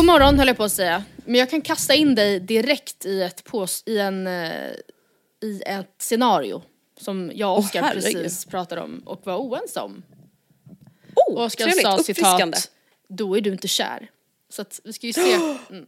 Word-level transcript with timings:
God 0.00 0.06
morgon 0.06 0.38
höll 0.38 0.48
jag 0.48 0.56
på 0.56 0.64
att 0.64 0.72
säga. 0.72 1.04
Men 1.24 1.34
jag 1.34 1.50
kan 1.50 1.60
kasta 1.60 1.94
in 1.94 2.14
dig 2.14 2.40
direkt 2.40 3.06
i 3.06 3.22
ett, 3.22 3.44
pås 3.44 3.82
i 3.86 3.98
en, 3.98 4.26
eh, 4.26 4.70
i 5.42 5.62
ett 5.66 5.94
scenario 5.98 6.62
som 7.00 7.32
jag 7.34 7.52
och 7.52 7.58
Oskar 7.58 7.82
herregud. 7.82 8.22
precis 8.22 8.44
pratade 8.44 8.80
om 8.80 9.02
och 9.06 9.26
var 9.26 9.36
oense 9.36 9.80
om. 9.80 10.02
Oh, 11.14 11.44
Oskar 11.44 11.70
sa 11.70 11.98
citat, 11.98 12.70
då 13.08 13.36
är 13.36 13.40
du 13.40 13.52
inte 13.52 13.68
kär. 13.68 14.10
Så 14.48 14.62
att 14.62 14.80
vi 14.84 14.92
ska 14.92 15.06
ju 15.06 15.12
se. 15.12 15.34
Mm. 15.70 15.86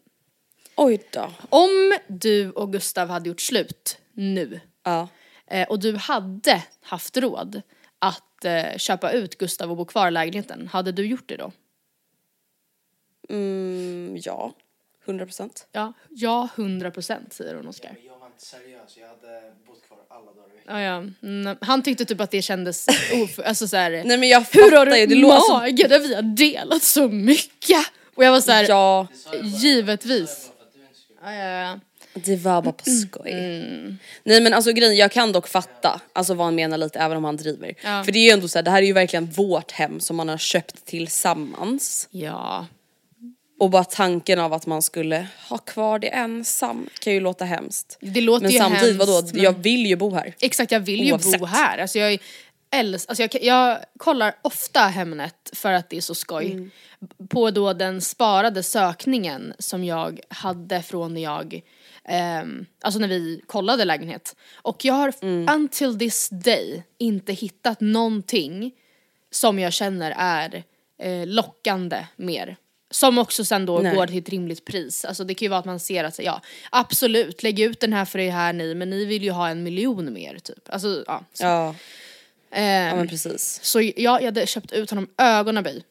Oj 0.77 1.03
då. 1.11 1.33
Om 1.49 1.99
du 2.09 2.51
och 2.51 2.73
Gustav 2.73 3.09
hade 3.09 3.29
gjort 3.29 3.41
slut 3.41 3.99
nu 4.13 4.61
Ja. 4.85 5.09
eh, 5.47 5.69
och 5.69 5.79
du 5.79 5.97
hade 5.97 6.63
haft 6.83 7.17
råd 7.17 7.63
att 7.99 8.45
eh, 8.45 8.77
köpa 8.77 9.13
ut 9.13 9.39
Gustav 9.39 9.71
och 9.71 9.77
bo 9.77 9.85
kvar 9.85 10.09
i 10.09 10.11
lägenheten, 10.11 10.69
hade 10.73 10.93
du 10.93 11.07
gjort 11.07 11.29
det 11.29 11.37
då? 11.37 11.53
Mm, 13.29 14.17
ja. 14.25 14.53
100 15.05 15.25
procent. 15.27 15.67
Ja, 15.73 15.93
ja 16.11 16.49
100 16.57 16.91
procent 16.91 17.33
säger 17.33 17.55
hon 17.55 17.69
Oskar. 17.69 17.97
Jag 18.07 18.19
var 18.19 18.27
inte 18.27 18.45
seriös, 18.47 18.97
jag 19.01 19.09
hade 19.09 19.43
bott 19.67 19.83
kvar 19.87 19.99
alla 20.09 20.25
dagar 20.33 20.49
i 20.55 20.57
veckan. 20.57 20.81
Ja, 20.81 21.05
ja. 21.23 21.29
Mm, 21.29 21.57
han 21.61 21.83
tyckte 21.83 22.05
typ 22.05 22.21
att 22.21 22.31
det 22.31 22.43
kändes 22.43 22.87
of... 23.25 23.39
Alltså 23.45 23.69
så 23.69 23.77
här, 23.77 23.91
Nej 24.05 24.19
men 24.19 24.29
jag 24.29 24.41
Hur 24.53 24.77
har 24.77 24.97
ju, 24.97 25.07
du 25.07 25.15
det 25.15 25.21
mage 25.23 25.89
när 25.89 25.99
vi 25.99 26.15
har 26.15 26.23
delat 26.23 26.83
så 26.83 27.09
mycket? 27.09 27.87
Och 28.15 28.25
jag 28.25 28.33
var 28.33 28.41
så 28.41 28.53
här, 28.53 28.67
Ja, 28.69 29.07
givetvis. 29.43 30.51
Ja, 31.25 31.33
ja, 31.35 31.45
ja. 31.45 31.81
det 32.15 32.37
var 32.37 32.63
bara 32.63 32.73
på 32.73 32.85
Mm. 32.91 33.01
skoj. 33.09 33.33
Nej 34.25 34.41
men 34.41 34.55
alltså 34.55 34.73
grejen, 34.73 34.97
jag 34.97 35.13
kan 35.13 35.33
dock 35.33 35.49
fatta 35.49 36.01
alltså 36.13 36.35
vad 36.35 36.47
han 36.47 36.55
menar 36.55 36.79
lite 36.79 36.99
även 36.99 37.17
om 37.17 37.25
han 37.25 37.37
driver. 37.37 37.75
Ja. 37.85 38.05
För 38.05 38.13
det 38.13 38.19
är 38.19 38.25
ju 38.25 38.31
ändå 38.31 38.49
så 38.49 38.59
här, 38.59 38.63
det 38.63 38.71
här 38.71 38.83
är 38.83 38.87
ju 38.87 38.93
verkligen 38.93 39.27
vårt 39.31 39.71
hem 39.73 40.01
som 40.01 40.17
man 40.17 40.29
har 40.29 40.39
köpt 40.39 40.85
tillsammans. 40.85 42.09
ja. 42.11 42.67
Och 43.63 43.71
bara 43.71 43.85
tanken 43.85 44.39
av 44.39 44.53
att 44.53 44.67
man 44.67 44.83
skulle 44.83 45.27
ha 45.49 45.59
kvar 45.59 45.99
det 45.99 46.09
ensam 46.09 46.89
kan 47.01 47.13
ju 47.13 47.21
låta 47.21 47.45
hemskt. 47.45 47.99
Det 48.01 48.21
låter 48.21 48.43
men 48.43 48.53
ju 48.53 48.59
samtidigt 48.59 48.97
vadå, 48.97 49.13
hemskt, 49.13 49.35
men- 49.35 49.43
jag 49.45 49.53
vill 49.53 49.87
ju 49.87 49.97
bo 49.97 50.15
här. 50.15 50.35
Exakt, 50.41 50.73
jag 50.73 50.81
vill 50.81 51.05
ju 51.05 51.19
bo 51.39 51.45
här. 51.47 51.79
Alltså 51.79 51.99
jag, 51.99 52.13
är 52.13 52.19
äls- 52.71 53.05
alltså 53.09 53.23
jag, 53.23 53.43
jag 53.43 53.79
kollar 53.97 54.35
ofta 54.43 54.81
Hemnet 54.81 55.51
för 55.53 55.73
att 55.73 55.91
det 55.91 55.97
är 55.97 56.01
så 56.01 56.15
skoj. 56.15 56.53
Mm. 56.53 56.71
På 57.29 57.51
då 57.51 57.73
den 57.73 58.01
sparade 58.01 58.63
sökningen 58.63 59.55
som 59.59 59.85
jag 59.85 60.21
hade 60.29 60.83
från 60.83 61.15
när 61.15 61.21
jag, 61.23 61.61
ehm, 62.05 62.67
alltså 62.81 63.01
när 63.01 63.09
vi 63.09 63.43
kollade 63.47 63.85
lägenhet. 63.85 64.37
Och 64.55 64.85
jag 64.85 64.95
har 64.95 65.13
Mm. 65.23 65.55
until 65.55 65.99
this 65.99 66.29
day 66.29 66.83
inte 66.99 67.33
hittat 67.33 67.81
någonting 67.81 68.73
som 69.31 69.59
jag 69.59 69.73
känner 69.73 70.15
är 70.19 70.65
eh, 70.99 71.27
lockande 71.27 72.07
mer. 72.17 72.57
Som 72.93 73.19
också 73.19 73.45
sen 73.45 73.67
då 73.67 73.79
Nej. 73.79 73.95
går 73.95 74.07
till 74.07 74.19
ett 74.19 74.29
rimligt 74.29 74.65
pris. 74.65 75.05
Alltså 75.05 75.25
det 75.25 75.35
kan 75.35 75.47
ju 75.47 75.51
vara 75.51 75.61
att 75.61 75.65
man 75.67 75.81
ser 75.81 76.05
att, 76.05 76.19
ja 76.19 76.41
absolut 76.71 77.43
lägg 77.43 77.61
ut 77.61 77.81
den 77.81 77.93
här 77.93 78.05
för 78.05 78.19
det 78.19 78.31
här 78.31 78.53
ni 78.53 78.75
men 78.75 78.91
ni 78.91 79.05
vill 79.05 79.23
ju 79.25 79.31
ha 79.31 79.49
en 79.49 79.63
miljon 79.63 80.13
mer 80.13 80.39
typ. 80.39 80.69
Alltså 80.73 81.05
ja. 81.07 81.25
Så, 81.33 81.45
Ja, 81.45 81.75
Ehm, 82.55 82.89
ja 82.89 82.97
men 82.97 83.09
precis. 83.09 83.61
så 83.63 83.81
ja, 83.81 83.93
jag 83.97 84.23
hade 84.23 84.47
köpt 84.47 84.73
ut 84.73 84.91
honom 84.91 85.09
ögonaböj. 85.19 85.83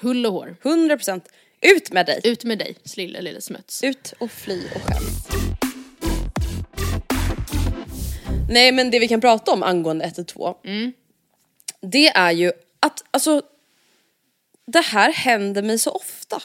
Hull 0.00 0.26
och 0.26 0.32
hår. 0.32 0.56
100% 0.62 1.20
ut 1.60 1.92
med 1.92 2.06
dig! 2.06 2.20
Ut 2.24 2.44
med 2.44 2.58
dig 2.58 2.76
lille 2.96 3.20
lille 3.20 3.40
smuts. 3.40 3.84
Ut 3.84 4.12
och 4.18 4.30
fly 4.30 4.62
och 4.74 4.82
skäms. 4.82 5.26
Nej 8.50 8.72
men 8.72 8.90
det 8.90 8.98
vi 8.98 9.08
kan 9.08 9.20
prata 9.20 9.52
om 9.52 9.62
angående 9.62 10.04
112 10.04 10.54
Mm. 10.64 10.92
Det 11.80 12.08
är 12.08 12.30
ju 12.32 12.52
att 12.80 13.04
alltså 13.10 13.42
det 14.66 14.80
här 14.80 15.12
händer 15.12 15.62
mig 15.62 15.78
så 15.78 15.90
ofta. 15.90 16.40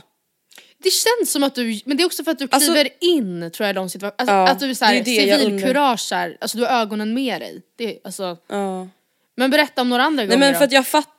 Det 0.84 0.90
känns 0.90 1.32
som 1.32 1.44
att 1.44 1.56
du, 1.56 1.82
men 1.86 1.98
det 1.98 2.04
är 2.04 2.06
också 2.06 2.24
för 2.24 2.32
att 2.32 2.40
du 2.40 2.48
Alltså- 2.52 2.74
kliver 2.74 2.90
in 3.00 3.52
tror 3.52 3.66
jag 3.68 3.74
i 3.74 3.76
de 3.76 3.90
situationerna. 3.90 4.16
Alltså, 4.18 4.34
Ja, 4.36 4.50
att 4.50 4.60
du 5.06 5.06
civilkurage 5.06 6.12
här, 6.12 6.38
alltså 6.42 6.58
du 6.58 6.66
har 6.66 6.82
ögonen 6.82 7.14
med 7.14 7.42
dig. 7.42 7.62
Det, 7.78 8.00
alltså, 8.04 8.38
Ja. 8.48 8.88
men 9.36 9.52
berätta 9.52 9.82
om 9.82 9.90
några 9.90 10.04
andra 10.04 10.24
Nej 10.24 10.28
gånger 10.28 10.40
men 10.40 10.54
då. 10.54 10.58
för 10.58 10.66
att 10.66 10.72
jag 10.72 10.88
fattar 10.88 11.12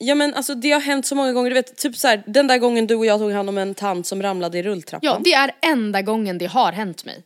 Ja 0.00 0.14
men 0.14 0.34
alltså 0.34 0.54
det 0.54 0.70
har 0.70 0.80
hänt 0.80 1.06
så 1.06 1.14
många 1.14 1.32
gånger, 1.32 1.50
du 1.50 1.54
vet 1.54 1.76
typ 1.76 1.96
så 1.96 2.08
här, 2.08 2.22
den 2.26 2.46
där 2.46 2.58
gången 2.58 2.86
du 2.86 2.94
och 2.94 3.06
jag 3.06 3.18
tog 3.20 3.32
hand 3.32 3.48
om 3.48 3.58
en 3.58 3.74
tant 3.74 4.06
som 4.06 4.22
ramlade 4.22 4.58
i 4.58 4.62
rulltrappan. 4.62 5.00
Ja, 5.12 5.20
det 5.24 5.32
är 5.34 5.50
enda 5.62 6.02
gången 6.02 6.38
det 6.38 6.46
har 6.46 6.72
hänt 6.72 7.04
mig. 7.04 7.24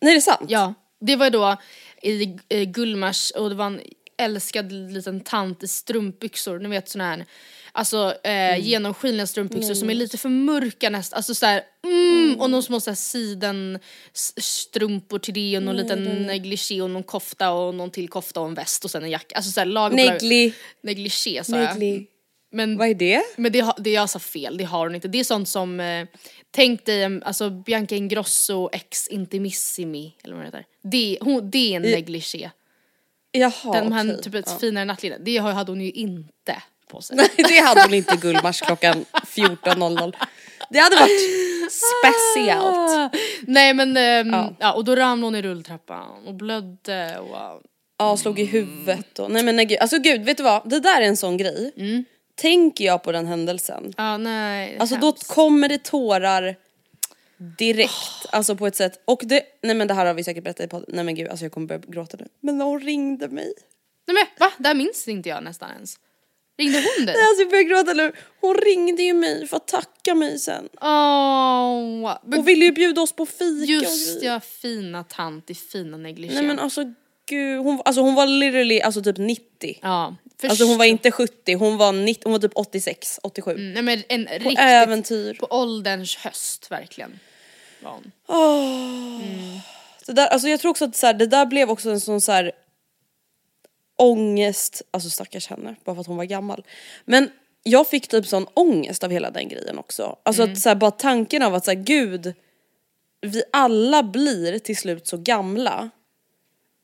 Nej 0.00 0.12
det 0.14 0.18
är 0.18 0.20
sant? 0.20 0.46
Ja, 0.48 0.74
det 1.00 1.16
var 1.16 1.30
då 1.30 1.56
i 2.02 2.36
eh, 2.48 2.62
Gullmars 2.62 3.30
och 3.30 3.48
det 3.48 3.54
var 3.54 3.66
en 3.66 3.80
älskad 4.18 4.72
liten 4.72 5.20
tant 5.20 5.62
i 5.62 5.68
strumpbyxor, 5.68 6.58
ni 6.58 6.68
vet 6.68 6.88
såna 6.88 7.04
här 7.10 7.24
Alltså 7.74 8.14
eh, 8.24 8.30
Mm. 8.52 8.60
genomskinliga 8.60 9.26
strumpbyxor 9.26 9.74
som 9.74 9.90
är 9.90 9.94
lite 9.94 10.18
för 10.18 10.28
mörka 10.28 10.90
nästan, 10.90 11.16
alltså 11.16 11.34
såhär 11.34 11.62
mm, 11.84 12.40
och 12.40 12.50
någon 12.50 12.62
små 12.62 12.80
såhär 12.80 12.94
siden 12.96 13.78
s- 14.14 14.34
strumpor 14.44 15.18
till 15.18 15.34
det 15.34 15.56
och 15.56 15.62
någon 15.62 15.76
liten 15.76 16.04
negligé 16.04 16.82
och 16.82 16.90
någon 16.90 17.02
kofta 17.02 17.50
och 17.52 17.74
någon 17.74 17.90
till 17.90 18.08
kofta 18.08 18.40
och 18.40 18.46
en 18.48 18.54
väst 18.54 18.84
och 18.84 18.90
sen 18.90 19.02
en 19.04 19.10
jacka. 19.10 19.36
Alltså 19.36 19.64
lag 19.64 19.92
och 19.92 19.98
lag- 19.98 20.06
Negli, 20.12 20.54
Negligé 20.82 21.44
sa 21.44 21.58
jag. 21.58 21.78
negli. 21.80 22.06
Men 22.54 22.76
Vad 22.78 22.88
är 22.88 22.94
det? 22.94 23.22
men 23.36 23.52
det, 23.52 23.72
det 23.78 23.90
jag 23.90 24.10
sa 24.10 24.18
fel, 24.18 24.56
det 24.56 24.64
har 24.64 24.86
hon 24.86 24.94
inte. 24.94 25.08
Det 25.08 25.20
är 25.20 25.24
sånt 25.24 25.48
som, 25.48 25.80
eh, 25.80 26.06
tänk 26.50 26.84
dig 26.86 27.02
en- 27.02 27.22
alltså 27.22 27.50
Bianca 27.50 27.94
Ingrosso 27.94 28.68
ex 28.72 29.08
Intimissimi, 29.08 30.14
eller 30.24 30.34
vad 30.34 30.42
det 30.44 30.46
heter. 30.46 30.64
Det, 30.82 31.18
hon, 31.20 31.50
det 31.50 31.72
är 31.72 31.76
en 31.76 31.82
negligé. 31.82 32.50
Jaha 33.32 33.72
Den 33.72 33.92
här 33.92 34.04
okej. 34.12 34.22
typ 34.22 34.34
ett 34.34 34.44
ja. 34.48 34.58
finare 34.58 34.84
nattlinne, 34.84 35.18
det 35.20 35.36
har- 35.36 35.52
hade 35.52 35.72
hon 35.72 35.80
ju 35.80 35.90
inte 35.90 36.62
på 36.92 37.00
sig. 37.02 37.16
Nej 37.16 37.28
det 37.36 37.58
hade 37.58 37.82
hon 37.82 37.94
inte 37.94 38.14
i 38.14 38.18
Gullmars 38.18 38.60
klockan 38.60 39.04
14.00. 39.12 40.14
Det 40.70 40.78
hade 40.78 40.96
varit 40.96 41.20
speciellt. 42.00 43.12
Nej 43.46 43.74
men, 43.74 43.96
ehm, 43.96 44.30
ja. 44.32 44.52
Ja. 44.58 44.72
och 44.72 44.84
då 44.84 44.96
ramlade 44.96 45.26
hon 45.26 45.34
i 45.34 45.42
rulltrappan 45.42 46.26
och 46.26 46.34
blödde 46.34 47.18
och 47.18 47.62
Ja, 47.98 48.16
slog 48.16 48.38
i 48.40 48.44
huvudet 48.44 49.18
och 49.18 49.30
nej 49.30 49.42
men 49.42 49.56
nej 49.56 49.64
gud. 49.64 49.78
Alltså 49.78 49.98
gud, 49.98 50.24
vet 50.24 50.36
du 50.36 50.42
vad? 50.42 50.70
Det 50.70 50.80
där 50.80 51.00
är 51.00 51.06
en 51.06 51.16
sån 51.16 51.36
grej. 51.36 51.72
tänker 52.34 52.84
jag 52.84 53.02
på 53.02 53.12
den 53.12 53.26
händelsen, 53.26 53.94
Ja, 53.96 54.16
nej. 54.16 54.76
alltså 54.78 54.96
då 54.96 55.06
hemskt. 55.06 55.28
kommer 55.28 55.68
det 55.68 55.84
tårar 55.84 56.56
direkt. 57.58 58.26
Alltså 58.30 58.56
på 58.56 58.66
ett 58.66 58.76
sätt. 58.76 59.02
Och 59.04 59.20
det, 59.24 59.42
nej 59.62 59.74
men 59.76 59.88
det 59.88 59.94
här 59.94 60.06
har 60.06 60.14
vi 60.14 60.24
säkert 60.24 60.44
berättat 60.44 60.66
i 60.66 60.68
podden. 60.68 60.88
Nej 60.92 61.04
men 61.04 61.14
gud 61.14 61.28
alltså 61.28 61.44
jag 61.44 61.52
kommer 61.52 61.66
börja 61.66 61.80
gråta 61.86 62.16
nu. 62.20 62.26
Men 62.40 62.60
hon 62.60 62.80
ringde 62.80 63.28
mig. 63.28 63.52
Nej 64.06 64.14
men 64.14 64.26
va? 64.48 64.52
Det 64.58 64.68
här 64.68 64.74
minns 64.74 65.08
inte 65.08 65.28
jag 65.28 65.44
nästan 65.44 65.70
ens. 65.70 65.96
Ringde 66.62 66.78
hon 66.96 67.06
dig? 67.06 67.14
Nej, 67.14 67.24
alltså 67.28 67.42
jag 67.42 67.50
börjar 67.50 67.62
gråta 67.64 67.92
nu. 67.92 68.12
Hon 68.40 68.54
ringde 68.54 69.02
ju 69.02 69.14
mig 69.14 69.46
för 69.46 69.56
att 69.56 69.68
tacka 69.68 70.14
mig 70.14 70.38
sen. 70.38 70.68
Men 72.24 72.38
Och 72.38 72.48
ville 72.48 72.64
ju 72.64 72.72
bjuda 72.72 73.00
oss 73.00 73.12
på 73.12 73.26
fika 73.26 73.72
just 73.72 74.22
ja, 74.22 74.40
fina 74.40 75.04
tant 75.04 75.50
i 75.50 75.54
fina 75.54 75.96
negligé. 75.96 76.34
Nej 76.34 76.42
men 76.42 76.58
alltså 76.58 76.84
gud, 77.28 77.58
hon, 77.60 77.82
alltså 77.84 78.02
hon 78.02 78.14
var 78.14 78.26
literally 78.26 78.80
alltså 78.80 79.02
typ 79.02 79.18
90. 79.18 79.78
ja, 79.82 80.16
Alltså 80.48 80.64
hon 80.64 80.78
var 80.78 80.84
inte 80.84 81.10
70, 81.10 81.54
hon 81.54 81.76
var, 81.76 81.92
90, 81.92 82.20
hon 82.24 82.32
var 82.32 82.38
typ 82.38 82.52
86, 82.54 83.20
87. 83.22 83.50
Mm, 83.50 83.72
Nej 83.72 83.82
men 83.82 84.02
en 84.08 84.24
På 84.26 84.32
riktigt, 84.32 84.58
äventyr. 84.58 85.34
på 85.34 85.46
ålderns 85.50 86.16
höst 86.16 86.70
verkligen. 86.70 87.18
Var 87.82 87.90
hon. 87.90 88.12
Det 90.06 90.12
där, 90.12 90.26
alltså 90.26 90.48
jag 90.48 90.60
tror 90.60 90.70
också 90.70 90.84
att 90.84 90.96
så 90.96 91.06
här, 91.06 91.14
det 91.14 91.26
där 91.26 91.46
blev 91.46 91.70
också 91.70 91.90
en 91.90 92.00
sån 92.00 92.20
så 92.20 92.32
här 92.32 92.52
ångest, 93.98 94.82
alltså 94.90 95.10
stackars 95.10 95.46
henne, 95.48 95.76
bara 95.84 95.94
för 95.94 96.00
att 96.00 96.06
hon 96.06 96.16
var 96.16 96.24
gammal. 96.24 96.64
Men 97.04 97.30
jag 97.62 97.88
fick 97.88 98.08
typ 98.08 98.26
sån 98.26 98.46
ångest 98.54 99.04
av 99.04 99.10
hela 99.10 99.30
den 99.30 99.48
grejen 99.48 99.78
också. 99.78 100.16
Alltså 100.22 100.42
att 100.42 100.58
så 100.58 100.68
här, 100.68 100.76
bara 100.76 100.90
tanken 100.90 101.42
av 101.42 101.54
att 101.54 101.64
så 101.64 101.70
här, 101.70 101.78
gud, 101.78 102.34
vi 103.20 103.42
alla 103.52 104.02
blir 104.02 104.58
till 104.58 104.76
slut 104.76 105.06
så 105.06 105.16
gamla 105.16 105.90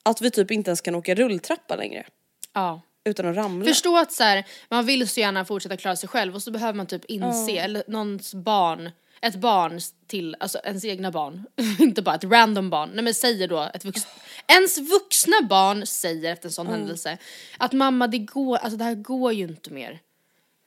att 0.03 0.21
vi 0.21 0.31
typ 0.31 0.51
inte 0.51 0.71
ens 0.71 0.81
kan 0.81 0.95
åka 0.95 1.15
rulltrappa 1.15 1.77
längre 1.77 2.07
Ja. 2.55 2.81
utan 3.05 3.27
att 3.27 3.37
ramla. 3.37 3.67
Förstå 3.67 3.99
att 3.99 4.13
så 4.13 4.23
här, 4.23 4.45
man 4.69 4.87
vill 4.87 5.09
så 5.09 5.21
gärna 5.21 5.45
fortsätta 5.45 5.77
klara 5.77 5.97
sig 5.97 6.09
själv 6.09 6.35
och 6.35 6.43
så 6.43 6.51
behöver 6.51 6.73
man 6.77 6.87
typ 6.87 7.05
inse, 7.05 7.53
eller 7.53 7.83
någons 7.87 8.35
barn, 8.35 8.91
ett 9.23 9.35
barn 9.35 9.81
till, 10.07 10.37
alltså 10.41 10.59
ens 10.65 10.85
egna 10.85 11.11
barn, 11.11 11.45
inte 11.79 12.03
bara 12.03 12.15
ett 12.15 12.25
random 12.25 12.71
barn, 12.71 12.91
nej 12.95 13.05
men 13.05 13.15
säger 13.15 13.49
då 13.49 13.71
ett 13.75 13.85
vux, 13.85 14.07
ens 14.47 14.79
vuxna 14.79 15.37
barn 15.49 15.87
säger 15.87 16.33
efter 16.33 16.49
en 16.49 16.53
sån 16.53 16.67
händelse 16.67 17.19
att 17.59 17.73
mamma 17.73 18.07
det 18.07 18.19
går, 18.19 18.57
alltså 18.57 18.77
det 18.77 18.85
här 18.85 18.95
går 18.95 19.33
ju 19.33 19.45
inte 19.45 19.71
mer. 19.71 20.01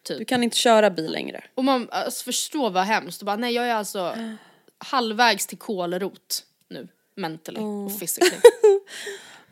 Du 0.08 0.26
kan 0.26 0.44
inte 0.44 0.58
köra 0.58 0.90
bil 0.90 1.12
längre. 1.12 1.44
Och 1.56 1.64
man 1.64 1.88
alltså, 1.92 2.24
förstår 2.24 2.70
vad 2.70 2.84
hemskt 2.84 3.22
och 3.22 3.26
bara 3.26 3.36
nej 3.36 3.54
jag 3.54 3.68
är 3.68 3.76
alltså 3.76 4.16
halvvägs 4.78 5.48
till 5.48 5.58
kolrot 5.58 6.46
nu, 6.70 6.88
mentally 7.16 7.60
och 7.60 8.00
physically. 8.00 8.42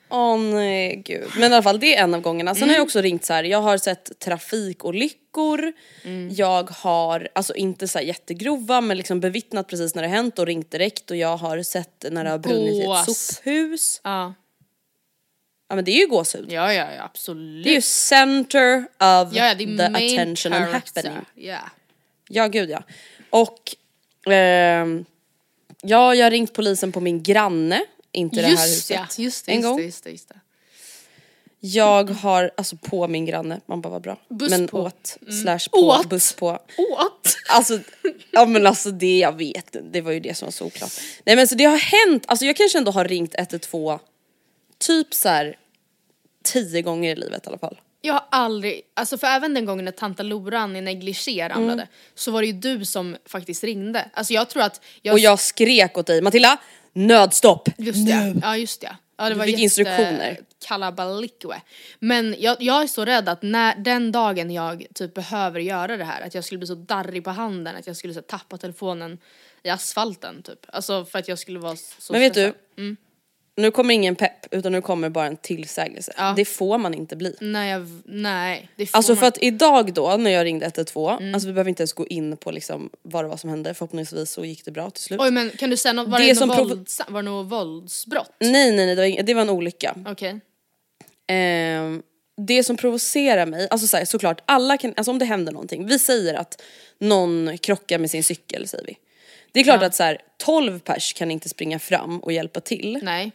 Åh 0.09 0.39
nej 0.39 0.95
gud. 1.05 1.27
Men 1.35 1.51
i 1.51 1.55
alla 1.55 1.63
fall 1.63 1.79
det 1.79 1.95
är 1.95 2.03
en 2.03 2.13
av 2.13 2.21
gångerna. 2.21 2.55
Sen 2.55 2.61
har 2.61 2.67
Mm. 2.67 2.75
jag 2.75 2.83
också 2.83 3.01
ringt 3.01 3.25
så 3.25 3.33
här. 3.33 3.43
jag 3.43 3.61
har 3.61 3.77
sett 3.77 4.19
trafikolyckor, 4.19 5.73
Mm. 6.03 6.29
jag 6.35 6.69
har, 6.69 7.27
alltså 7.35 7.55
inte 7.55 7.87
så 7.87 7.97
här 7.99 8.05
jättegrova 8.05 8.81
men 8.81 8.97
liksom 8.97 9.19
bevittnat 9.19 9.67
precis 9.67 9.95
när 9.95 10.01
det 10.01 10.07
hänt 10.07 10.39
och 10.39 10.45
ringt 10.45 10.71
direkt 10.71 11.11
och 11.11 11.17
jag 11.17 11.37
har 11.37 11.61
sett 11.63 12.05
när 12.11 12.23
det 12.23 12.29
har 12.29 12.37
brunnit 12.37 12.73
i 12.73 12.79
ett 12.79 12.85
Gås. 12.85 13.05
sophus. 13.35 14.01
Ja, 14.03 14.33
Ja 15.69 15.75
men 15.75 15.85
det 15.85 15.91
är 15.91 15.99
ju 15.99 16.07
gåshud. 16.07 16.51
ja, 16.51 16.73
ja, 16.73 16.87
ja 16.97 17.03
absolut. 17.03 17.63
Det 17.63 17.69
är 17.69 17.75
ju 17.75 17.81
center 17.81 18.77
of 18.81 18.85
ja, 18.99 19.27
ja, 19.33 19.55
the 19.55 19.83
attention 19.83 20.53
and 20.53 20.65
happening. 20.73 21.17
Ja. 21.35 21.59
Ja 22.29 22.47
gud 22.47 22.69
ja. 22.69 22.83
Och 23.29 23.75
ehm, 24.33 25.05
ja, 25.81 26.15
jag 26.15 26.25
har 26.25 26.31
ringt 26.31 26.53
polisen 26.53 26.91
på 26.91 26.99
min 26.99 27.23
granne, 27.23 27.81
inte 28.11 28.35
det 28.41 28.47
här 28.47 28.51
Just 28.51 28.91
huset. 28.91 28.97
ja, 29.17 29.23
just 29.23 29.45
det, 29.45 29.51
en 29.51 29.57
just 29.57 29.67
gång. 29.67 29.77
det, 29.77 29.83
just 29.83 30.03
det, 30.03 30.09
just 30.11 30.29
det. 30.29 30.35
Jag 31.61 32.09
har, 32.09 32.51
alltså 32.57 32.75
på 32.75 33.07
min 33.07 33.25
granne, 33.25 33.61
man 33.65 33.81
bara 33.81 33.89
vad 33.89 34.01
bra. 34.01 34.17
Buss 34.29 34.49
men 34.49 34.67
på. 34.67 34.77
Mm. 34.77 34.87
åt, 34.87 35.17
slash 35.41 35.69
på, 35.71 35.87
Åt? 35.87 36.09
buss 36.09 36.33
på. 36.33 36.49
Åt! 36.77 37.35
Alltså, 37.49 37.79
ja 38.31 38.45
men 38.45 38.67
alltså 38.67 38.91
det 38.91 39.17
jag 39.19 39.37
vet, 39.37 39.75
det 39.91 40.01
var 40.01 40.11
ju 40.11 40.19
det 40.19 40.37
som 40.37 40.45
var 40.45 40.51
så 40.51 40.65
oklart. 40.65 40.91
Nej 41.25 41.35
men 41.35 41.47
så 41.47 41.55
det 41.55 41.63
har 41.63 41.77
hänt, 41.77 42.23
alltså 42.27 42.45
jag 42.45 42.55
kanske 42.55 42.77
ändå 42.77 42.91
har 42.91 43.05
ringt 43.05 43.35
112 43.37 43.99
typ 44.77 45.13
så 45.13 45.29
här 45.29 45.57
tio 46.43 46.81
gånger 46.81 47.11
i 47.11 47.15
livet 47.15 47.45
i 47.45 47.47
alla 47.49 47.57
fall. 47.57 47.79
Jag 48.01 48.13
har 48.13 48.23
aldrig, 48.31 48.81
alltså 48.93 49.17
för 49.17 49.27
även 49.27 49.53
den 49.53 49.65
gången 49.65 49.85
när 49.85 49.91
tanta 49.91 50.23
Loran 50.23 50.75
i 50.75 50.81
negligé 50.81 51.49
ramlade 51.49 51.87
så 52.15 52.31
var 52.31 52.41
det 52.41 52.47
ju 52.47 52.53
du 52.53 52.85
som 52.85 53.17
faktiskt 53.25 53.63
ringde. 53.63 54.09
Alltså 54.13 54.33
jag 54.33 54.49
tror 54.49 54.63
att 54.63 54.81
jag... 55.01 55.13
Och 55.13 55.19
jag 55.19 55.39
skrek 55.39 55.97
åt 55.97 56.07
dig, 56.07 56.21
Matilda, 56.21 56.57
nödstopp! 56.93 57.69
Just 57.77 58.07
det, 58.07 58.35
ja 58.41 58.57
just 58.57 58.81
det. 58.81 58.95
Ja, 59.17 59.23
det 59.23 59.29
Du 59.29 59.39
var 59.39 59.45
fick 59.45 59.59
instruktioner. 59.59 60.39
Kalabalikwe. 60.67 61.61
Men 61.99 62.35
jag, 62.39 62.57
jag 62.59 62.83
är 62.83 62.87
så 62.87 63.05
rädd 63.05 63.29
att 63.29 63.41
när, 63.41 63.75
den 63.75 64.11
dagen 64.11 64.51
jag 64.51 64.85
typ 64.95 65.13
behöver 65.13 65.59
göra 65.59 65.97
det 65.97 66.03
här, 66.03 66.21
att 66.21 66.35
jag 66.35 66.43
skulle 66.43 66.59
bli 66.59 66.67
så 66.67 66.75
darrig 66.75 67.23
på 67.23 67.29
handen 67.29 67.75
att 67.75 67.87
jag 67.87 67.95
skulle 67.95 68.13
så, 68.13 68.21
tappa 68.21 68.57
telefonen 68.57 69.17
i 69.63 69.69
asfalten 69.69 70.43
typ. 70.43 70.59
Alltså 70.67 71.05
för 71.05 71.19
att 71.19 71.27
jag 71.27 71.39
skulle 71.39 71.59
vara 71.59 71.75
så 71.75 72.13
Men 72.13 72.21
vet 72.21 72.33
du, 72.33 72.39
stressad. 72.39 72.95
Nu 73.61 73.71
kommer 73.71 73.93
ingen 73.93 74.15
pepp 74.15 74.53
utan 74.53 74.71
nu 74.71 74.81
kommer 74.81 75.09
bara 75.09 75.25
en 75.25 75.37
tillsägelse. 75.37 76.13
Ja. 76.17 76.33
Det 76.35 76.45
får 76.45 76.77
man 76.77 76.93
inte 76.93 77.15
bli. 77.15 77.35
Nej, 77.41 77.71
jag, 77.71 77.87
nej. 78.05 78.69
Det 78.75 78.85
får 78.85 78.97
Alltså 78.97 79.15
för 79.15 79.21
man- 79.21 79.27
att 79.27 79.37
idag 79.43 79.93
då 79.93 80.17
när 80.17 80.31
jag 80.31 80.45
ringde 80.45 80.65
112, 80.65 81.33
alltså 81.33 81.47
vi 81.47 81.53
behöver 81.53 81.69
inte 81.69 81.81
ens 81.83 81.93
gå 81.93 82.07
in 82.07 82.37
på 82.37 82.51
liksom 82.51 82.89
vad 83.01 83.23
det 83.23 83.27
var 83.27 83.37
som 83.37 83.49
hände, 83.49 83.73
förhoppningsvis 83.73 84.31
så 84.31 84.45
gick 84.45 84.65
det 84.65 84.71
bra 84.71 84.89
till 84.89 85.03
slut. 85.03 85.19
Oj 85.21 85.31
men 85.31 85.49
kan 85.49 85.69
du 85.69 85.77
säga 85.77 85.93
något, 85.93 86.07
var 86.07 86.19
Det 86.19 86.33
det, 86.33 86.45
något, 86.45 86.57
våldsa, 86.69 87.05
var 87.09 87.23
det 87.23 87.29
något 87.29 87.51
våldsbrott? 87.51 88.31
Nej 88.39 88.51
nej 88.51 88.85
nej, 88.85 88.95
det 88.95 89.01
var, 89.01 89.07
ing- 89.07 89.21
det 89.23 89.33
var 89.33 89.41
en 89.41 89.49
olycka. 89.49 89.95
Okej. 90.07 90.39
Ehm, 91.27 92.01
det 92.47 92.63
som 92.63 92.77
provocerar 92.77 93.45
mig, 93.45 93.67
alltså 93.71 93.87
så 93.87 93.97
här, 93.97 94.05
såklart 94.05 94.41
alla 94.45 94.77
kan, 94.77 94.93
alltså 94.97 95.11
om 95.11 95.19
det 95.19 95.25
händer 95.25 95.51
någonting, 95.51 95.85
vi 95.87 95.99
säger 95.99 96.33
att 96.33 96.61
någon 96.99 97.57
krockar 97.57 97.99
med 97.99 98.11
sin 98.11 98.23
cykel 98.23 98.67
säger 98.67 98.85
vi. 98.85 98.97
Det 99.51 99.59
är 99.59 99.63
klart 99.63 99.81
Ja. 99.81 99.87
att 99.87 99.95
så 99.95 100.03
här, 100.03 100.17
12 100.37 100.79
pers 100.79 101.13
kan 101.13 101.31
inte 101.31 101.49
springa 101.49 101.79
fram 101.79 102.19
och 102.19 102.31
hjälpa 102.31 102.59
till. 102.59 102.99
Nej. 103.03 103.31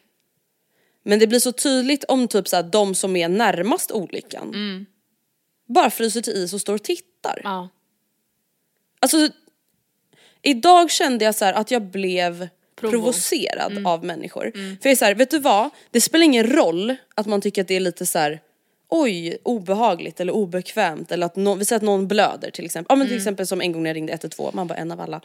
Men 1.04 1.18
det 1.18 1.26
blir 1.26 1.38
så 1.38 1.52
tydligt 1.52 2.04
om 2.04 2.28
typ 2.28 2.48
så 2.48 2.56
här, 2.56 2.62
de 2.62 2.94
som 2.94 3.16
är 3.16 3.28
närmast 3.28 3.92
olyckan 3.92 4.86
bara 5.66 5.90
fryser 5.90 6.20
till 6.22 6.32
is 6.32 6.52
och 6.52 6.60
står 6.60 6.74
och 6.74 6.82
tittar. 6.82 7.40
Ja. 7.44 7.68
Alltså, 9.00 9.28
idag 10.42 10.90
kände 10.90 11.24
jag 11.24 11.34
så 11.34 11.44
här 11.44 11.52
att 11.52 11.70
jag 11.70 11.82
blev 11.82 12.48
Provo. 12.76 12.90
provocerad 12.90 13.86
av 13.86 14.04
människor. 14.04 14.50
För 14.54 14.88
jag 14.88 14.92
är 14.92 14.96
så 14.96 15.04
här, 15.04 15.14
vet 15.14 15.30
du 15.30 15.38
vad? 15.38 15.70
Det 15.90 16.00
spelar 16.00 16.24
ingen 16.24 16.46
roll 16.46 16.96
att 17.14 17.26
man 17.26 17.40
tycker 17.40 17.62
att 17.62 17.68
det 17.68 17.76
är 17.76 17.80
lite 17.80 18.06
så 18.06 18.18
här. 18.18 18.40
oj 18.88 19.38
obehagligt 19.42 20.20
eller 20.20 20.32
obekvämt 20.32 21.12
eller 21.12 21.26
att 21.26 21.36
någon, 21.36 21.58
vi 21.58 21.64
säger 21.64 21.76
att 21.76 21.82
någon 21.82 22.08
blöder 22.08 22.50
till 22.50 22.64
exempel. 22.64 22.86
Ja 22.88 22.96
men 22.96 23.06
till 23.08 23.16
exempel 23.16 23.46
som 23.46 23.60
en 23.60 23.72
gång 23.72 23.82
när 23.82 23.90
jag 23.90 23.96
ringde 23.96 24.12
112, 24.12 24.54
man 24.54 24.66
bara 24.66 24.78
en 24.78 24.92
av 24.92 25.00
alla. 25.00 25.20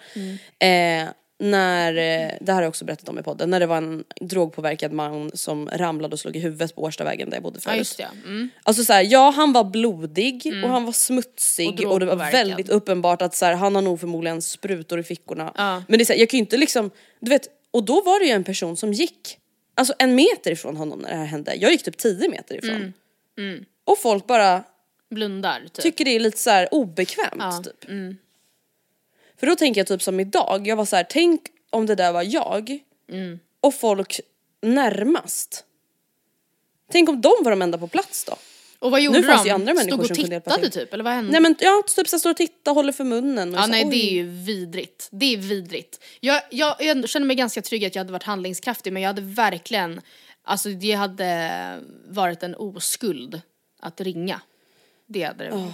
Eh, 0.60 1.10
när, 1.40 1.94
eh, 1.94 2.34
det 2.42 2.52
här 2.52 2.54
har 2.54 2.62
jag 2.62 2.70
också 2.70 2.86
berättat 2.86 3.10
om 3.10 3.20
i 3.20 3.24
podden, 3.24 3.50
när 3.50 3.60
det 3.60 3.66
var 3.66 3.78
en 3.78 4.04
drogpåverkad 4.22 4.92
man 4.92 5.32
som 5.34 5.70
ramlade 5.74 6.14
och 6.14 6.20
slog 6.20 6.36
i 6.36 6.40
huvudet 6.40 6.76
på 6.76 6.84
Årstavägen 6.84 7.30
där 7.30 7.38
jag 7.38 7.44
bodde 7.44 7.60
förut. 7.60 7.74
ja, 7.74 7.78
just 7.78 7.98
det. 7.98 8.08
Mm. 8.26 8.50
Alltså 8.64 8.84
så 8.84 8.94
här, 8.94 9.08
ja 9.10 9.30
han 9.30 9.54
var 9.54 9.64
blodig 9.64 10.52
och 10.64 10.70
han 10.70 10.86
var 10.86 10.92
smutsig 10.92 11.86
Och 11.86 11.92
och, 11.92 12.00
det 12.00 12.06
var 12.06 12.32
väldigt 12.32 12.70
uppenbart 12.70 13.22
att 13.22 13.36
så 13.36 13.46
här, 13.46 13.54
han 13.54 13.76
har 13.76 13.82
nog 13.82 14.00
förmodligen 14.00 14.42
sprutor 14.42 15.00
i 15.00 15.04
fickorna. 15.04 15.54
Ja. 15.58 15.84
Men 15.88 15.98
det 15.98 16.04
är 16.04 16.06
så 16.06 16.14
här, 16.14 16.20
jag 16.20 16.30
kan 16.30 16.38
ju 16.38 16.42
inte 16.42 16.58
liksom, 16.58 16.92
du 17.20 17.30
vet, 17.30 17.48
och 17.72 17.84
då 17.84 18.02
var 18.02 18.20
det 18.20 18.26
ju 18.26 18.32
en 18.32 18.44
person 18.44 18.78
som 18.78 18.94
gick, 18.94 19.38
alltså 19.76 19.94
en 20.00 20.16
meter 20.16 20.52
ifrån 20.52 20.78
honom 20.78 21.00
när 21.00 21.10
det 21.10 21.16
här 21.16 21.26
hände. 21.26 21.56
Jag 21.56 21.72
gick 21.72 21.84
typ 21.84 21.98
10 21.98 22.30
meter 22.30 22.56
ifrån. 22.56 22.94
Mm. 23.38 23.66
Och 23.84 23.98
folk 23.98 24.28
bara 24.28 24.64
Blundar 25.10 25.60
typ. 25.60 25.84
tycker 25.84 26.06
det 26.06 26.12
är 26.12 26.20
lite 26.20 26.38
så 26.38 26.66
obekvämt 26.66 27.34
Ja, 27.38 27.62
typ. 27.64 27.90
För 29.40 29.48
då 29.48 29.56
tänker 29.56 29.80
jag 29.82 29.88
typ 29.88 30.02
som 30.02 30.20
idag, 30.20 30.68
jag 30.68 30.76
var 30.76 30.86
så 30.86 30.96
här, 30.96 31.06
tänk 31.10 31.42
om 31.70 31.86
det 31.86 31.96
där 31.96 32.12
var 32.12 32.24
jag 32.24 32.80
Mm. 33.12 33.40
och 33.62 33.74
folk 33.74 34.20
närmast. 34.62 35.66
Tänk 36.92 37.10
om 37.10 37.22
de 37.22 37.32
var 37.42 37.52
de 37.52 37.62
enda 37.62 37.78
på 37.78 37.88
plats 37.88 38.26
då? 38.26 38.36
och 38.80 38.92
vad 38.92 39.02
gjorde 39.02 39.20
Nu 39.20 39.28
fanns 39.28 39.42
de? 39.42 39.44
det 39.44 39.50
ju 39.50 39.54
andra 39.56 39.74
människor 39.74 40.04
Stod 40.04 40.12
och 40.12 40.18
tittade 40.32 40.70
typ 40.70 40.94
eller 40.94 41.04
vad 41.04 41.14
hände? 41.14 41.32
Nej 41.32 41.42
men 41.42 41.56
ja, 41.60 41.84
typ 41.96 42.08
så 42.08 42.20
står 42.20 42.30
och 42.30 42.38
tittar, 42.38 42.74
håller 42.74 42.94
för 42.94 43.04
munnen. 43.04 43.54
Och 43.54 43.60
Ja 43.60 43.64
så, 43.64 43.70
nej 43.70 43.86
oj. 43.86 43.92
det 43.92 44.10
är 44.10 44.12
ju 44.14 44.28
vidrigt. 44.28 45.08
Det 45.12 45.34
är 45.34 45.38
vidrigt. 45.38 46.04
Jag, 46.20 46.42
jag, 46.50 46.76
jag 46.80 47.10
känner 47.10 47.26
mig 47.26 47.36
ganska 47.36 47.62
trygg 47.62 47.86
att 47.86 47.96
jag 47.96 48.00
hade 48.00 48.12
varit 48.14 48.24
handlingskraftig 48.24 48.94
men 48.94 49.02
jag 49.02 49.10
hade 49.10 49.22
verkligen, 49.22 50.02
alltså 50.44 50.70
det 50.70 50.92
hade 50.92 51.80
varit 52.08 52.44
en 52.44 52.56
oskuld 52.56 53.42
att 53.80 54.02
ringa. 54.02 54.42
Det 55.08 55.24
hade 55.24 55.44
det. 55.44 55.74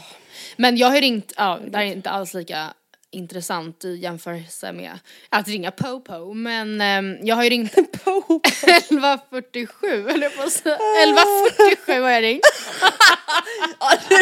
Men 0.58 0.78
jag 0.78 0.88
har 0.88 1.02
ringt, 1.02 1.34
ja 1.38 1.60
det 1.68 1.78
här 1.78 1.86
är 1.86 1.92
inte 1.92 2.10
alls 2.10 2.34
lika 2.34 2.74
intressant 3.16 3.86
i 3.86 3.96
jämförelse 3.96 4.72
med 4.74 5.00
att 5.30 5.48
ringa 5.48 5.72
Popo 5.72 6.34
men 6.34 6.82
ehm, 6.82 7.18
jag 7.22 7.36
har 7.36 7.44
ju 7.44 7.50
ringt 7.50 7.78
1147 7.78 10.10
eller 10.10 10.30
på 10.30 10.44
att 10.44 10.52
säga. 10.52 10.76
1147 10.76 12.02
har 12.02 12.10
jag 12.10 12.24
ringt. 12.24 12.46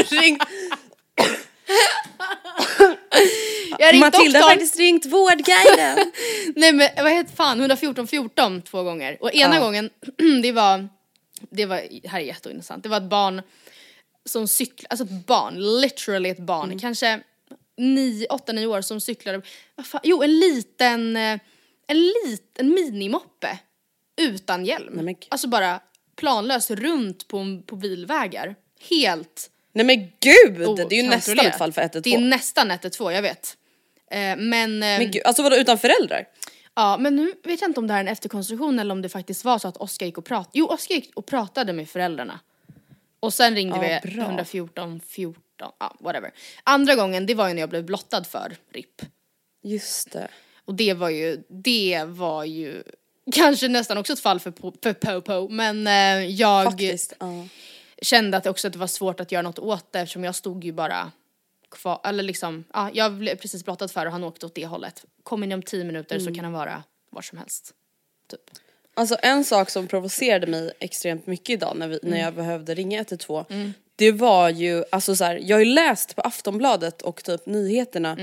Ring. 0.11 0.37
Jag 3.79 3.85
har 3.87 3.91
ringt 3.93 4.01
Matilda 4.01 4.39
har 4.39 4.49
faktiskt 4.49 4.77
ringt 4.77 5.05
Vårdguiden. 5.05 6.11
Nej 6.55 6.73
men 6.73 6.89
vad 6.97 7.11
heter 7.11 7.35
fan, 7.35 7.59
114 7.59 8.07
14 8.07 8.61
två 8.61 8.83
gånger. 8.83 9.17
Och 9.21 9.33
ena 9.33 9.55
Ja. 9.55 9.61
gången, 9.61 9.89
det 10.43 10.51
var, 10.51 10.89
det 11.51 11.65
var, 11.65 11.81
här 12.07 12.19
är 12.19 12.23
jätteintressant, 12.23 12.83
det 12.83 12.89
var 12.89 12.97
ett 12.97 13.09
barn 13.09 13.41
som 14.25 14.47
cyklar, 14.47 14.87
alltså 14.89 15.05
ett 15.05 15.25
barn, 15.25 15.81
literally 15.81 16.29
ett 16.29 16.39
barn, 16.39 16.65
Mm. 16.65 16.79
kanske 16.79 17.19
8-9 17.77 18.65
år 18.65 18.81
som 18.81 19.01
cyklade, 19.01 19.41
vad 19.75 19.85
fan, 19.85 20.01
jo 20.03 20.23
en 20.23 20.39
liten, 20.39 21.15
eh, 21.15 21.39
en 21.87 21.97
liten 21.97 22.69
minimoppe 22.69 23.59
utan 24.21 24.65
hjälm. 24.65 24.93
Nej, 24.93 25.05
men 25.05 25.15
alltså 25.29 25.47
bara 25.47 25.79
planlöst 26.15 26.71
runt 26.71 27.27
på, 27.27 27.61
på 27.65 27.75
bilvägar. 27.75 28.55
Helt 28.89 29.49
Nej 29.73 29.85
men 29.85 29.97
gud! 30.19 30.77
Det 30.89 30.95
är 30.95 31.03
ju 31.03 31.09
nästan 31.09 31.39
ett 31.39 31.57
fall 31.57 31.73
för 31.73 31.81
112. 31.81 32.01
Det 32.03 32.13
är 32.13 32.19
nästan 32.19 32.71
112, 32.71 33.13
jag 33.13 33.21
vet. 33.21 33.57
Eh, 34.11 34.35
men, 34.37 34.83
eh, 34.83 34.99
Men 34.99 35.11
gud, 35.11 35.21
alltså 35.25 35.43
vadå 35.43 35.55
utan 35.55 35.77
föräldrar? 35.77 36.25
ja, 36.75 36.97
men 36.97 37.15
nu 37.15 37.33
vet 37.43 37.61
jag 37.61 37.69
inte 37.69 37.79
om 37.79 37.87
det 37.87 37.93
här 37.93 37.99
är 37.99 38.03
en 38.03 38.11
efterkonstruktion 38.11 38.79
eller 38.79 38.91
om 38.91 39.01
det 39.01 39.09
faktiskt 39.09 39.45
var 39.45 39.59
så 39.59 39.67
att 39.67 39.77
Oskar 39.77 40.05
gick 40.05 40.17
och 40.17 40.25
pratade. 40.25 40.49
Jo, 40.53 40.65
Oskar 40.65 40.95
gick 40.95 41.11
och 41.15 41.25
pratade 41.25 41.73
med 41.73 41.89
föräldrarna. 41.89 42.39
Och 43.19 43.33
sen 43.33 43.55
ringde 43.55 43.75
Ja, 43.75 43.99
vi 44.03 44.09
bra. 44.15 44.23
114 44.23 44.99
14, 45.07 45.42
ja 45.57 45.95
whatever. 45.99 46.31
Andra 46.63 46.95
gången, 46.95 47.25
det 47.25 47.33
var 47.35 47.47
ju 47.47 47.53
när 47.53 47.61
jag 47.61 47.69
blev 47.69 47.83
blottad 47.85 48.23
för 48.23 48.55
RIP. 48.73 49.01
Just 49.63 50.11
det. 50.11 50.27
Och 50.65 50.75
det 50.75 50.93
var 50.93 51.09
ju, 51.09 51.43
det 51.49 52.03
var 52.07 52.43
ju 52.43 52.83
kanske 53.31 53.67
nästan 53.67 53.97
också 53.97 54.13
ett 54.13 54.19
fall 54.19 54.39
för, 54.39 54.51
po- 54.51 54.77
för 54.83 54.93
Popo, 54.93 55.47
men 55.49 55.87
eh, 55.87 56.25
jag 56.29 56.65
Faktiskt. 56.65 57.13
Ja. 57.19 57.47
kände 58.01 58.37
att 58.37 58.43
det 58.43 58.49
också 58.49 58.67
att 58.67 58.73
det 58.73 58.79
var 58.79 58.87
svårt 58.87 59.19
att 59.19 59.31
göra 59.31 59.41
något 59.41 59.59
åt 59.59 59.91
det 59.91 59.99
eftersom 59.99 60.23
jag 60.23 60.35
stod 60.35 60.63
ju 60.63 60.71
bara 60.71 61.11
kvar, 61.71 62.01
eller 62.03 62.23
liksom, 62.23 62.63
ja 62.73 62.89
jag 62.93 63.13
blev 63.13 63.35
precis 63.35 63.65
blottad 63.65 63.87
för 63.87 64.05
och 64.05 64.11
han 64.11 64.23
åkte 64.23 64.45
åt 64.45 64.55
det 64.55 64.65
hållet. 64.65 65.05
Kom 65.23 65.43
in 65.43 65.51
om 65.51 65.61
10 65.63 65.83
minuter 65.83 66.15
Mm. 66.15 66.25
så 66.27 66.35
kan 66.35 66.43
han 66.43 66.53
vara 66.53 66.83
var 67.09 67.21
som 67.21 67.37
helst. 67.37 67.73
Typ. 68.27 68.39
Alltså 68.93 69.17
en 69.21 69.43
sak 69.43 69.69
som 69.69 69.87
provocerade 69.87 70.47
mig 70.47 70.71
extremt 70.79 71.27
mycket 71.27 71.49
idag 71.53 71.77
när, 71.77 71.87
vi, 71.87 71.99
när 72.03 72.19
jag 72.19 72.33
behövde 72.33 72.75
ringa 72.75 72.97
112 72.99 73.45
Det 73.95 74.11
var 74.11 74.49
ju, 74.49 74.83
alltså 74.91 75.15
så 75.15 75.23
här, 75.23 75.39
jag 75.43 75.55
har 75.55 75.59
ju 75.59 75.65
läst 75.73 76.15
på 76.15 76.21
Aftonbladet 76.21 77.01
och 77.01 77.23
typ 77.23 77.45
nyheterna 77.45 78.17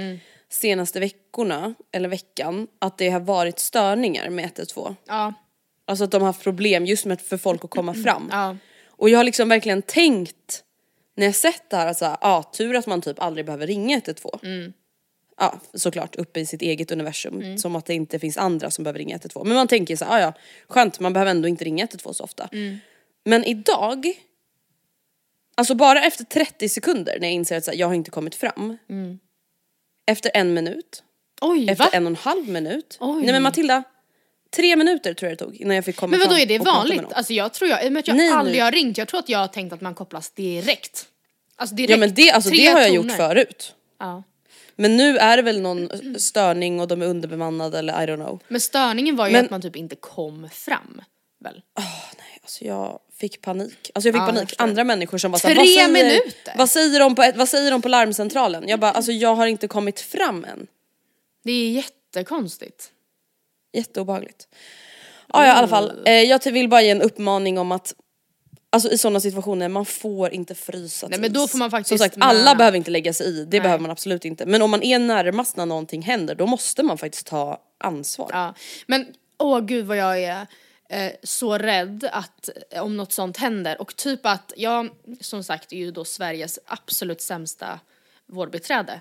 senaste 0.49 1.01
veckorna, 1.01 1.75
eller 1.93 2.09
veckan, 2.09 2.67
att 2.79 2.99
det 2.99 3.11
har 3.11 3.21
varit 3.21 3.59
störningar 3.59 4.31
med 4.31 4.45
112. 4.45 4.95
Ja, 5.07 5.35
Alltså 5.87 6.05
att 6.05 6.11
de 6.11 6.23
har 6.23 6.27
haft 6.27 6.43
problem 6.43 6.87
just 6.87 7.05
med 7.07 7.21
för 7.21 7.37
folk 7.37 7.65
att 7.65 7.71
komma 7.71 7.95
fram. 8.05 8.29
ja. 8.33 8.57
Och 8.89 9.11
jag 9.11 9.19
har 9.19 9.25
liksom 9.25 9.49
verkligen 9.49 9.83
tänkt 9.83 10.65
när 11.17 11.27
jag 11.27 11.35
sett 11.35 11.71
det 11.71 11.77
här 11.77 11.87
att 11.87 11.99
så 11.99 12.05
här, 12.05 12.17
ja 12.21 12.43
tur 12.43 12.77
att 12.77 12.87
man 12.87 13.03
typ 13.03 13.21
aldrig 13.23 13.47
behöver 13.47 13.67
ringa 13.67 13.97
112. 13.97 14.39
Ja 15.41 15.61
såklart 15.75 16.17
uppe 16.17 16.41
i 16.41 16.47
sitt 16.47 16.63
eget 16.63 16.91
universum 16.91 17.59
som 17.59 17.77
att 17.77 17.87
det 17.87 17.95
inte 17.95 18.19
finns 18.19 18.37
andra 18.37 18.71
som 18.71 18.85
behöver 18.85 18.99
ringa 18.99 19.15
112. 19.15 19.47
Men 19.47 19.57
man 19.57 19.69
tänker 19.69 19.97
så 19.97 20.05
här, 20.05 20.21
ja 20.21 20.25
ja 20.27 20.33
skönt 20.69 21.01
man 21.01 21.13
behöver 21.13 21.31
ändå 21.31 21.49
inte 21.49 21.65
ringa 21.65 21.85
112 21.85 22.13
så 22.13 22.25
ofta. 22.25 22.49
Men 23.25 23.45
idag, 23.45 24.07
alltså 25.61 25.75
bara 25.75 26.03
efter 26.05 26.25
30 26.25 26.69
sekunder 26.69 27.17
när 27.21 27.27
jag 27.27 27.35
inser 27.35 27.57
att 27.57 27.65
så 27.65 27.71
här, 27.71 27.79
jag 27.79 27.87
har 27.87 27.95
inte 27.95 28.11
kommit 28.11 28.35
fram. 28.35 28.79
Efter 30.07 30.31
en 30.35 30.55
minut, 30.55 31.03
Oj, 31.41 31.71
efter 31.71 31.85
va? 31.85 31.91
en 31.93 32.07
och 32.07 32.11
en 32.11 32.17
halv 32.17 32.49
minut. 32.49 32.97
Oj. 33.01 33.23
Nej 33.23 33.33
men 33.33 33.43
Matilda, 33.43 33.83
tre 34.57 34.77
minuter 34.77 35.15
tror 35.15 35.31
jag 35.31 35.39
det 35.39 35.45
tog 35.45 35.57
innan 35.57 35.75
jag 35.77 35.85
fick 35.85 35.97
komma 35.97 36.11
Men 36.11 36.19
vadå 36.21 36.31
fram 36.31 36.41
är 36.43 36.47
det 36.47 36.59
vanligt? 36.59 37.13
Alltså 37.13 37.33
jag 37.33 37.53
tror 37.53 37.71
jag, 37.71 37.85
i 37.85 37.89
och 37.89 37.93
med 37.93 38.01
att 38.01 38.09
jag 38.09 38.17
Nej, 38.17 38.31
aldrig 38.31 38.57
nej. 38.57 38.65
har 38.65 38.73
ringt, 38.73 38.99
jag 38.99 39.09
tror 39.09 39.21
att 39.21 39.29
jag 39.29 39.39
har 39.39 39.49
tänkt 39.49 39.73
att 39.73 39.81
man 39.81 39.95
kopplas 39.95 40.31
direkt. 40.31 41.07
Alltså 41.57 41.75
direkt. 41.77 41.91
Ja 41.91 41.97
men 41.97 42.15
det, 42.15 42.31
alltså, 42.31 42.51
det 42.51 42.67
har 42.67 42.81
jag 42.81 42.89
toner. 42.89 43.09
gjort 43.09 43.17
förut. 43.17 43.75
Ja. 43.99 44.23
Men 44.77 44.97
nu 44.97 45.19
är 45.19 45.37
det 45.37 45.43
väl 45.43 45.61
någon 45.61 45.89
störning 46.19 46.81
och 46.81 46.89
de 46.89 47.03
är 47.03 47.07
underbemannade 47.07 47.79
eller 47.79 48.03
I 48.03 48.07
don't 48.07 48.17
know. 48.17 48.43
Men 48.49 48.61
störningen 48.61 49.17
var 49.17 49.27
ju 49.27 49.33
Men- 49.33 49.45
att 49.45 49.51
man 49.51 49.63
typ 49.63 49.77
inte 49.77 49.97
kom 49.97 50.49
fram. 50.53 51.03
Väl? 51.45 51.63
Alltså 52.51 52.65
jag 52.65 52.99
fick 53.21 53.41
panik. 53.43 53.91
Alltså 53.95 54.09
jag 54.09 54.15
fick 54.15 54.21
Ja, 54.21 54.27
jag 54.27 54.35
panik. 54.35 54.49
förstår. 54.49 54.65
Andra 54.65 54.85
människor 54.85 55.19
som 55.19 55.33
bara 55.33 55.39
såhär, 55.39 55.55
vad 55.55 55.67
säger, 55.67 55.89
minuter? 55.89 56.55
Vad 56.57 56.71
säger, 56.71 57.01
de 57.01 57.15
på, 57.15 57.23
ett- 57.23 57.37
vad 57.37 57.49
säger 57.49 57.71
de 57.71 57.83
på 57.83 57.89
larmcentralen? 57.89 58.69
Jag 58.69 58.81
bara, 58.81 58.91
alltså 58.93 59.13
jag 59.13 59.35
har 59.35 59.47
inte 59.47 59.69
kommit 59.69 60.01
fram 60.01 60.45
än. 60.45 60.67
Det 61.45 61.53
är 61.53 61.71
jättekonstigt. 61.71 62.91
Jätteobehagligt. 63.73 64.49
Ja, 65.33 65.47
ja 65.47 65.55
i 65.55 65.57
alla 65.59 65.69
fall, 65.69 66.03
eh, 66.07 66.13
jag 66.13 66.45
vill 66.53 66.69
bara 66.69 66.83
ge 66.83 66.91
en 66.91 67.03
uppmaning 67.03 67.59
om 67.59 67.73
att 67.73 67.95
Alltså 68.73 68.91
i 68.91 68.99
sådana 68.99 69.21
situationer, 69.21 69.69
man 69.69 69.87
får 69.87 70.31
inte 70.33 70.55
frysa 70.55 71.09
Nej, 71.09 71.19
men 71.21 71.31
tills. 71.33 71.43
då 71.43 71.49
får 71.49 71.59
man 71.59 71.71
faktiskt 71.71 71.89
Som 71.89 71.99
sagt, 71.99 72.17
alla 72.21 72.55
behöver 72.55 72.77
inte 72.79 72.91
lägga 72.91 73.13
sig 73.13 73.27
i, 73.27 73.33
det 73.45 73.51
Nej. 73.51 73.61
behöver 73.61 73.83
man 73.83 73.91
absolut 73.91 74.25
inte. 74.25 74.47
Men 74.47 74.63
om 74.63 74.71
man 74.71 74.83
är 74.83 74.99
närmast 74.99 75.57
när 75.57 75.67
någonting 75.67 76.03
händer, 76.03 76.35
då 76.35 76.47
måste 76.47 76.83
man 76.83 76.99
faktiskt 76.99 77.27
ta 77.27 77.61
ansvar. 77.79 78.31
Ja. 78.33 78.55
Men 78.87 79.07
åh 79.39 79.61
gud 79.61 79.87
vad 79.87 79.97
jag 79.97 80.23
är 80.23 80.47
eh, 80.91 81.13
så 81.23 81.59
rädd 81.59 82.09
att 82.13 82.49
eh, 82.71 82.83
om 82.83 82.97
något 82.97 83.13
sånt 83.13 83.37
händer 83.37 83.81
och 83.81 83.97
typ 83.97 84.27
att 84.27 84.53
jag 84.57 84.91
som 85.21 85.45
sagt 85.45 85.73
är 85.73 85.77
ju 85.77 85.91
då 85.91 86.05
Sveriges 86.05 86.59
absolut 86.67 87.21
sämsta 87.21 87.81
vårdbiträde. 88.27 89.01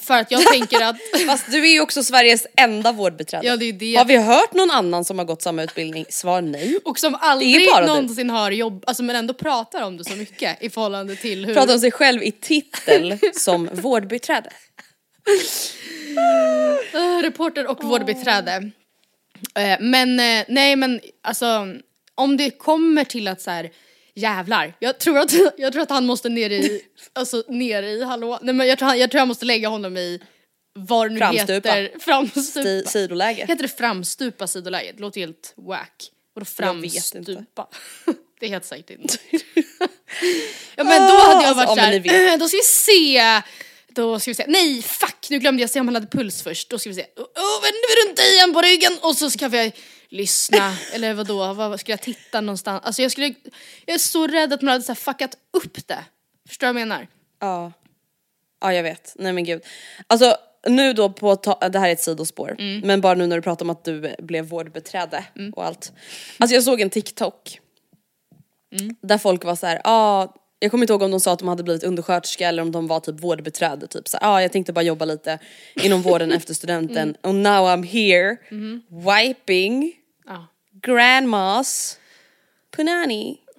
För 0.00 0.14
att 0.14 0.30
jag 0.30 0.42
tänker 0.52 0.84
att 0.84 0.96
Fast 1.26 1.50
du 1.50 1.64
är 1.68 1.72
ju 1.72 1.80
också 1.80 2.02
Sveriges 2.02 2.46
enda 2.56 2.92
vårdbiträde. 2.92 3.46
Ja, 3.46 3.56
det 3.56 3.64
är 3.64 3.72
det. 3.72 3.96
Har 3.96 4.04
vi 4.04 4.16
hört 4.16 4.54
någon 4.54 4.70
annan 4.70 5.04
som 5.04 5.18
har 5.18 5.24
gått 5.24 5.42
samma 5.42 5.62
utbildning? 5.62 6.06
Svar 6.08 6.42
nej. 6.42 6.78
och 6.84 6.98
som 6.98 7.16
aldrig 7.20 7.68
bara 7.72 7.80
du. 7.80 7.86
någonsin 7.86 8.30
har 8.30 8.50
jobb, 8.50 8.84
alltså 8.86 9.02
men 9.02 9.16
ändå 9.16 9.34
pratar 9.34 9.82
om 9.82 9.96
det 9.96 10.04
så 10.04 10.16
mycket 10.16 10.62
i 10.62 10.70
förhållande 10.70 11.16
till 11.16 11.46
hur 11.46 11.54
Pratar 11.54 11.74
om 11.74 11.80
sig 11.80 11.90
själv 11.90 12.22
i 12.22 12.32
titel 12.32 13.18
som 13.32 13.68
vårdbiträde. 13.72 14.50
Eh, 16.94 17.18
reporter 17.22 17.66
och 17.66 17.84
vårdbiträde. 17.84 18.70
Eh, 19.54 19.76
men 19.80 20.20
eh, 20.20 20.44
nej 20.48 20.76
men 20.76 21.00
alltså 21.22 21.66
om 22.14 22.36
det 22.36 22.50
kommer 22.50 23.04
till 23.04 23.28
att 23.28 23.40
så 23.40 23.50
här 23.50 23.70
jävlar, 24.14 24.74
jag 24.78 24.98
tror 24.98 25.18
att, 25.18 25.32
jag 25.58 25.72
tror 25.72 25.82
att 25.82 25.90
han 25.90 26.06
måste 26.06 26.28
ner 26.28 26.50
i, 26.50 26.80
alltså 27.12 27.42
ner 27.48 27.82
i 27.82 28.04
hallå, 28.04 28.38
nej 28.42 28.54
men 28.54 28.66
jag 28.66 28.78
tror, 28.78 28.88
han, 28.88 28.98
jag 28.98 29.10
tror 29.10 29.18
jag 29.18 29.28
måste 29.28 29.44
lägga 29.44 29.68
honom 29.68 29.96
i 29.96 30.20
vad 30.78 31.06
det 31.10 31.12
nu 31.14 31.18
Framstupa. 31.18 31.68
heter, 31.70 31.98
framstupa. 32.00 32.68
Sti- 32.68 32.86
sidoläge. 32.86 33.44
Heter 33.48 33.62
det 33.62 33.68
framstupa 33.68 34.46
sidoläge? 34.46 34.92
Det 34.94 35.00
låter 35.00 35.20
helt 35.20 35.54
wack. 35.56 36.10
Vadå 36.34 36.44
framstupa? 36.44 37.68
det 38.40 38.46
heter 38.46 38.66
säkert 38.66 38.90
inte. 38.90 39.14
ja 40.76 40.84
men 40.84 41.08
då 41.08 41.14
hade 41.18 41.42
jag 41.46 41.58
Alltså, 41.58 41.74
varit 41.74 42.04
såhär. 42.06 42.32
"Eh, 42.32 42.38
då 42.38 42.48
ska 42.48 42.56
vi 42.56 42.62
se, 42.62 43.42
då 43.96 44.20
ska 44.20 44.30
vi 44.30 44.34
se, 44.34 44.44
nej 44.48 44.82
fuck 44.82 45.26
nu 45.30 45.38
glömde 45.38 45.60
jag 45.62 45.70
se 45.70 45.80
om 45.80 45.88
han 45.88 45.94
hade 45.94 46.06
puls 46.06 46.42
först, 46.42 46.70
då 46.70 46.78
ska 46.78 46.88
vi 46.90 46.94
se, 46.94 47.02
oh, 47.16 47.62
vänder 47.62 48.04
vi 48.04 48.10
runt 48.10 48.18
igen 48.18 48.52
på 48.52 48.60
ryggen 48.62 48.92
och 49.02 49.16
så 49.16 49.30
ska 49.30 49.48
vi 49.48 49.72
lyssna, 50.08 50.76
eller 50.92 51.14
vadå, 51.14 51.52
vad 51.52 51.80
ska 51.80 51.92
jag 51.92 52.02
titta 52.02 52.40
någonstans? 52.40 52.82
Alltså 52.84 53.02
jag 53.02 53.12
skulle, 53.12 53.26
jag 53.86 53.94
är 53.94 53.98
så 53.98 54.26
rädd 54.26 54.52
att 54.52 54.62
man 54.62 54.72
hade 54.72 54.84
så 54.84 54.94
fuckat 54.94 55.36
upp 55.52 55.86
det. 55.88 56.04
Förstår 56.48 56.66
du 56.66 56.72
vad 56.72 56.80
jag 56.80 56.88
menar? 56.88 57.08
Ja. 57.40 57.72
Ja 58.60 58.72
jag 58.72 58.82
vet, 58.82 59.12
nej 59.18 59.32
men 59.32 59.44
gud. 59.44 59.62
Alltså 60.06 60.36
nu 60.68 60.92
då 60.92 61.10
på, 61.10 61.36
ta- 61.36 61.68
det 61.68 61.78
här 61.78 61.88
är 61.88 61.92
ett 61.92 62.02
sidospår, 62.02 62.56
Mm. 62.58 62.80
men 62.86 63.00
bara 63.00 63.14
nu 63.14 63.26
när 63.26 63.36
du 63.36 63.42
pratar 63.42 63.64
om 63.66 63.70
att 63.70 63.84
du 63.84 64.14
blev 64.18 64.44
vårdbiträde 64.44 65.24
och 65.54 65.64
allt. 65.64 65.92
Alltså 66.38 66.54
jag 66.54 66.64
såg 66.64 66.80
en 66.80 66.90
TikTok 66.90 67.60
Mm. 68.80 68.96
där 69.02 69.18
folk 69.18 69.44
var 69.44 69.56
så 69.56 69.66
här, 69.66 69.80
ah, 69.84 70.28
jag 70.58 70.70
kommer 70.70 70.84
inte 70.84 70.92
ihåg 70.92 71.02
om 71.02 71.10
de 71.10 71.20
sa 71.20 71.32
att 71.32 71.38
de 71.38 71.48
hade 71.48 71.62
blivit 71.62 71.84
undersköterska 71.84 72.48
eller 72.48 72.62
om 72.62 72.72
de 72.72 72.86
var 72.86 73.00
typ 73.00 73.20
vårdbiträde 73.20 73.86
typ 73.86 74.08
så 74.08 74.18
ja 74.20 74.28
ah, 74.28 74.42
jag 74.42 74.52
tänkte 74.52 74.72
bara 74.72 74.82
jobba 74.82 75.04
lite 75.04 75.38
inom 75.82 76.02
vården 76.02 76.32
efter 76.32 76.54
studenten 76.54 77.02
Mm. 77.02 77.16
och 77.22 77.34
now 77.34 77.66
I'm 77.68 77.86
here 77.86 78.36
Mm-hmm. 78.50 78.80
wiping 78.90 79.92
Ja. 80.26 80.46
grandmas 80.82 81.98
punani. 82.76 83.36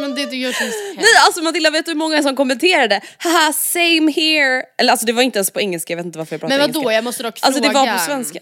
Men 0.00 0.14
det 0.14 0.26
du 0.30 0.36
gör 0.36 0.52
känns. 0.52 0.74
Nej 0.96 1.04
alltså 1.26 1.42
Matilda 1.42 1.70
vet 1.70 1.84
du 1.84 1.90
hur 1.90 1.96
många 1.98 2.22
som 2.22 2.36
kommenterade? 2.36 3.00
Haha 3.18 3.52
same 3.52 4.12
here. 4.12 4.62
Eller 4.78 4.90
alltså 4.90 5.06
det 5.06 5.12
var 5.12 5.22
inte 5.22 5.38
ens 5.38 5.50
på 5.50 5.60
engelska, 5.60 5.92
jag 5.92 5.96
vet 5.96 6.06
inte 6.06 6.18
varför 6.18 6.34
jag 6.34 6.40
pratar 6.40 6.58
Men 6.58 6.66
vadå, 6.66 6.78
engelska. 6.80 6.94
jag 6.94 7.04
måste 7.04 7.22
dock 7.22 7.38
Alltså 7.42 7.60
det 7.60 7.68
fråga. 7.70 7.84
var 7.84 7.92
på 7.92 7.98
svenska. 8.04 8.38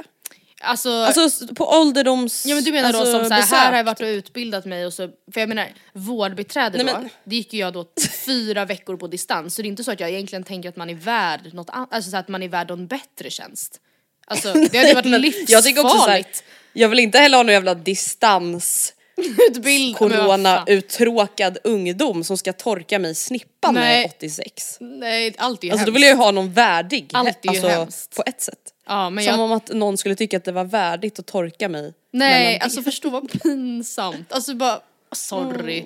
Alltså, 0.65 0.91
Alltså 0.91 1.55
på 1.55 1.69
ålderdoms... 1.69 2.47
Ja 2.47 2.55
men 2.55 2.65
du 2.65 2.73
menar 2.73 2.93
då 2.93 2.99
alltså, 2.99 3.19
som 3.19 3.43
så 3.43 3.55
här, 3.55 3.71
har 3.71 3.77
jag 3.77 3.85
varit 3.85 4.01
och 4.01 4.07
utbildat 4.07 4.65
mig 4.65 4.87
och 4.87 4.93
så, 4.93 5.09
för 5.33 5.41
jag 5.41 5.49
menar 5.49 5.69
vårdbiträde 5.93 6.85
Nej, 6.85 6.95
då, 6.95 7.01
men- 7.01 7.09
det 7.25 7.37
gick 7.37 7.53
ju 7.53 7.61
jag 7.61 7.73
då 7.73 7.87
fyra 8.27 8.65
veckor 8.65 8.97
på 8.97 9.07
distans 9.07 9.55
så 9.55 9.63
det 9.63 9.69
är 9.69 9.71
inte 9.71 9.85
så 9.85 9.93
att 9.93 10.01
jag 10.01 10.11
egentligen 10.11 10.45
tänker 10.45 10.69
att 10.69 10.77
man 10.77 10.91
är 10.91 10.95
värd 10.95 11.55
något 11.55 11.71
annat, 11.71 11.95
alltså 11.95 12.11
så 12.11 12.17
att 12.17 12.29
man 12.29 12.43
är 12.43 12.49
värd 12.49 12.69
någon 12.69 12.87
bättre 12.87 13.31
tjänst. 13.31 13.81
Alltså 14.27 14.53
det 14.53 14.77
hade 14.79 14.89
ju 14.89 14.95
varit 14.95 15.07
livsfarligt. 15.21 15.51
Jag 15.51 15.65
tycker 15.65 15.81
också 15.85 15.99
så 15.99 16.11
här, 16.11 16.25
jag 16.73 16.89
vill 16.89 16.99
inte 16.99 17.19
heller 17.19 17.37
ha 17.37 17.43
någon 17.43 17.53
jävla 17.53 17.75
distans 17.75 18.94
Utbild- 19.17 19.97
men 20.01 20.11
vad 20.11 20.13
corona 20.21 20.57
fan. 20.57 20.65
uttråkad 20.69 21.59
ungdom 21.65 22.25
som 22.25 22.39
ska 22.39 22.53
torka 22.53 22.99
mig 22.99 23.11
i 23.11 23.15
snippan 23.15 23.75
när 23.75 23.81
jag 23.83 23.91
är 23.95 23.99
Nej. 23.99 24.13
86. 24.17 24.77
Nej 24.81 25.35
allt 25.39 25.65
är 25.65 25.67
ju 25.67 25.73
Alltså 25.73 25.85
då 25.87 25.91
hemskt. 25.91 25.97
vill 25.97 26.03
jag 26.03 26.11
ju 26.11 26.17
ha 26.17 26.31
någon 26.31 26.53
värdig. 26.53 27.11
Allt 27.13 27.29
är 27.29 27.35
ju 27.43 27.49
alltså, 27.51 27.69
hemskt. 27.69 28.17
på 28.17 28.23
ett 28.27 28.41
sätt. 28.41 28.59
Ja 28.87 29.11
men 29.11 29.25
Som 29.25 29.31
jag, 29.33 29.41
om 29.41 29.53
att 29.53 29.69
någon 29.69 29.99
skulle 29.99 30.15
tycka 30.15 30.37
att 30.37 30.45
det 30.45 30.53
var 30.53 30.65
värdigt 30.65 31.19
att 31.19 31.27
torka 31.27 31.69
mig. 31.69 31.95
nej 32.13 32.45
mellan 32.47 32.61
alltså 32.63 32.83
förstå 32.83 33.11
vad 33.11 33.43
pinsamt. 33.43 34.33
Alltså 34.33 34.55
bara, 34.55 34.81
sorry. 35.13 35.85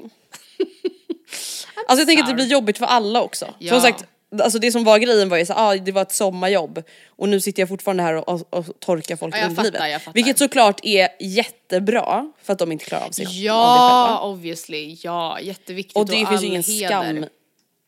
Alltså 1.89 2.01
jag 2.01 2.07
tänker 2.07 2.23
att 2.23 2.29
det 2.29 2.35
blir 2.35 2.47
jobbigt 2.47 2.79
för 2.79 2.87
alla 2.87 3.23
också. 3.23 3.55
Ja. 3.59 3.73
Som 3.73 3.81
sagt, 3.81 4.05
Alltså 4.43 4.59
det 4.59 4.73
som 4.73 4.85
var 4.85 4.99
grejen 4.99 5.29
var 5.29 5.37
ju 5.37 5.47
så 5.47 5.53
ah, 5.57 5.75
det 5.77 5.93
var 5.93 6.03
ett 6.03 6.13
sommarjobb 6.13 6.83
och 7.09 7.29
nu 7.29 7.41
sitter 7.41 7.63
jag 7.63 7.69
fortfarande 7.69 8.03
här 8.03 8.15
och, 8.15 8.29
och, 8.29 8.55
och 8.55 8.81
torkar 8.81 9.17
folk 9.17 9.35
Ja, 9.35 9.39
i 9.39 9.41
jag 9.41 9.51
underlivet. 9.51 9.75
fattar, 9.75 9.89
jag 9.89 10.03
fattar. 10.03 10.15
Vilket 10.15 10.39
såklart 10.39 10.81
är 10.83 11.09
jättebra 11.21 12.33
för 12.43 12.53
att 12.53 12.59
de 12.59 12.73
inte 12.73 12.85
klarar 12.85 13.07
av 13.07 13.11
sig 13.11 13.27
av 13.27 13.33
Ja, 13.33 14.07
själva. 14.09 14.21
obviously. 14.33 14.97
Ja, 15.03 15.41
jätteviktigt. 15.41 15.97
Och 15.97 16.07
det 16.07 16.13
finns 16.13 16.29
all 16.29 16.41
ju 16.43 16.47
ingen 16.47 16.63
heder. 16.63 16.87
skam 16.89 17.25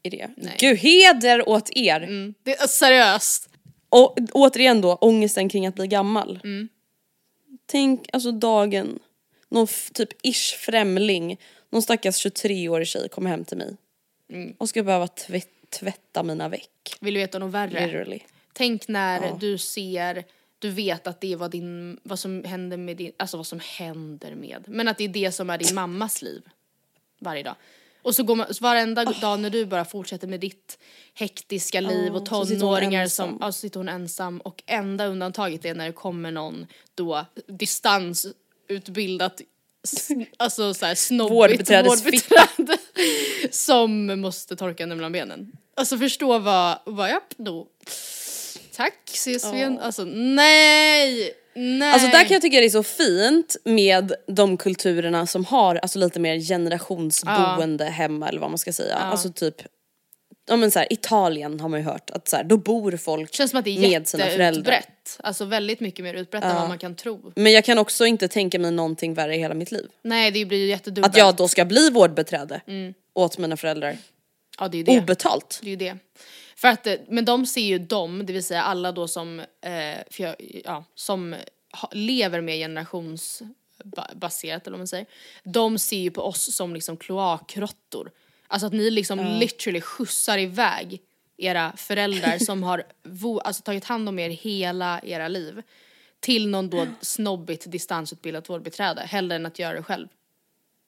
i 0.03 0.11
det. 0.11 0.29
Gud, 0.59 0.79
heder 0.79 1.49
åt 1.49 1.71
er! 1.77 2.01
Mm, 2.01 2.35
det 2.43 2.57
är 2.57 2.67
seriöst. 2.67 3.49
Och 3.89 4.19
återigen 4.33 4.81
då, 4.81 4.95
ångesten 4.95 5.49
kring 5.49 5.67
att 5.67 5.75
bli 5.75 5.87
gammal. 5.87 6.41
Mm. 6.45 6.69
Tänk 7.67 8.09
alltså 8.13 8.33
dagen, 8.33 8.99
någon 9.49 9.67
typ 9.95 10.09
ish 10.27 10.57
främling, 10.59 11.37
någon 11.71 11.83
stackars 11.83 12.27
23-årig 12.27 12.87
tjej 12.87 13.09
kommer 13.09 13.31
hem 13.31 13.45
till 13.45 13.57
mig 13.57 13.77
Mm. 14.33 14.55
och 14.59 14.69
ska 14.69 14.83
behöva 14.83 15.09
tvätt, 15.09 15.49
tvätta 15.71 16.23
mina 16.23 16.49
veck. 16.49 16.97
Vill 17.01 17.15
du 17.15 17.21
veta 17.21 17.39
något 17.39 17.53
värre? 17.53 17.87
Literally. 17.87 18.21
Tänk 18.53 18.89
när 18.89 19.39
du 19.39 19.59
ser, 19.59 20.25
du 20.59 20.71
vet 20.71 21.07
att 21.07 21.21
det 21.21 21.37
var 21.37 21.49
din, 21.49 22.01
vad 22.03 22.19
som 22.19 22.45
händer 22.45 22.77
med 22.77 22.97
din, 22.97 23.13
alltså 23.17 23.37
vad 23.37 23.47
som 23.47 23.61
händer 23.61 24.35
med, 24.35 24.65
men 24.67 24.89
att 24.89 24.99
det 24.99 25.05
är 25.05 25.09
det 25.09 25.33
som 25.33 25.51
är 25.51 25.59
din 25.59 25.75
mammas 25.75 26.23
liv 26.23 26.43
varje 27.21 27.43
dag. 27.43 27.55
Och 28.03 28.15
så 28.15 28.23
går 28.23 28.37
man, 28.37 28.55
så 28.55 28.65
varenda 28.65 29.05
dag 29.05 29.41
när 29.41 29.51
du 29.51 29.67
bara 29.67 29.85
fortsätter 29.85 30.29
med 30.29 30.41
ditt 30.41 30.79
hektiska 31.15 31.81
liv 31.81 32.17
och 32.17 32.29
så 32.29 32.45
sitter 32.45 32.61
hon 32.61 32.61
tonåringar 32.61 33.03
ensam. 33.03 33.29
som, 33.29 33.39
ja 33.41 33.53
så 33.53 33.59
sitter 33.59 33.81
hon 33.81 33.89
ensam 33.89 34.41
och 34.41 34.63
enda 34.67 35.07
undantaget 35.07 35.65
är 35.65 35.75
när 35.75 35.87
det 35.87 35.93
kommer 35.93 36.31
någon 36.31 36.67
då 36.95 37.27
distansutbildat 37.47 39.41
Alltså 40.37 40.75
såhär 40.75 40.95
snobbigt 40.95 41.71
vårdbiträde 41.71 42.79
som 43.51 44.21
måste 44.21 44.57
torka 44.57 44.83
henne 44.83 44.95
mellan 44.95 45.13
benen. 45.13 45.53
Alltså 45.77 45.99
förstå 45.99 46.39
vad, 46.39 46.79
vad 46.87 47.11
jag 47.11 47.21
då. 47.37 47.67
Tack 48.77 48.95
ses 49.05 49.53
vi 49.53 49.57
igen. 49.57 49.79
Alltså 49.79 50.05
nej, 50.05 51.33
nej. 51.55 51.93
Alltså 51.93 52.09
där 52.09 52.21
kan 52.21 52.33
jag 52.33 52.43
tycka 52.43 52.61
det 52.61 52.67
är 52.67 52.71
så 52.71 52.83
fint 52.83 53.57
med 53.65 54.13
de 54.27 54.57
kulturerna 54.57 55.27
som 55.27 55.45
har 55.45 55.77
alltså 55.77 55.99
lite 55.99 56.21
mer 56.21 56.39
generationsboende 56.39 57.85
hemma 57.85 58.29
eller 58.29 58.41
vad 58.41 58.51
man 58.51 58.59
ska 58.59 58.73
säga. 58.73 58.97
Alltså 58.97 59.33
typ, 59.33 59.63
ja 60.49 60.57
men 60.57 60.71
så 60.71 60.79
här, 60.79 60.93
Italien 60.93 61.61
har 61.61 61.69
man 61.69 61.81
ju 61.81 61.87
hört 61.87 62.11
att 62.11 62.29
så 62.29 62.37
här, 62.37 62.45
då 62.45 62.57
bor 62.57 62.97
folk 62.97 63.35
Känns 63.35 63.51
som 63.51 63.59
att 63.59 63.65
det 63.65 63.77
är 63.77 63.81
med 63.91 64.09
sina 64.09 64.25
föräldrar. 64.25 64.85
Alltså 65.19 65.45
väldigt 65.45 65.81
mycket 65.81 66.05
mer 66.05 66.15
utbrett 66.15 66.45
än 66.45 66.55
vad 66.55 66.69
man 66.69 66.79
kan 66.79 66.95
tro. 66.95 67.33
Men 67.37 67.53
jag 67.53 67.65
kan 67.65 67.79
också 67.79 68.07
inte 68.07 68.29
tänka 68.29 68.59
mig 68.59 68.71
någonting 68.71 69.15
värre 69.15 69.37
i 69.37 69.39
hela 69.39 69.55
mitt 69.55 69.73
liv. 69.73 69.89
Nej 70.03 70.31
det 70.31 70.45
blir 70.45 70.59
ju 70.59 70.67
jättedubbelt. 70.67 71.07
Att 71.13 71.17
jag 71.17 71.37
då 71.37 71.49
ska 71.49 71.65
bli 71.65 71.91
vårdbeträde 71.91 72.61
Mm. 72.67 72.95
Åt 73.25 73.39
mina 73.39 73.57
föräldrar. 73.57 73.99
ja, 74.59 74.69
det 74.69 74.79
är 74.79 74.85
det. 74.85 74.99
Obetalt. 74.99 75.61
Det 75.63 75.69
är 75.69 75.71
ju 75.71 75.77
det. 75.77 75.97
För 76.57 76.69
att, 76.69 76.87
eh, 76.87 76.95
men 77.09 77.25
de 77.25 77.47
ser 77.47 77.61
ju 77.61 77.79
dem, 77.79 78.27
det 78.27 78.33
vill 78.33 78.45
säga 78.45 78.63
alla 78.63 78.93
då 78.93 79.09
som, 79.09 79.41
eh, 79.41 79.47
för 80.11 80.23
jag, 80.23 80.37
ja, 80.65 80.85
som 80.95 81.37
lever 81.93 82.41
med 82.41 82.57
generationsbaserat 82.57 84.67
eller 84.67 84.71
vad 84.71 84.81
man 84.81 84.89
säger. 84.89 85.07
De 85.45 85.79
ser 85.79 85.99
ju 85.99 86.11
på 86.11 86.23
oss 86.23 86.57
som 86.57 86.75
liksom 86.75 86.97
kloakråttor. 86.97 88.11
Alltså 88.47 88.67
att 88.67 88.73
ni 88.73 88.91
liksom 88.91 89.19
literally 89.19 89.81
skjutsar 89.81 90.39
iväg 90.39 91.01
era 91.37 91.73
föräldrar 91.77 92.39
som 92.39 92.63
har 92.63 92.85
vo, 93.03 93.39
alltså 93.39 93.63
tagit 93.63 93.85
hand 93.85 94.09
om 94.09 94.19
er 94.19 94.31
hela 94.31 95.01
era 95.05 95.29
liv 95.29 95.63
till 96.21 96.49
någon 96.49 96.71
då 96.71 96.87
snobbigt 97.01 97.73
distansutbildat 97.73 98.49
vårdbiträde 98.49 99.01
hellre 99.01 99.37
än 99.37 99.47
att 99.47 99.59
göra 99.59 99.75
det 99.75 99.83
själv. 99.83 100.09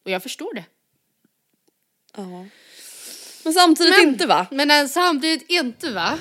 Och 0.04 0.10
jag 0.10 0.22
förstår 0.22 0.54
det. 0.54 0.64
Men 3.44 3.52
samtidigt 3.52 3.98
inte 4.02 4.26
va? 4.26 4.46
Men 4.50 4.70
eh, 4.70 4.86
samtidigt 4.86 5.50
inte 5.50 5.90
va? 5.90 6.18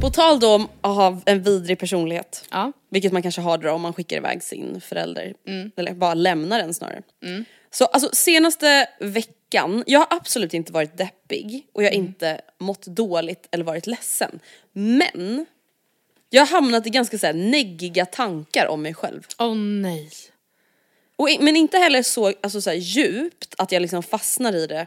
På 0.00 0.10
tal 0.10 0.40
då 0.40 0.54
om 0.54 0.68
att 0.80 0.94
ha 0.96 1.20
en 1.26 1.42
vidrig 1.42 1.78
personlighet. 1.78 2.44
Ja. 2.50 2.72
Vilket 2.90 3.12
man 3.12 3.22
kanske 3.22 3.40
har 3.40 3.58
då 3.58 3.70
om 3.70 3.80
man 3.82 3.92
skickar 3.92 4.16
iväg 4.16 4.42
sin 4.42 4.80
förälder. 4.80 5.34
Mm. 5.46 5.70
Eller 5.76 5.94
bara 5.94 6.14
lämnar 6.14 6.58
den 6.58 6.74
snarare. 6.74 7.02
Så 7.70 7.84
alltså 7.84 8.10
senaste 8.12 8.88
veckan, 9.00 9.84
jag 9.86 9.98
har 9.98 10.06
absolut 10.10 10.54
inte 10.54 10.72
varit 10.72 10.98
deppig 10.98 11.66
och 11.72 11.82
jag 11.82 11.88
har 11.88 11.94
Mm. 11.94 12.06
inte 12.06 12.40
mått 12.58 12.86
dåligt 12.86 13.48
eller 13.50 13.64
varit 13.64 13.86
ledsen. 13.86 14.40
Men 14.72 15.46
jag 16.30 16.42
har 16.42 16.46
hamnat 16.46 16.86
i 16.86 16.90
ganska 16.90 17.18
så 17.18 17.26
här 17.26 17.34
neggiga 17.34 18.06
tankar 18.06 18.66
om 18.66 18.82
mig 18.82 18.94
själv. 18.94 19.26
Åh 19.38 19.54
nej. 19.54 20.10
Och, 21.20 21.28
men 21.40 21.56
inte 21.56 21.78
heller 21.78 22.02
så, 22.02 22.32
alltså 22.40 22.60
så 22.60 22.70
här, 22.70 22.76
djupt 22.76 23.54
att 23.58 23.72
jag 23.72 23.82
liksom 23.82 24.02
fastnar 24.02 24.52
i 24.56 24.66
det 24.66 24.86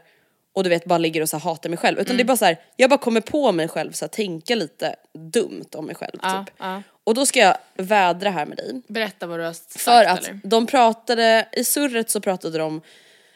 och 0.53 0.63
du 0.63 0.69
vet 0.69 0.85
bara 0.85 0.97
ligger 0.97 1.21
och 1.21 1.29
så 1.29 1.37
här, 1.37 1.43
hatar 1.43 1.69
mig 1.69 1.77
själv. 1.77 1.99
Utan 1.99 2.05
Mm. 2.11 2.17
det 2.17 2.23
är 2.23 2.25
bara 2.25 2.37
så 2.37 2.45
här, 2.45 2.57
jag 2.75 2.89
bara 2.89 2.97
kommer 2.99 3.21
på 3.21 3.51
mig 3.51 3.67
själv 3.67 3.91
så 3.91 4.05
här, 4.05 4.09
tänka 4.09 4.55
lite 4.55 4.95
dumt 5.33 5.65
om 5.75 5.85
mig 5.85 5.95
själv 5.95 6.19
Ja, 6.21 6.45
typ. 6.47 6.55
ja. 6.59 6.81
Och 7.03 7.13
då 7.13 7.25
ska 7.25 7.39
jag 7.39 7.57
vädra 7.77 8.29
här 8.29 8.45
med 8.45 8.57
dig. 8.57 8.81
Berätta 8.87 9.27
vad 9.27 9.39
du 9.39 9.43
har 9.43 9.53
sagt 9.53 9.81
För 9.81 10.03
att 10.05 10.27
eller? 10.27 10.39
de 10.43 10.67
pratade, 10.67 11.47
i 11.51 11.63
surret 11.63 12.09
så 12.09 12.21
pratade 12.21 12.57
de, 12.57 12.81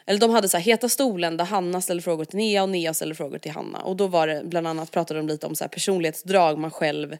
eller 0.06 0.20
de 0.20 0.30
hade 0.30 0.48
så 0.48 0.56
här 0.56 0.64
heta 0.64 0.88
stolen 0.88 1.36
där 1.36 1.44
Hanna 1.44 1.80
ställde 1.80 2.02
frågor 2.02 2.24
till 2.24 2.36
Nea 2.38 2.62
och 2.62 2.68
Nea 2.68 2.94
ställde 2.94 3.14
frågor 3.14 3.38
till 3.38 3.52
Hanna. 3.52 3.78
Och 3.78 3.96
då 3.96 4.06
var 4.06 4.26
det 4.26 4.42
bland 4.44 4.66
annat 4.68 4.90
pratade 4.90 5.20
de 5.20 5.28
lite 5.28 5.46
om 5.46 5.54
så 5.54 5.64
här 5.64 5.68
personlighetsdrag 5.68 6.58
man 6.58 6.70
själv 6.70 7.16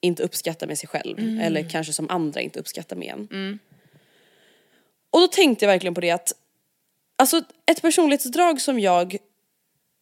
inte 0.00 0.22
uppskattar 0.22 0.66
med 0.66 0.78
sig 0.78 0.88
själv. 0.88 1.18
Mm. 1.18 1.40
Eller 1.40 1.70
kanske 1.70 1.92
som 1.92 2.10
andra 2.10 2.40
inte 2.40 2.58
uppskattar 2.60 2.96
med 2.96 3.08
en. 3.30 3.58
Och 5.14 5.20
då 5.20 5.28
tänkte 5.28 5.64
jag 5.64 5.72
verkligen 5.72 5.94
på 5.94 6.00
det 6.00 6.10
att, 6.10 6.32
alltså 7.16 7.42
ett 7.66 7.82
personlighetsdrag 7.82 8.60
som 8.60 8.80
jag 8.80 9.16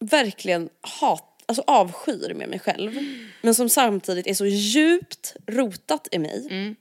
verkligen 0.00 0.68
hat, 0.80 1.42
alltså 1.46 1.62
avskyr 1.66 2.34
med 2.34 2.48
mig 2.48 2.58
själv. 2.58 2.98
Men 3.42 3.54
som 3.54 3.68
samtidigt 3.68 4.26
är 4.26 4.34
så 4.34 4.46
djupt 4.46 5.36
rotat 5.46 6.08
i 6.12 6.18
mig. 6.18 6.46
Mm. 6.50 6.76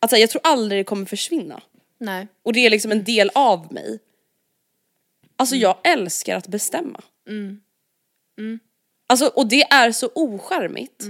Att 0.00 0.10
här, 0.10 0.18
jag 0.18 0.30
tror 0.30 0.42
aldrig 0.44 0.80
det 0.80 0.84
kommer 0.84 1.06
försvinna. 1.06 1.62
Nej. 1.98 2.28
Och 2.42 2.52
det 2.52 2.66
är 2.66 2.70
liksom 2.70 2.92
en 2.92 3.04
del 3.04 3.30
av 3.34 3.72
mig. 3.72 3.98
Alltså 5.36 5.54
Mm. 5.54 5.62
jag 5.62 5.76
älskar 5.84 6.36
att 6.36 6.48
bestämma. 6.48 7.02
Alltså 9.06 9.26
och 9.26 9.48
det 9.48 9.62
är 9.62 9.92
så 9.92 10.10
ocharmigt. 10.14 11.02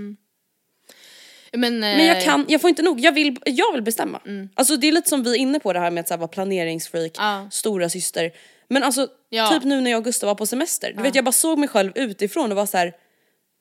Men, 1.52 1.80
Men 1.80 2.06
jag 2.06 2.16
eh, 2.18 2.24
kan, 2.24 2.44
jag 2.48 2.61
får 2.61 2.70
inte 2.70 2.82
nog, 2.82 3.00
jag 3.00 3.12
vill, 3.12 3.37
jag 3.44 3.72
vill 3.72 3.82
bestämma. 3.82 4.20
Alltså 4.54 4.76
det 4.76 4.88
är 4.88 4.92
lite 4.92 5.08
som 5.08 5.22
vi 5.22 5.30
är 5.30 5.34
inne 5.37 5.61
på 5.61 5.72
det 5.72 5.78
här 5.80 5.90
med 5.90 6.00
att 6.00 6.08
så 6.08 6.14
här, 6.14 6.18
vara 6.18 6.28
planeringsfreak, 6.28 7.12
Ja. 7.18 7.48
stora 7.50 7.88
syster. 7.88 8.30
Men 8.68 8.82
alltså 8.82 9.08
Ja. 9.28 9.48
typ 9.48 9.64
nu 9.64 9.80
när 9.80 9.90
jag 9.90 9.98
och 9.98 10.04
Gustav 10.04 10.26
var 10.26 10.34
på 10.34 10.46
semester, 10.46 10.92
du 10.96 11.02
vet 11.02 11.14
jag 11.14 11.24
bara 11.24 11.32
såg 11.32 11.58
mig 11.58 11.68
själv 11.68 11.92
utifrån 11.94 12.50
och 12.52 12.56
var 12.56 12.66
så 12.66 12.76
här. 12.76 12.92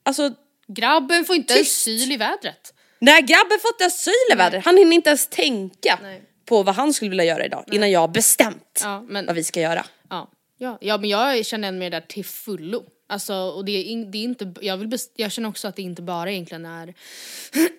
alltså 0.04 0.30
Grabben 0.68 1.24
får 1.24 1.36
inte 1.36 1.54
Tyst. 1.54 1.82
syl 1.82 2.12
i 2.12 2.16
vädret. 2.16 2.74
nej 2.98 3.22
grabben 3.22 3.58
får 3.62 3.70
inte 3.74 3.86
asyl 3.86 4.12
i 4.32 4.34
vädret, 4.34 4.64
han 4.64 4.76
hinner 4.76 4.92
inte 4.94 5.10
ens 5.10 5.26
tänka 5.26 5.98
Nej. 6.02 6.22
på 6.46 6.62
vad 6.62 6.74
han 6.74 6.92
skulle 6.92 7.08
vilja 7.08 7.24
göra 7.24 7.44
idag 7.44 7.64
innan 7.72 7.90
jag 7.90 8.00
har 8.00 8.08
bestämt 8.08 8.80
Ja, 8.82 9.04
men, 9.08 9.26
vad 9.26 9.34
vi 9.34 9.44
ska 9.44 9.60
göra. 9.60 9.84
ja. 10.10 10.30
Ja, 10.60 10.78
ja, 10.80 10.98
men 10.98 11.10
jag 11.10 11.46
känner 11.46 11.68
igen 11.68 11.78
mig 11.78 11.90
där 11.90 12.00
till 12.00 12.24
fullo. 12.24 12.82
Alltså, 13.10 13.34
och 13.34 13.64
det 13.64 13.72
är, 13.72 13.84
in, 13.84 14.10
det 14.10 14.18
är 14.18 14.22
inte, 14.22 14.54
jag, 14.60 14.76
vill 14.76 14.88
best, 14.88 15.12
jag 15.16 15.32
känner 15.32 15.48
också 15.48 15.68
att 15.68 15.76
det 15.76 15.82
inte 15.82 16.02
bara 16.02 16.32
egentligen 16.32 16.66
är 16.66 16.94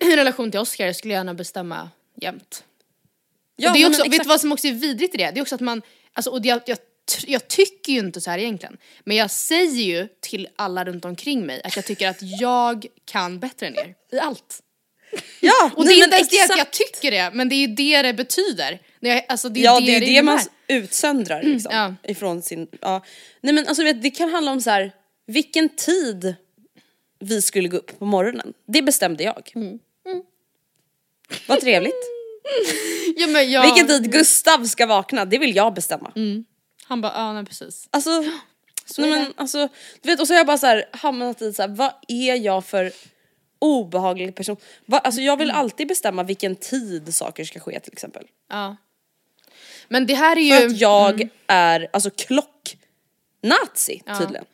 i 0.00 0.16
relation 0.16 0.50
till 0.50 0.60
Oscar, 0.60 0.86
jag 0.86 0.96
skulle 0.96 1.14
gärna 1.14 1.34
bestämma 1.34 1.90
jämt. 2.20 2.64
Ja, 3.56 3.68
och 3.68 3.76
det 3.76 3.80
är 3.80 3.82
men 3.82 3.90
också, 3.90 4.02
vet 4.02 4.12
exakt. 4.12 4.24
du 4.24 4.28
vad 4.28 4.40
som 4.40 4.52
också 4.52 4.66
är 4.66 4.72
vidrigt 4.72 5.14
i 5.14 5.18
det? 5.18 5.30
Det 5.30 5.40
är 5.40 5.42
också 5.42 5.54
att 5.54 5.60
man, 5.60 5.82
alltså, 6.12 6.30
och 6.30 6.42
det, 6.42 6.48
jag, 6.48 6.60
jag, 6.66 6.78
jag 7.26 7.48
tycker 7.48 7.92
ju 7.92 7.98
inte 7.98 8.20
så 8.20 8.30
här 8.30 8.38
egentligen. 8.38 8.76
Men 9.04 9.16
jag 9.16 9.30
säger 9.30 9.82
ju 9.82 10.08
till 10.20 10.48
alla 10.56 10.84
runt 10.84 11.04
omkring 11.04 11.46
mig 11.46 11.60
att 11.64 11.76
jag 11.76 11.84
tycker 11.84 12.08
att 12.08 12.18
jag 12.40 12.86
kan 13.04 13.38
bättre 13.38 13.66
än 13.66 13.78
er. 13.78 13.94
I 14.12 14.18
allt. 14.18 14.62
Ja, 15.40 15.70
Och 15.76 15.84
det 15.84 15.92
är 15.92 15.96
men 15.96 16.04
inte 16.04 16.16
ens 16.16 16.28
det 16.28 16.52
att 16.52 16.58
jag 16.58 16.70
tycker 16.70 17.10
det, 17.10 17.30
men 17.34 17.48
det 17.48 17.54
är 17.54 17.68
ju 17.68 17.74
det 17.74 18.02
det 18.02 18.14
betyder. 18.14 18.80
Jag, 19.00 19.24
alltså, 19.28 19.48
det 19.48 19.60
är 19.60 19.64
Ja 19.64 19.80
det 19.80 19.86
det 19.86 19.96
är 19.96 20.00
det 20.00 20.06
det 20.06 20.22
man 20.22 20.40
utsöndrar 20.66 21.42
liksom. 21.42 21.72
ja. 21.74 21.94
Ifrån 22.10 22.42
sin, 22.42 22.68
ja. 22.80 23.04
Nej 23.40 23.54
men 23.54 23.66
alltså 23.66 23.84
vet, 23.84 24.02
det 24.02 24.10
kan 24.10 24.30
handla 24.30 24.52
om 24.52 24.60
så 24.60 24.70
här 24.70 24.92
vilken 25.30 25.68
tid 25.68 26.34
vi 27.18 27.42
skulle 27.42 27.68
gå 27.68 27.76
upp 27.76 27.98
på 27.98 28.04
morgonen. 28.04 28.54
Det 28.66 28.82
bestämde 28.82 29.24
jag. 29.24 29.52
Mm. 29.54 29.78
Vad 31.48 31.60
trevligt. 31.60 31.94
Ja, 33.16 33.26
men 33.26 33.50
jag, 33.50 33.62
Vilken 33.62 33.86
tid 33.86 34.12
Gustav 34.12 34.64
ska 34.64 34.86
vakna, 34.86 35.24
det 35.24 35.38
vill 35.38 35.56
jag 35.56 35.74
bestämma. 35.74 36.12
Han 36.84 37.00
bara, 37.00 37.12
ja 37.14 37.32
nej 37.32 37.44
precis. 37.44 37.88
Alltså, 37.90 38.10
är 38.98 39.00
nej, 39.00 39.10
men, 39.10 39.32
alltså, 39.36 39.68
du 40.02 40.08
vet, 40.10 40.20
och 40.20 40.26
så 40.26 40.32
har 40.32 40.38
jag 40.38 40.46
bara 40.46 40.58
så 40.58 40.66
här, 40.66 40.84
hamnat 40.92 41.42
i 41.42 41.52
så 41.52 41.62
här, 41.62 41.68
vad 41.68 41.92
är 42.08 42.34
jag 42.34 42.64
för 42.64 42.92
obehaglig 43.58 44.34
person? 44.34 44.56
Va, 44.86 44.98
alltså 44.98 45.20
jag 45.20 45.32
Mm. 45.32 45.38
vill 45.38 45.50
alltid 45.50 45.88
bestämma 45.88 46.22
vilken 46.22 46.56
tid 46.56 47.14
saker 47.14 47.44
ska 47.44 47.60
ske 47.60 47.80
till 47.80 47.92
exempel. 47.92 48.26
Ja. 48.48 48.76
Men 49.88 50.06
det 50.06 50.14
här 50.14 50.36
är 50.38 50.40
ju... 50.40 50.56
För 50.56 50.66
att 50.66 50.80
jag 50.80 51.28
är 51.46 51.88
alltså 51.92 52.10
klock-nazi 52.10 54.02
tydligen. 54.18 54.44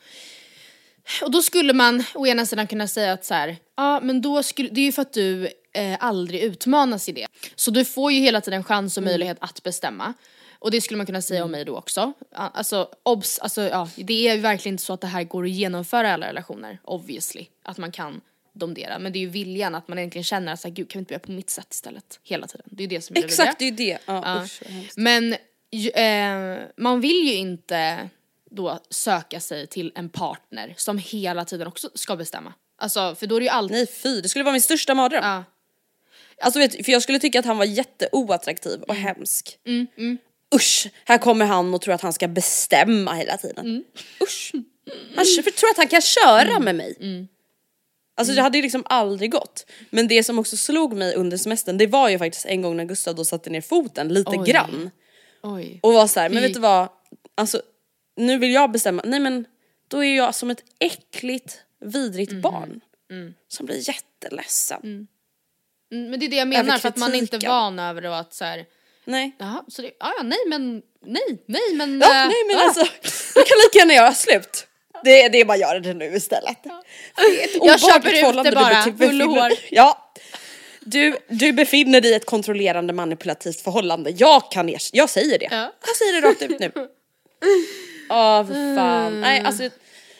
Och 1.22 1.30
då 1.30 1.42
skulle 1.42 1.72
man 1.72 2.04
å 2.14 2.26
ena 2.26 2.46
sidan 2.46 2.66
kunna 2.66 2.88
säga 2.88 3.12
att 3.12 3.24
så 3.24 3.34
här, 3.34 3.56
ja 3.76 4.00
men 4.02 4.20
då 4.22 4.42
skulle, 4.42 4.68
det 4.68 4.80
är 4.80 4.84
ju 4.84 4.92
för 4.92 5.02
att 5.02 5.12
du 5.12 5.48
eh, 5.74 5.96
aldrig 6.00 6.42
utmanas 6.42 7.08
i 7.08 7.12
det. 7.12 7.26
Så 7.54 7.70
du 7.70 7.84
får 7.84 8.12
ju 8.12 8.20
hela 8.20 8.40
tiden 8.40 8.64
chans 8.64 8.96
och 8.96 9.02
möjlighet 9.02 9.36
att 9.40 9.62
bestämma. 9.62 10.14
Och 10.58 10.70
det 10.70 10.80
skulle 10.80 10.96
man 10.96 11.06
kunna 11.06 11.22
säga 11.22 11.44
om 11.44 11.50
mig 11.50 11.64
då 11.64 11.76
också. 11.76 12.12
Alltså, 12.34 12.88
obs, 13.02 13.38
alltså 13.38 13.62
ja, 13.62 13.88
det 13.96 14.28
är 14.28 14.34
ju 14.34 14.40
verkligen 14.40 14.74
inte 14.74 14.84
så 14.84 14.92
att 14.92 15.00
det 15.00 15.06
här 15.06 15.24
går 15.24 15.44
att 15.44 15.50
genomföra 15.50 16.08
i 16.08 16.12
alla 16.12 16.26
relationer, 16.28 16.78
obviously. 16.84 17.46
Att 17.64 17.78
man 17.78 17.92
kan 17.92 18.20
domdera. 18.54 18.98
Men 18.98 19.12
det 19.12 19.18
är 19.18 19.20
ju 19.20 19.28
viljan 19.28 19.74
att 19.74 19.88
man 19.88 19.98
egentligen 19.98 20.24
känner 20.24 20.52
att 20.52 20.64
gud 20.64 20.90
kan 20.90 20.98
vi 20.98 21.00
inte 21.02 21.14
göra 21.14 21.20
på 21.20 21.32
mitt 21.32 21.50
sätt 21.50 21.66
istället? 21.74 22.20
Hela 22.22 22.46
tiden. 22.46 22.66
Det 22.70 22.82
är 22.82 22.88
ju 22.88 22.96
det 22.96 23.00
som 23.00 23.16
är 23.16 23.20
det. 23.20 23.26
Exakt, 23.26 23.58
det 23.58 23.64
är 23.64 23.70
ju 23.70 23.76
det. 23.76 23.98
Ja, 24.06 24.22
Ja. 24.24 24.42
usch. 24.44 24.62
Men 24.96 25.36
ju- 25.70 25.90
eh, 25.90 26.58
man 26.76 27.00
vill 27.00 27.26
ju 27.28 27.34
inte 27.34 28.08
då 28.56 28.80
söka 28.90 29.40
sig 29.40 29.66
till 29.66 29.92
en 29.94 30.08
partner 30.08 30.74
som 30.76 30.98
hela 30.98 31.44
tiden 31.44 31.66
också 31.66 31.90
ska 31.94 32.16
bestämma. 32.16 32.52
Alltså 32.78 33.14
för 33.14 33.26
då 33.26 33.36
är 33.36 33.40
det 33.40 33.44
ju 33.44 33.50
alltid... 33.50 33.76
Nej 33.76 33.86
fy, 33.86 34.20
det 34.20 34.28
skulle 34.28 34.44
vara 34.44 34.52
min 34.52 34.62
största 34.62 34.94
mardröm. 34.94 35.24
Ja. 35.24 35.44
Alltså 36.40 36.58
vet, 36.58 36.84
för 36.84 36.92
jag 36.92 37.02
skulle 37.02 37.18
tycka 37.18 37.38
att 37.38 37.44
han 37.44 37.58
var 37.58 37.64
jätteoattraktiv 37.64 38.82
och 38.82 38.94
hemsk. 38.94 39.58
Mm, 39.66 40.18
Usch, 40.54 40.88
här 41.04 41.18
kommer 41.18 41.46
han 41.46 41.74
och 41.74 41.80
tror 41.80 41.94
att 41.94 42.00
han 42.00 42.12
ska 42.12 42.28
bestämma 42.28 43.14
hela 43.14 43.36
tiden. 43.36 43.66
Mm. 43.66 43.84
Usch. 44.22 44.52
Han 45.16 45.24
tror 45.56 45.70
att 45.70 45.76
han 45.76 45.88
kan 45.88 46.00
köra 46.00 46.58
med 46.58 46.74
mig. 46.74 46.88
Alltså 48.18 48.32
Mm. 48.32 48.36
det 48.36 48.42
hade 48.42 48.58
ju 48.58 48.62
liksom 48.62 48.82
aldrig 48.86 49.30
gått. 49.32 49.66
Men 49.90 50.08
det 50.08 50.24
som 50.24 50.38
också 50.38 50.56
slog 50.56 50.96
mig 50.96 51.14
under 51.14 51.36
semestern 51.36 51.78
det 51.78 51.86
var 51.86 52.08
ju 52.08 52.18
faktiskt 52.18 52.46
en 52.46 52.62
gång 52.62 52.76
när 52.76 52.84
Gustav 52.84 53.14
då 53.14 53.24
satte 53.24 53.50
ner 53.50 53.60
foten 53.60 54.08
lite 54.08 54.30
Oj. 54.30 54.50
grann. 54.50 54.90
Oj. 55.42 55.80
Och 55.82 55.92
var 55.92 56.06
så 56.06 56.20
här, 56.20 56.28
men 56.28 56.42
vet 56.42 56.54
du 56.54 56.60
vad? 56.60 56.88
Alltså 57.34 57.62
nu 58.16 58.38
vill 58.38 58.52
jag 58.52 58.70
bestämma, 58.70 59.02
nej 59.04 59.20
men 59.20 59.44
då 59.88 60.04
är 60.04 60.16
jag 60.16 60.34
som 60.34 60.50
ett 60.50 60.62
äckligt 60.80 61.60
vidrigt 61.80 62.32
Mhm. 62.32 62.40
barn. 62.40 62.80
Som 63.48 63.66
blir 63.66 63.88
jätteledsen. 63.88 64.80
Mm, 65.92 66.10
Men 66.10 66.20
det 66.20 66.26
är 66.26 66.30
det 66.30 66.36
jag 66.36 66.48
menar 66.48 66.78
för 66.78 66.88
att 66.88 66.96
man 66.96 67.14
är 67.14 67.18
inte 67.18 67.38
van 67.38 67.78
över 67.78 68.06
och 68.06 68.16
att 68.18 68.34
så 68.34 68.44
här, 68.44 68.64
Nej. 69.04 69.36
jaha, 69.38 69.64
så 69.68 69.82
det, 69.82 69.90
ja, 70.00 70.12
ja 70.18 70.22
nej 70.22 70.38
men, 70.46 70.82
nej, 71.06 71.22
nej 71.46 71.74
men. 71.74 72.00
Ja, 72.00 72.06
äh, 72.22 72.28
nej 72.28 72.44
men 72.48 72.56
ah. 72.56 72.62
alltså, 72.62 72.80
jag 73.34 73.46
kan 73.46 73.56
lika 73.64 73.78
gärna 73.78 73.94
göra 73.94 74.14
slut. 74.14 74.66
Det, 75.04 75.28
det 75.28 75.40
är 75.40 75.44
bara 75.44 75.56
göra 75.56 75.80
det 75.80 75.94
nu 75.94 76.04
istället. 76.16 76.66
Ett 76.66 77.50
Jag 77.62 77.80
köper 77.80 78.08
ut 78.28 78.44
det 78.44 78.50
du 78.50 78.54
bara, 78.56 79.06
hull 79.06 79.22
och 79.22 79.28
hår. 79.28 79.52
Ja. 79.70 80.12
Du, 80.80 81.16
du 81.28 81.52
befinner 81.52 82.00
dig 82.00 82.10
i 82.10 82.14
ett 82.14 82.26
kontrollerande 82.26 82.92
manipulativt 82.92 83.60
förhållande. 83.60 84.10
Jag 84.10 84.50
kan 84.52 84.68
ers- 84.68 84.90
jag 84.92 85.10
säger 85.10 85.38
det. 85.38 85.48
Ja. 85.50 85.72
Jag 85.86 85.96
säger 85.96 86.12
det 86.20 86.28
rakt 86.28 86.42
ut 86.42 86.60
nu. 86.60 86.72
För 88.08 88.76
fan. 88.76 89.20
Nej 89.20 89.40
alltså, 89.40 89.70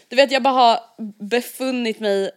du 0.09 0.17
vet 0.17 0.31
jag 0.31 0.43
bara 0.43 0.55
har 0.55 0.81
befunnit 1.25 2.01
mig 2.01 2.31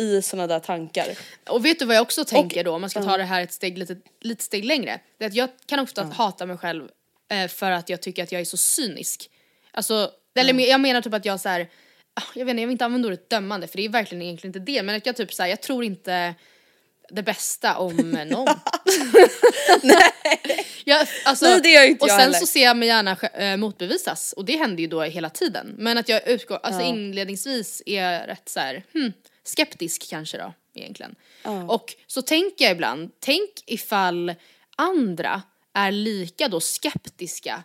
i 0.00 0.22
såna 0.22 0.46
där 0.46 0.60
tankar. 0.60 1.06
Och 1.48 1.64
vet 1.64 1.78
du 1.78 1.84
vad 1.84 1.96
jag 1.96 2.02
också 2.02 2.24
tänker 2.24 2.64
då 2.64 2.74
om 2.74 2.80
man 2.80 2.90
ska 2.90 3.02
ta 3.02 3.16
det 3.16 3.24
här 3.24 3.42
ett 3.42 3.52
steg 3.52 3.78
lite, 3.78 3.96
lite 4.20 4.44
steg 4.44 4.64
längre? 4.64 5.00
Det 5.18 5.24
är 5.24 5.28
att 5.28 5.34
jag 5.34 5.48
kan 5.66 5.80
ofta 5.80 6.04
hata 6.04 6.46
mig 6.46 6.56
själv 6.56 6.88
eh, 7.30 7.48
för 7.48 7.70
att 7.70 7.88
jag 7.88 8.02
tycker 8.02 8.22
att 8.22 8.32
jag 8.32 8.40
är 8.40 8.44
så 8.44 8.56
cynisk. 8.56 9.30
Alltså, 9.70 10.10
eller 10.34 10.60
jag 10.60 10.80
menar 10.80 11.00
typ 11.00 11.14
att 11.14 11.24
jag 11.24 11.40
så 11.40 11.48
här, 11.48 11.68
ah, 12.14 12.22
jag 12.34 12.44
vet 12.44 12.50
inte, 12.50 12.62
jag 12.62 12.66
vill 12.66 12.72
inte 12.72 12.84
använda 12.84 13.08
ordet 13.08 13.30
dömande 13.30 13.66
för 13.66 13.76
det 13.76 13.84
är 13.84 13.88
verkligen 13.88 14.22
egentligen 14.22 14.56
inte 14.56 14.72
det 14.72 14.82
men 14.82 14.94
att 14.96 15.06
jag 15.06 15.16
typ 15.16 15.34
så 15.34 15.42
här, 15.42 15.50
jag 15.50 15.60
tror 15.60 15.84
inte 15.84 16.34
det 17.12 17.22
bästa 17.22 17.76
om 17.76 17.96
någon. 18.30 18.46
jag, 20.84 21.06
alltså, 21.24 21.44
Nej, 21.44 21.60
det 21.62 21.68
gör 21.68 21.84
inte 21.84 22.02
och 22.02 22.08
jag 22.08 22.16
sen 22.16 22.20
heller. 22.20 22.38
så 22.38 22.46
ser 22.46 22.62
jag 22.62 22.76
mig 22.76 22.88
gärna 22.88 23.16
äh, 23.34 23.56
motbevisas 23.56 24.32
och 24.32 24.44
det 24.44 24.56
händer 24.56 24.82
ju 24.82 24.86
då 24.86 25.02
hela 25.02 25.30
tiden. 25.30 25.74
Men 25.78 25.98
att 25.98 26.08
jag 26.08 26.28
utgår, 26.28 26.60
alltså 26.62 26.82
inledningsvis 26.82 27.82
är 27.86 28.02
jag 28.02 28.28
rätt 28.28 28.48
så 28.48 28.60
här, 28.60 28.84
hmm, 28.94 29.12
skeptisk 29.44 30.10
kanske 30.10 30.38
då 30.38 30.52
egentligen. 30.74 31.14
Och 31.68 31.94
så 32.06 32.22
tänker 32.22 32.64
jag 32.64 32.72
ibland, 32.72 33.10
tänk 33.20 33.50
ifall 33.66 34.34
andra 34.76 35.42
är 35.74 35.90
lika 35.90 36.48
då 36.48 36.60
skeptiska 36.60 37.62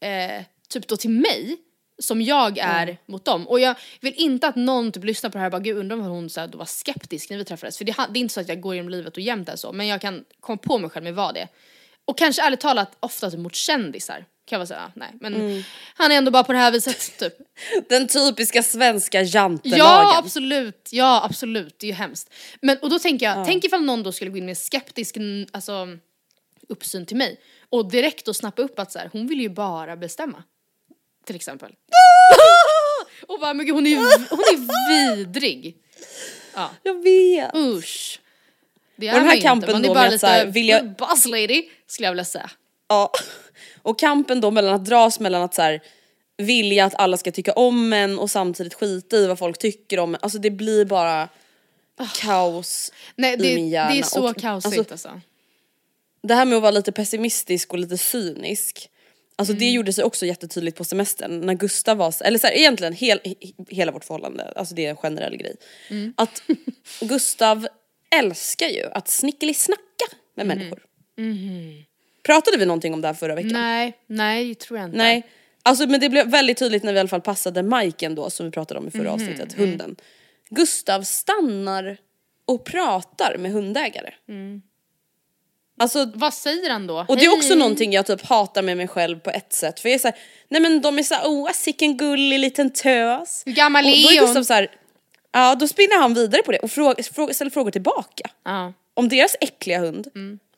eh, 0.00 0.44
typ 0.68 0.88
då 0.88 0.96
till 0.96 1.10
mig 1.10 1.56
som 1.98 2.22
jag 2.22 2.58
är 2.58 2.98
mot 3.06 3.24
dem. 3.24 3.48
Och 3.48 3.60
jag 3.60 3.74
vill 4.00 4.14
inte 4.16 4.48
att 4.48 4.56
någon 4.56 4.92
typ 4.92 5.04
lyssnar 5.04 5.30
på 5.30 5.38
det 5.38 5.40
här 5.40 5.46
och 5.46 5.52
bara 5.52 5.60
gud 5.60 5.76
undrar 5.76 5.96
om 5.96 6.02
hon 6.04 6.30
så 6.30 6.40
här, 6.40 6.48
då 6.48 6.58
var 6.58 6.64
skeptisk 6.64 7.30
när 7.30 7.38
vi 7.38 7.44
träffades. 7.44 7.78
För 7.78 7.84
det, 7.84 7.94
det 8.12 8.18
är 8.18 8.20
inte 8.20 8.34
så 8.34 8.40
att 8.40 8.48
jag 8.48 8.60
går 8.60 8.74
genom 8.74 8.88
livet 8.88 9.16
och 9.16 9.22
jämt 9.22 9.48
är 9.48 9.56
så 9.56 9.72
men 9.72 9.86
jag 9.86 10.00
kan 10.00 10.24
komma 10.40 10.58
på 10.58 10.78
mig 10.78 10.90
själv 10.90 11.04
med 11.04 11.14
vad 11.14 11.34
det 11.34 11.40
är. 11.40 11.48
Och 12.04 12.18
kanske 12.18 12.42
ärligt 12.42 12.60
talat 12.60 12.96
ofta 13.00 13.30
typ 13.30 13.40
mot 13.40 13.54
kändisar. 13.54 14.24
Kan 14.44 14.56
jag 14.56 14.58
väl 14.58 14.68
säga, 14.68 14.92
nej 14.94 15.08
men 15.20 15.64
han 15.94 16.12
är 16.12 16.16
ändå 16.16 16.30
bara 16.30 16.44
på 16.44 16.52
det 16.52 16.58
här 16.58 16.72
viset 16.72 17.18
typ. 17.18 17.34
Den 17.88 18.08
typiska 18.08 18.62
svenska 18.62 19.22
jantelagen. 19.22 19.78
Ja 19.78 20.18
absolut, 20.18 20.88
ja 20.92 21.24
absolut, 21.24 21.78
det 21.78 21.86
är 21.86 21.88
ju 21.88 21.94
hemskt. 21.94 22.34
Men 22.60 22.78
och 22.78 22.90
då 22.90 22.98
tänker 22.98 23.26
jag, 23.26 23.46
tänk 23.46 23.64
ifall 23.64 23.82
någon 23.82 24.02
då 24.02 24.12
skulle 24.12 24.30
gå 24.30 24.36
in 24.36 24.46
med 24.46 24.58
skeptisk 24.58 25.16
alltså, 25.52 25.88
uppsyn 26.68 27.06
till 27.06 27.16
mig 27.16 27.40
och 27.68 27.90
direkt 27.90 28.26
då 28.26 28.34
snappa 28.34 28.62
upp 28.62 28.78
att 28.78 28.92
så 28.92 28.98
här, 28.98 29.10
hon 29.12 29.26
vill 29.26 29.40
ju 29.40 29.48
bara 29.48 29.96
bestämma. 29.96 30.42
Till 31.26 31.36
exempel. 31.36 31.72
och 33.28 33.40
bara, 33.40 33.54
men 33.54 33.66
gud, 33.66 33.74
hon 33.74 33.86
är 33.86 33.90
ju 33.90 33.96
hon 34.30 34.40
är 34.40 35.16
vidrig. 35.16 35.76
Jag 36.82 37.02
vet. 37.02 37.54
Usch. 37.54 38.20
Det 38.96 39.08
är 39.08 39.12
den 39.14 39.22
här 39.24 39.30
ju 39.30 39.36
inte. 39.36 39.48
kampen 39.48 39.72
man 39.72 39.84
är 39.84 39.88
bara 39.88 40.02
med 40.02 40.12
lite 40.12 40.26
här, 40.26 40.46
vill 40.46 40.68
jag- 40.68 40.96
boss 40.96 41.26
lady 41.26 41.68
skulle 41.86 42.06
jag 42.06 42.12
vilja 42.12 42.24
säga. 42.24 42.50
Ja. 42.88 43.10
Och 43.82 43.98
kampen 43.98 44.40
då 44.40 44.50
mellan 44.50 44.74
att 44.74 44.84
dras 44.84 45.20
mellan 45.20 45.42
att 45.42 45.54
så 45.54 45.62
här, 45.62 45.80
vilja 46.36 46.84
att 46.84 46.94
alla 46.94 47.16
ska 47.16 47.32
tycka 47.32 47.52
om 47.52 47.92
en 47.92 48.18
och 48.18 48.30
samtidigt 48.30 48.74
skita 48.74 49.16
i 49.16 49.26
vad 49.26 49.38
folk 49.38 49.58
tycker 49.58 49.98
om 49.98 50.14
en. 50.14 50.20
Alltså 50.22 50.38
det 50.38 50.50
blir 50.50 50.84
bara 50.84 51.28
kaos 52.20 52.92
Nej 53.16 53.32
i 53.34 53.36
det, 53.36 53.54
min 53.54 53.68
hjärna. 53.68 53.92
det 53.92 53.98
är 53.98 54.02
så 54.02 54.30
Och, 54.30 54.36
kaosigt 54.36 54.78
alltså, 54.78 54.92
alltså. 54.92 55.20
Det 56.22 56.34
här 56.34 56.44
med 56.44 56.56
att 56.56 56.62
vara 56.62 56.70
lite 56.70 56.92
pessimistisk 56.92 57.72
och 57.72 57.78
lite 57.78 57.98
cynisk. 57.98 58.90
Alltså 59.38 59.52
Mm. 59.52 59.58
det 59.60 59.70
gjorde 59.70 59.92
sig 59.92 60.04
också 60.04 60.26
jättetydligt 60.26 60.76
på 60.78 60.84
semestern 60.84 61.40
när 61.40 61.54
Gustav 61.54 61.96
var, 61.96 62.14
eller 62.24 62.38
så 62.38 62.46
här, 62.46 62.54
egentligen 62.54 62.92
hel, 62.92 63.18
he- 63.18 63.66
hela 63.68 63.92
vårt 63.92 64.04
förhållande, 64.04 64.52
alltså 64.56 64.74
det 64.74 64.86
är 64.86 64.90
en 64.90 64.96
generell 64.96 65.36
grej. 65.36 65.56
Mm. 65.90 66.14
Att 66.16 66.42
Gustav 67.00 67.68
älskar 68.10 68.68
ju 68.68 68.84
att 68.92 69.08
snickelisnacka 69.08 69.82
med 70.34 70.46
Mm. 70.46 70.58
människor. 70.58 70.82
Pratade 72.22 72.56
vi 72.58 72.66
någonting 72.66 72.94
om 72.94 73.00
det 73.00 73.08
här 73.08 73.14
förra 73.14 73.34
veckan? 73.34 73.52
Nej, 73.52 73.92
nej 74.06 74.54
tror 74.54 74.78
jag 74.78 74.88
inte. 74.88 74.98
Nej. 74.98 75.22
Alltså 75.62 75.86
men 75.86 76.00
det 76.00 76.08
blev 76.08 76.30
väldigt 76.30 76.58
tydligt 76.58 76.82
när 76.82 76.92
vi 76.92 76.96
i 76.96 77.00
alla 77.00 77.08
fall 77.08 77.20
passade 77.20 77.62
Majken 77.62 78.14
då 78.14 78.30
som 78.30 78.46
vi 78.46 78.52
pratade 78.52 78.80
om 78.80 78.86
i 78.86 78.90
Mhm, 78.94 79.00
förra 79.04 79.12
avsnittet, 79.12 79.52
hunden. 79.52 79.96
Gustav 80.50 81.02
stannar 81.02 81.96
och 82.44 82.64
pratar 82.64 83.36
med 83.38 83.52
hundägare. 83.52 84.12
Alltså 85.78 86.10
Vad 86.14 86.34
säger 86.34 86.70
han 86.70 86.86
då? 86.86 87.04
och 87.08 87.16
det 87.16 87.24
är 87.24 87.32
också 87.32 87.48
Hej. 87.48 87.58
någonting 87.58 87.92
jag 87.92 88.06
typ 88.06 88.22
hatar 88.26 88.62
med 88.62 88.76
mig 88.76 88.88
själv 88.88 89.18
på 89.18 89.30
ett 89.30 89.52
sätt 89.52 89.80
för 89.80 89.88
jag 89.88 89.94
är 89.94 89.98
såhär, 89.98 90.16
nej 90.48 90.60
men 90.60 90.80
de 90.80 90.98
är 90.98 91.02
såhär 91.02 91.22
åh 91.26 91.52
sicken 91.52 91.96
gullig 91.96 92.38
liten 92.38 92.70
tös. 92.70 93.42
Hur 93.46 93.52
gammal 93.52 93.84
och 93.84 93.90
då 93.90 93.96
är 93.96 94.12
är 94.12 94.18
hon? 94.20 94.26
Gustav 94.26 94.42
såhär, 94.42 94.70
ja 95.32 95.54
då 95.54 95.68
spinner 95.68 95.98
han 96.00 96.14
vidare 96.14 96.42
på 96.42 96.52
det 96.52 96.58
och 96.58 96.70
fråga, 96.70 97.02
fråga, 97.02 97.34
ställer 97.34 97.50
frågor 97.50 97.70
tillbaka. 97.70 98.30
Ja, 98.44 98.72
Om 98.94 99.08
deras 99.08 99.36
äckliga 99.40 99.78
hund 99.78 100.08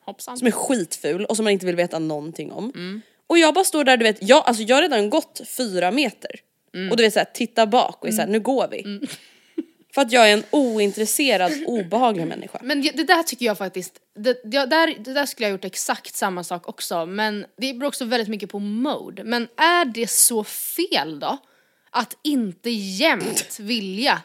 hoppsan. 0.05 0.37
som 0.37 0.47
är 0.47 0.51
skitful 0.51 1.25
och 1.25 1.35
som 1.35 1.43
man 1.43 1.53
inte 1.53 1.65
vill 1.65 1.75
veta 1.75 1.99
någonting 1.99 2.51
om. 2.51 2.71
Mm. 2.75 3.01
Och 3.27 3.37
jag 3.37 3.53
bara 3.53 3.65
står 3.65 3.83
där 3.83 3.97
du 3.97 4.03
vet, 4.03 4.17
jag, 4.21 4.43
alltså 4.45 4.63
jag 4.63 4.75
har 4.77 4.81
redan 4.81 5.09
gått 5.09 5.41
fyra 5.57 5.91
meter. 5.91 6.31
Mm. 6.75 6.91
Och 6.91 6.97
du 6.97 7.03
vet 7.03 7.13
såhär, 7.13 7.27
titta 7.33 7.65
bak 7.67 8.01
och 8.01 8.07
är 8.07 8.11
såhär, 8.11 8.27
nu 8.27 8.39
går 8.39 8.67
vi. 8.71 8.99
För 9.93 10.01
att 10.01 10.11
jag 10.11 10.29
är 10.29 10.33
en 10.33 10.43
ointresserad, 10.49 11.51
obehaglig 11.65 12.27
människa. 12.27 12.59
Men 12.63 12.81
det 12.81 13.03
där 13.03 13.23
tycker 13.23 13.45
jag 13.45 13.57
faktiskt, 13.57 13.93
det, 14.15 14.41
det, 14.43 14.65
där, 14.65 14.95
det 14.99 15.13
där 15.13 15.25
skulle 15.25 15.45
jag 15.45 15.51
ha 15.51 15.57
gjort 15.57 15.65
exakt 15.65 16.15
samma 16.15 16.43
sak 16.43 16.69
också 16.69 17.05
men 17.05 17.45
det 17.57 17.73
beror 17.73 17.87
också 17.87 18.05
väldigt 18.05 18.29
mycket 18.29 18.49
på 18.49 18.59
mode. 18.59 19.23
Men 19.23 19.47
är 19.57 19.85
det 19.85 20.09
så 20.09 20.43
fel 20.43 21.19
då? 21.19 21.37
Att 21.89 22.17
inte 22.23 22.69
jämt 22.69 23.59
vilja 23.59 24.21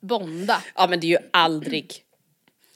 bonda? 0.00 0.62
Ja 0.74 0.86
men 0.86 1.00
det 1.00 1.06
är 1.06 1.20
ju 1.20 1.28
aldrig. 1.30 2.04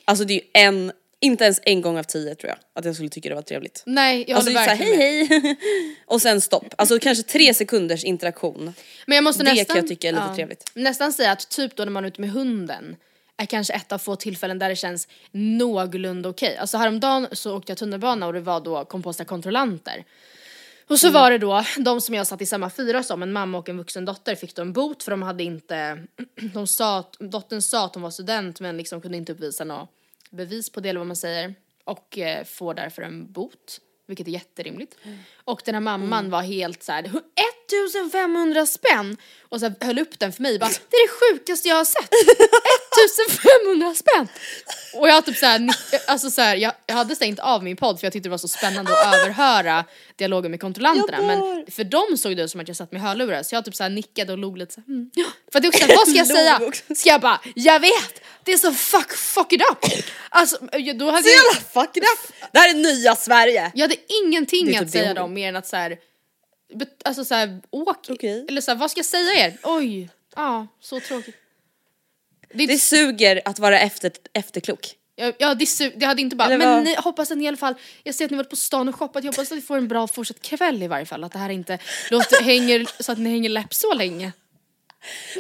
Alltså 0.05 0.25
det 0.25 0.35
är 0.35 0.37
ju 0.37 0.47
en, 0.53 0.93
inte 1.23 1.45
ens 1.45 1.61
en 1.63 1.81
gång 1.81 1.99
av 1.99 2.03
tio 2.03 2.35
tror 2.35 2.49
jag 2.49 2.59
att 2.75 2.85
jag 2.85 2.95
skulle 2.95 3.09
tycka 3.11 3.29
det 3.29 3.35
var 3.35 3.43
trevligt. 3.43 3.83
Nej 3.87 4.25
jag 4.29 4.37
Alltså 4.37 4.51
håller 4.51 4.61
är 4.61 4.65
såhär 4.65 4.79
verkligen 4.79 5.01
hej 5.01 5.41
hej 5.43 5.57
och 6.07 6.23
sen 6.23 6.41
stopp. 6.41 6.75
Alltså 6.79 6.99
kanske 6.99 7.23
tre 7.25 7.55
sekunders 7.55 8.05
interaktion. 8.05 8.75
Men 9.07 9.15
jag 9.15 9.25
måste 9.25 9.43
Det 9.45 9.51
nästan, 9.55 9.75
kan 9.75 9.77
jag 9.77 9.89
tycka 9.89 10.09
är 10.09 10.13
lite 10.13 10.35
trevligt. 10.35 10.71
Nästan 10.75 11.13
säga 11.13 11.33
att 11.33 11.49
typ 11.49 11.77
då 11.77 11.85
när 11.85 11.93
man 11.93 12.05
är 12.05 12.09
ute 12.09 12.21
med 12.21 12.31
hunden 12.31 12.97
är 13.37 13.47
kanske 13.47 13.73
ett 13.73 13.93
av 13.93 13.99
få 13.99 14.17
tillfällen 14.17 14.59
där 14.59 14.69
det 14.69 14.77
känns 14.77 15.09
någorlunda 15.31 16.29
okej. 16.29 16.57
Alltså 16.57 16.77
häromdagen 16.77 17.29
så 17.33 17.57
åkte 17.57 17.71
jag 17.71 17.79
tunnelbana 17.79 18.27
och 18.27 18.33
det 18.33 18.41
var 18.41 18.61
då 18.61 18.85
komposta 18.85 19.25
kontrollanter. 19.25 20.05
Och 20.89 20.99
så 20.99 21.11
var 21.11 21.31
det 21.31 21.39
då 21.39 21.65
de 21.79 22.01
som 22.01 22.15
jag 22.15 22.27
satt 22.27 22.43
i 22.43 22.47
samma 22.47 22.71
fyra 22.71 23.03
som, 23.03 23.23
en 23.23 23.33
mamma 23.33 23.59
och 23.59 23.69
en 23.69 23.79
vuxen 23.79 24.05
dotter 24.05 24.35
fick 24.35 24.55
då 24.55 24.63
en 24.63 24.73
bot 24.73 25.03
för 25.03 25.11
de 25.11 25.23
hade 25.23 25.43
inte, 25.43 25.99
de 26.55 26.67
sa, 26.67 26.99
att- 26.99 27.17
dottern 27.21 27.63
sa 27.63 27.85
att 27.85 27.95
hon 27.95 28.03
var 28.03 28.11
student 28.11 28.61
men 28.61 28.77
liksom 28.77 29.01
kunde 29.01 29.17
inte 29.17 29.33
uppvisa 29.33 29.65
något 29.65 29.89
bevis 30.33 30.71
på 30.71 30.81
det 30.81 30.89
eller 30.89 31.01
vad 31.01 31.07
man 31.07 31.17
säger 31.17 31.55
och 31.85 32.19
eh, 32.19 32.45
får 32.45 32.75
därför 32.75 33.03
en 33.03 33.33
bot. 33.33 33.81
Vilket 34.07 34.29
är 34.29 34.33
jätterimligt. 34.33 34.97
Och 35.45 35.63
den 35.65 35.75
här 35.75 35.81
mamman 35.81 36.31
var 36.31 36.43
helt 36.43 36.83
så 36.83 36.93
här: 36.93 37.05
1500 37.05 38.67
spänn! 38.67 39.17
Och 39.41 39.61
så 39.61 39.73
höll 39.81 39.99
upp 39.99 40.19
den 40.19 40.33
för 40.33 40.43
mig 40.43 40.59
bara, 40.59 40.71
det 40.91 40.97
är 40.97 41.09
det 41.09 41.37
sjukaste 41.39 41.69
jag 41.69 41.77
har 41.77 41.85
sett! 41.85 42.11
1500 42.93 43.95
spänn! 43.95 44.29
Och 44.95 45.09
jag 45.09 45.27
typ 45.27 45.37
såhär, 45.37 45.69
alltså 46.07 46.31
såhär, 46.31 46.57
jag, 46.57 46.73
jag 46.87 46.95
hade 46.95 47.17
stängt 47.17 47.39
av 47.39 47.65
min 47.65 47.77
podd 47.77 48.01
för 48.01 48.07
jag 48.07 48.13
tyckte 48.13 48.29
det 48.29 48.31
var 48.31 48.39
så 48.39 48.49
spännande 48.49 48.93
att 48.93 49.15
överhöra 49.15 49.85
dialogen 50.17 50.51
med 50.51 50.61
kontrollanterna 50.61 51.23
men 51.23 51.67
för 51.71 51.85
dem 51.85 52.19
såg 52.19 52.37
det 52.37 52.43
ut 52.43 52.51
som 52.51 52.61
att 52.61 52.69
jag 52.69 52.77
satt 52.77 52.93
med 52.93 53.03
hörlurar 53.03 53.43
så 53.43 53.55
jag 53.55 53.65
typ 53.65 53.75
såhär 53.75 53.91
nickade 53.91 54.33
och 54.33 54.39
log 54.39 54.59
lite 54.59 54.75
såhär, 54.75 54.89
mm. 54.89 55.11
För 55.53 55.59
att 55.59 55.63
det 55.63 55.69
är 55.69 55.69
också 55.69 55.79
såhär, 55.79 55.97
vad 55.97 56.09
ska 56.09 56.19
jag 56.19 56.27
säga? 56.37 56.61
Ska 56.97 57.11
jag 57.11 57.21
bara, 57.21 57.41
jag 57.55 57.81
vet! 57.81 58.23
Det 58.45 58.53
är 58.53 58.59
så 58.59 58.73
fuck, 58.73 59.13
fuck 59.13 59.53
it 59.53 59.63
up! 59.71 60.05
Alltså 60.29 60.57
då 60.95 61.11
hade 61.11 61.23
Så 61.23 61.29
jag, 61.29 61.37
jävla 61.37 61.61
fuck 61.73 61.97
it 61.97 62.03
up! 62.03 62.35
Det 62.53 62.59
här 62.59 62.71
är 62.71 62.75
nya 62.75 63.17
Sverige! 63.17 63.73
jag 63.75 63.83
hade 63.83 63.97
ingenting 64.23 64.77
att 64.77 64.83
typ 64.83 64.91
säga 64.91 65.15
dem 65.15 65.35
mer 65.35 65.49
än 65.49 65.57
att 65.57 65.67
såhär, 65.67 65.99
alltså 67.05 67.25
såhär, 67.25 67.61
åk, 67.71 68.07
Okej. 68.09 68.47
eller 68.49 68.61
såhär, 68.61 68.79
vad 68.79 68.91
ska 68.91 68.99
jag 68.99 69.07
säga 69.07 69.47
er? 69.47 69.59
Oj, 69.63 70.11
ja, 70.37 70.67
så 70.81 71.01
tråkigt. 71.01 71.37
Det, 72.55 72.67
Det 72.67 72.79
suger 72.79 73.41
att 73.45 73.59
vara 73.59 73.81
efter, 73.81 74.13
efterklok. 74.35 74.95
Ja, 75.17 75.33
ja 75.39 75.55
det, 75.55 75.65
su- 75.65 75.93
det 75.97 76.07
hade 76.07 76.23
inte 76.23 76.37
bara, 76.37 76.59
men 76.59 76.85
ni, 76.85 76.95
hoppas 76.99 77.31
att 77.31 77.39
ni 77.39 77.45
i 77.45 77.49
alla 77.49 77.57
fall, 77.57 77.75
jag 78.03 78.15
ser 78.15 78.25
att 78.25 78.31
ni 78.31 78.37
varit 78.37 78.51
på 78.51 78.57
stan 78.57 78.89
och 78.89 78.95
shoppat, 78.95 79.25
jag 79.25 79.33
hoppas 79.33 79.53
att 79.53 79.57
ni 79.59 79.63
får 79.63 79.77
en 79.77 79.89
bra 79.89 80.09
fortsatt 80.09 80.43
kväll 80.43 80.83
i 80.83 80.87
varje 80.89 81.07
fall. 81.07 81.25
Att 81.25 81.33
det 81.33 81.39
här 81.39 81.51
inte 81.51 81.79
låter, 82.11 82.43
hänger, 82.45 83.03
så 83.03 83.13
att 83.13 83.19
ni 83.19 83.31
hänger 83.31 83.49
läpp 83.51 83.75
så 83.75 83.95
länge. 83.95 84.33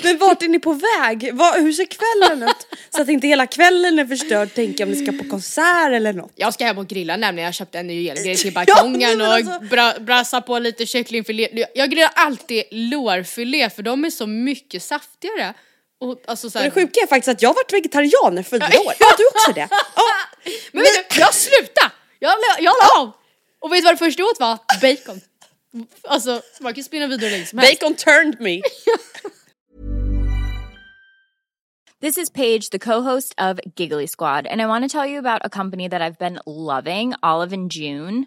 Men 0.03 0.19
vart 0.19 0.43
är 0.43 0.49
ni 0.49 0.59
på 0.59 0.73
väg? 0.73 1.31
Vad, 1.33 1.63
hur 1.63 1.73
ser 1.73 1.85
kvällen 1.87 2.49
ut? 2.49 2.67
Så 2.91 3.03
att 3.03 3.09
inte 3.09 3.27
hela 3.27 3.47
kvällen 3.47 3.99
är 3.99 4.07
förstörd, 4.07 4.55
tänker 4.55 4.85
om 4.85 4.91
ni 4.91 5.07
ska 5.07 5.19
på 5.25 5.31
konsert 5.31 5.93
eller 5.93 6.13
något. 6.13 6.33
Jag 6.35 6.55
ska 6.55 6.65
hem 6.65 6.79
och 6.79 6.87
grilla 6.87 7.17
nämligen, 7.17 7.45
jag 7.45 7.55
köpte 7.55 7.79
en 7.79 7.87
ny 7.87 8.09
elgrej 8.09 8.37
till 8.37 8.53
Ja, 8.55 8.65
balkongen 8.75 9.19
men 9.19 9.27
och 9.27 9.35
alltså- 9.35 9.61
bra, 9.61 9.95
brassa 10.01 10.41
på 10.41 10.59
lite 10.59 10.87
kycklingfilé. 10.87 11.67
Jag 11.75 11.91
grillar 11.91 12.11
alltid 12.15 12.65
lårfilé 12.71 13.71
för 13.71 13.83
de 13.83 14.05
är 14.05 14.11
så 14.11 14.27
mycket 14.27 14.83
saftigare. 14.83 15.55
Och, 16.03 16.19
alltså, 16.27 16.51
så 16.51 16.59
Men 16.59 16.63
här, 16.63 16.71
det 16.71 16.75
sjuka 16.75 17.01
är 17.01 17.07
faktiskt 17.07 17.29
att 17.29 17.43
jag 17.43 17.49
har 17.49 17.55
varit 17.55 17.73
vegetarian 17.73 18.39
i 18.39 18.43
fyra 18.43 18.65
år. 18.65 18.95
Ja, 18.99 19.15
du 19.19 19.27
också 19.27 19.53
det? 19.53 19.69
Ja. 19.97 20.03
men 20.73 20.83
vet 20.83 21.11
du, 21.11 21.21
jag 21.21 21.35
slutade! 21.35 21.91
Jag, 22.19 22.35
jag 22.59 22.75
la 22.83 23.01
av! 23.01 23.13
Och 23.61 23.73
vet 23.73 23.79
du 23.79 23.85
vad 23.85 23.95
det 23.95 23.99
första 23.99 24.23
jag 24.23 24.29
åt 24.31 24.41
var? 24.41 24.59
Bacon. 24.81 25.21
Alltså 26.03 26.43
man 26.61 26.75
kan 26.75 26.85
spinna 26.85 27.07
vidare 27.07 27.31
länge 27.31 27.47
som 27.47 27.59
helst. 27.59 27.81
Bacon 27.81 27.95
turned 27.95 28.41
me. 28.41 28.63
This 32.01 32.19
is 32.19 32.31
Paige, 32.31 32.71
the 32.71 32.79
co-host 32.81 33.35
of 33.39 33.61
Giggly 33.77 34.07
Squad, 34.09 34.47
and 34.47 34.61
I 34.61 34.67
want 34.67 34.85
to 34.85 34.89
tell 34.99 35.07
you 35.07 35.21
about 35.21 35.47
a 35.47 35.49
company 35.49 35.89
that 35.89 36.03
I've 36.03 36.19
been 36.19 36.41
loving, 36.47 37.15
Olive 37.23 37.53
and 37.53 37.71
June. 37.71 38.27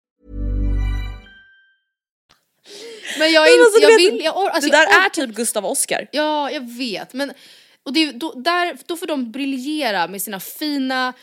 Men 3.19 3.31
jag, 3.31 3.47
är 3.47 3.53
inte, 3.53 3.63
alltså, 3.63 3.81
jag 3.81 3.89
vet, 3.89 4.13
vill, 4.13 4.23
jag, 4.23 4.37
or, 4.37 4.49
alltså, 4.49 4.69
det 4.71 4.77
där 4.77 4.87
jag 4.89 5.05
är 5.05 5.09
typ 5.09 5.29
Gustav 5.29 5.65
Oskar. 5.65 6.07
Ja, 6.11 6.51
jag 6.51 6.77
vet. 6.77 7.13
Men, 7.13 7.33
och 7.85 7.93
det, 7.93 8.11
då, 8.11 8.33
där, 8.33 8.77
då 8.85 8.97
får 8.97 9.07
de 9.07 9.31
briljera 9.31 10.07
med 10.07 10.21
sina 10.21 10.39
fina 10.39 11.13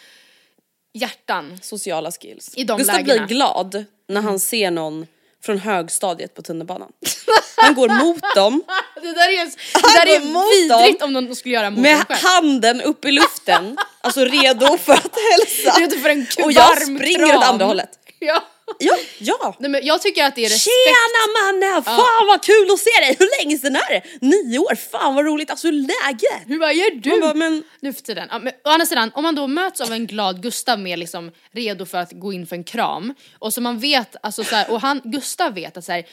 hjärtan. 0.95 1.59
Sociala 1.63 2.11
skills. 2.13 2.53
I 2.57 2.65
de 2.65 2.79
Gustav 2.79 2.97
lägena. 2.97 3.27
blir 3.27 3.37
glad 3.37 3.85
när 4.09 4.21
han 4.21 4.41
ser 4.41 4.71
någon 4.71 5.07
från 5.45 5.59
högstadiet 5.59 6.35
på 6.35 6.43
tunnelbanan. 6.43 6.93
Han 7.57 7.75
går 7.75 7.89
mot 7.89 8.23
dem 8.35 8.63
Det 9.03 9.13
där 9.13 9.29
är, 9.29 9.45
det 9.45 10.05
där 10.05 10.15
är 10.17 10.81
vidrigt 10.81 11.03
om 11.03 11.13
någon 11.13 11.37
skulle 11.37 11.55
göra 11.55 11.71
mot 11.71 11.81
med 11.81 12.05
handen 12.09 12.81
upp 12.81 13.05
i 13.05 13.13
luften, 13.13 13.77
alltså 14.01 14.25
redo 14.25 14.79
för 14.79 14.93
att 14.93 15.17
hälsa. 15.31 15.81
Redo 15.81 15.97
för 15.97 16.09
en 16.09 16.27
Och 16.45 16.53
jag 16.53 16.83
springer 16.83 17.37
åt 17.37 17.45
andra 17.45 17.65
hållet. 17.65 17.91
Ja. 18.19 18.45
Ja, 18.79 18.97
ja. 19.19 19.57
Nej, 19.59 19.71
men 19.71 19.87
jag 19.87 20.03
tycker 20.03 20.25
att 20.25 20.35
det 20.35 20.45
är 20.45 20.49
respekt. 20.49 20.75
Tjena 20.87 21.43
mannen! 21.43 21.83
Fan 21.83 22.27
vad 22.27 22.43
kul 22.43 22.71
att 22.71 22.79
se 22.79 22.91
dig! 23.01 23.17
Hur 23.19 23.43
länge 23.43 23.59
sedan 23.59 23.77
är 23.77 23.91
det? 23.91 24.03
Nio 24.27 24.59
år? 24.59 24.75
Fan 24.75 25.15
vad 25.15 25.25
roligt! 25.25 25.51
Alltså 25.51 25.71
läget? 25.71 26.43
Hur 26.47 26.59
vad 26.61 26.75
gör 26.75 26.91
du? 26.91 27.11
Man 27.11 27.21
bara, 27.21 27.35
men 27.35 27.63
Nu 27.81 27.93
för 27.93 28.03
tiden. 28.03 28.29
Ja, 28.31 28.39
men, 28.39 28.53
å 28.65 28.69
andra 28.69 28.87
sidan, 28.87 29.11
om 29.15 29.23
man 29.23 29.35
då 29.35 29.47
möts 29.47 29.81
av 29.81 29.93
en 29.93 30.07
glad 30.07 30.43
Gustav 30.43 30.79
med 30.81 30.99
liksom 30.99 31.33
redo 31.53 31.87
för 31.87 31.99
att 31.99 32.13
gå 32.13 32.33
in 32.33 32.47
för 32.47 32.57
en 32.57 32.65
kram 32.65 33.15
och 33.39 33.55
så 33.55 33.61
man 33.61 33.79
vet, 33.79 34.17
alltså 34.23 34.45
så 34.45 34.55
här, 34.57 34.71
och 34.71 34.81
han, 34.81 35.01
Gustav 35.05 35.55
vet 35.55 35.77
att 35.77 35.85
så 35.85 35.93
här, 35.93 36.05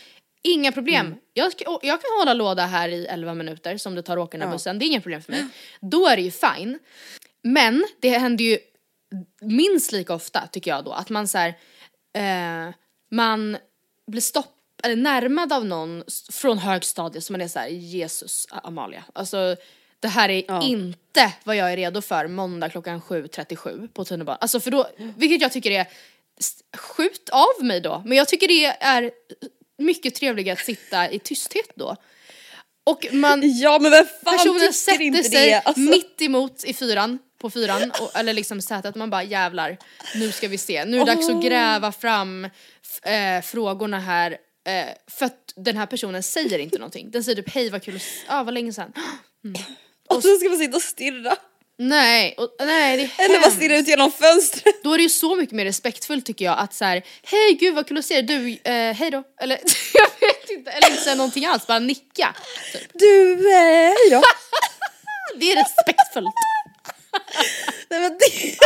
inga 0.43 0.71
problem, 0.71 1.05
Mm. 1.05 1.17
jag, 1.33 1.51
jag 1.81 2.01
kan 2.01 2.11
hålla 2.19 2.33
låda 2.33 2.65
här 2.65 2.89
i 2.89 3.05
11 3.05 3.33
minuter 3.33 3.77
som 3.77 3.95
det 3.95 4.01
tar 4.03 4.17
att 4.17 4.23
åka 4.23 4.37
den 4.37 4.47
här 4.47 4.53
bussen, 4.55 4.79
det 4.79 4.85
är 4.85 4.87
inga 4.87 5.01
problem 5.01 5.21
för 5.21 5.31
mig. 5.31 5.45
Då 5.81 6.07
är 6.07 6.15
det 6.15 6.21
ju 6.21 6.31
fine. 6.31 6.79
Men 7.43 7.85
det 8.01 8.09
händer 8.09 8.45
ju 8.45 8.57
minst 9.41 9.91
lika 9.91 10.13
ofta 10.13 10.47
tycker 10.51 10.71
jag 10.71 10.83
då 10.85 10.91
att 10.91 11.09
man 11.09 11.27
så 11.27 11.37
här, 11.37 11.53
eh, 12.15 12.73
man 13.11 13.57
blir 14.07 14.21
stopp 14.21 14.51
eller 14.83 14.95
närmad 14.95 15.53
av 15.53 15.65
någon 15.65 16.03
från 16.31 16.57
högstadiet 16.57 17.23
som 17.23 17.33
man 17.33 17.41
är 17.41 17.47
så 17.47 17.59
här: 17.59 17.67
Jesus 17.67 18.47
Amalia, 18.51 19.03
alltså 19.13 19.55
det 19.99 20.07
här 20.07 20.29
är 20.29 20.63
inte 20.63 21.33
vad 21.43 21.55
jag 21.55 21.71
är 21.71 21.77
redo 21.77 22.01
för 22.01 22.27
måndag 22.27 22.69
klockan 22.69 23.01
7.37 23.01 23.87
på 23.87 24.05
tunnelbanan. 24.05 24.37
Alltså 24.41 24.59
för 24.59 24.71
då, 24.71 24.87
vilket 25.17 25.41
jag 25.41 25.51
tycker 25.51 25.71
är, 25.71 25.87
skjut 26.77 27.29
av 27.29 27.65
mig 27.65 27.81
då. 27.81 28.03
Men 28.05 28.17
jag 28.17 28.27
tycker 28.27 28.47
det 28.47 28.65
är 28.65 29.11
mycket 29.77 30.15
trevligare 30.15 30.57
att 30.59 30.65
sitta 30.65 31.11
i 31.11 31.19
tysthet 31.19 31.69
då. 31.75 31.95
Och 32.83 33.07
man, 33.11 33.59
ja 33.59 33.79
men 33.79 33.91
vem 33.91 34.05
fan 34.23 34.37
personen 34.37 34.73
sätter 34.73 35.01
inte 35.01 35.23
sig 35.23 35.49
det? 35.49 35.59
Alltså, 35.59 35.79
mitt 35.79 36.21
emot 36.21 36.63
i 36.63 36.73
fyran, 36.73 37.19
på 37.45 37.49
fyran, 37.49 37.91
och, 38.01 38.15
eller 38.15 38.33
liksom 38.33 38.61
sätet, 38.61 38.95
man 38.95 39.09
bara 39.09 39.23
jävlar, 39.23 39.77
nu 40.15 40.31
ska 40.31 40.47
vi 40.47 40.57
se, 40.57 40.85
nu 40.85 41.01
är 41.01 41.05
det 41.05 41.15
dags 41.15 41.29
att 41.29 41.43
gräva 41.43 41.91
fram 41.91 42.45
eh, 43.03 43.41
frågorna 43.43 43.99
här, 43.99 44.31
eh, 44.67 44.85
för 45.07 45.25
att 45.25 45.53
den 45.55 45.77
här 45.77 45.85
personen 45.85 46.23
säger 46.23 46.59
inte 46.59 46.77
någonting. 46.77 47.11
Den 47.11 47.23
säger 47.23 47.35
typ 47.35 47.53
hej 47.53 47.69
vad 47.69 47.83
kul, 47.83 47.99
ah, 48.27 48.43
vad 48.43 48.53
länge 48.53 48.73
sedan. 48.73 48.93
och 50.09 50.23
så 50.23 50.37
ska 50.37 50.49
man 50.49 50.57
sitta 50.57 50.77
och 50.77 50.81
stirra. 50.81 51.35
Nej, 51.77 52.35
och, 52.37 52.55
nej 52.59 52.97
det 52.97 53.23
är 53.23 53.25
Eller 53.25 53.39
bara 53.39 53.51
stirra 53.51 53.77
ut 53.77 53.87
genom 53.87 54.11
fönstret. 54.11 54.83
Då 54.83 54.93
är 54.93 54.97
det 54.97 55.03
ju 55.03 55.09
så 55.09 55.35
mycket 55.35 55.55
mer 55.55 55.65
respektfullt 55.65 56.25
tycker 56.25 56.45
jag 56.45 56.59
att 56.59 56.73
så 56.73 56.85
här, 56.85 57.03
hej 57.23 57.57
gud 57.59 57.75
vad 57.75 57.87
kul 57.87 57.97
att 57.97 58.05
se 58.05 58.21
dig, 58.21 58.37
du, 58.63 58.71
eh, 58.71 58.93
hej 58.93 59.11
då. 59.11 59.23
Eller 59.41 59.59
jag 59.93 60.27
vet 60.27 60.49
inte, 60.49 60.71
eller 60.71 60.89
inte 60.89 61.03
säga 61.03 61.15
någonting 61.15 61.45
alls, 61.45 61.67
bara 61.67 61.79
nicka. 61.79 62.35
Typ. 62.73 62.91
Du, 62.93 63.33
eh, 63.53 63.93
ja. 64.11 64.21
Det 65.39 65.51
är 65.51 65.55
respektfullt. 65.55 66.54
Nej, 67.89 67.99
men 67.99 68.11
det, 68.19 68.57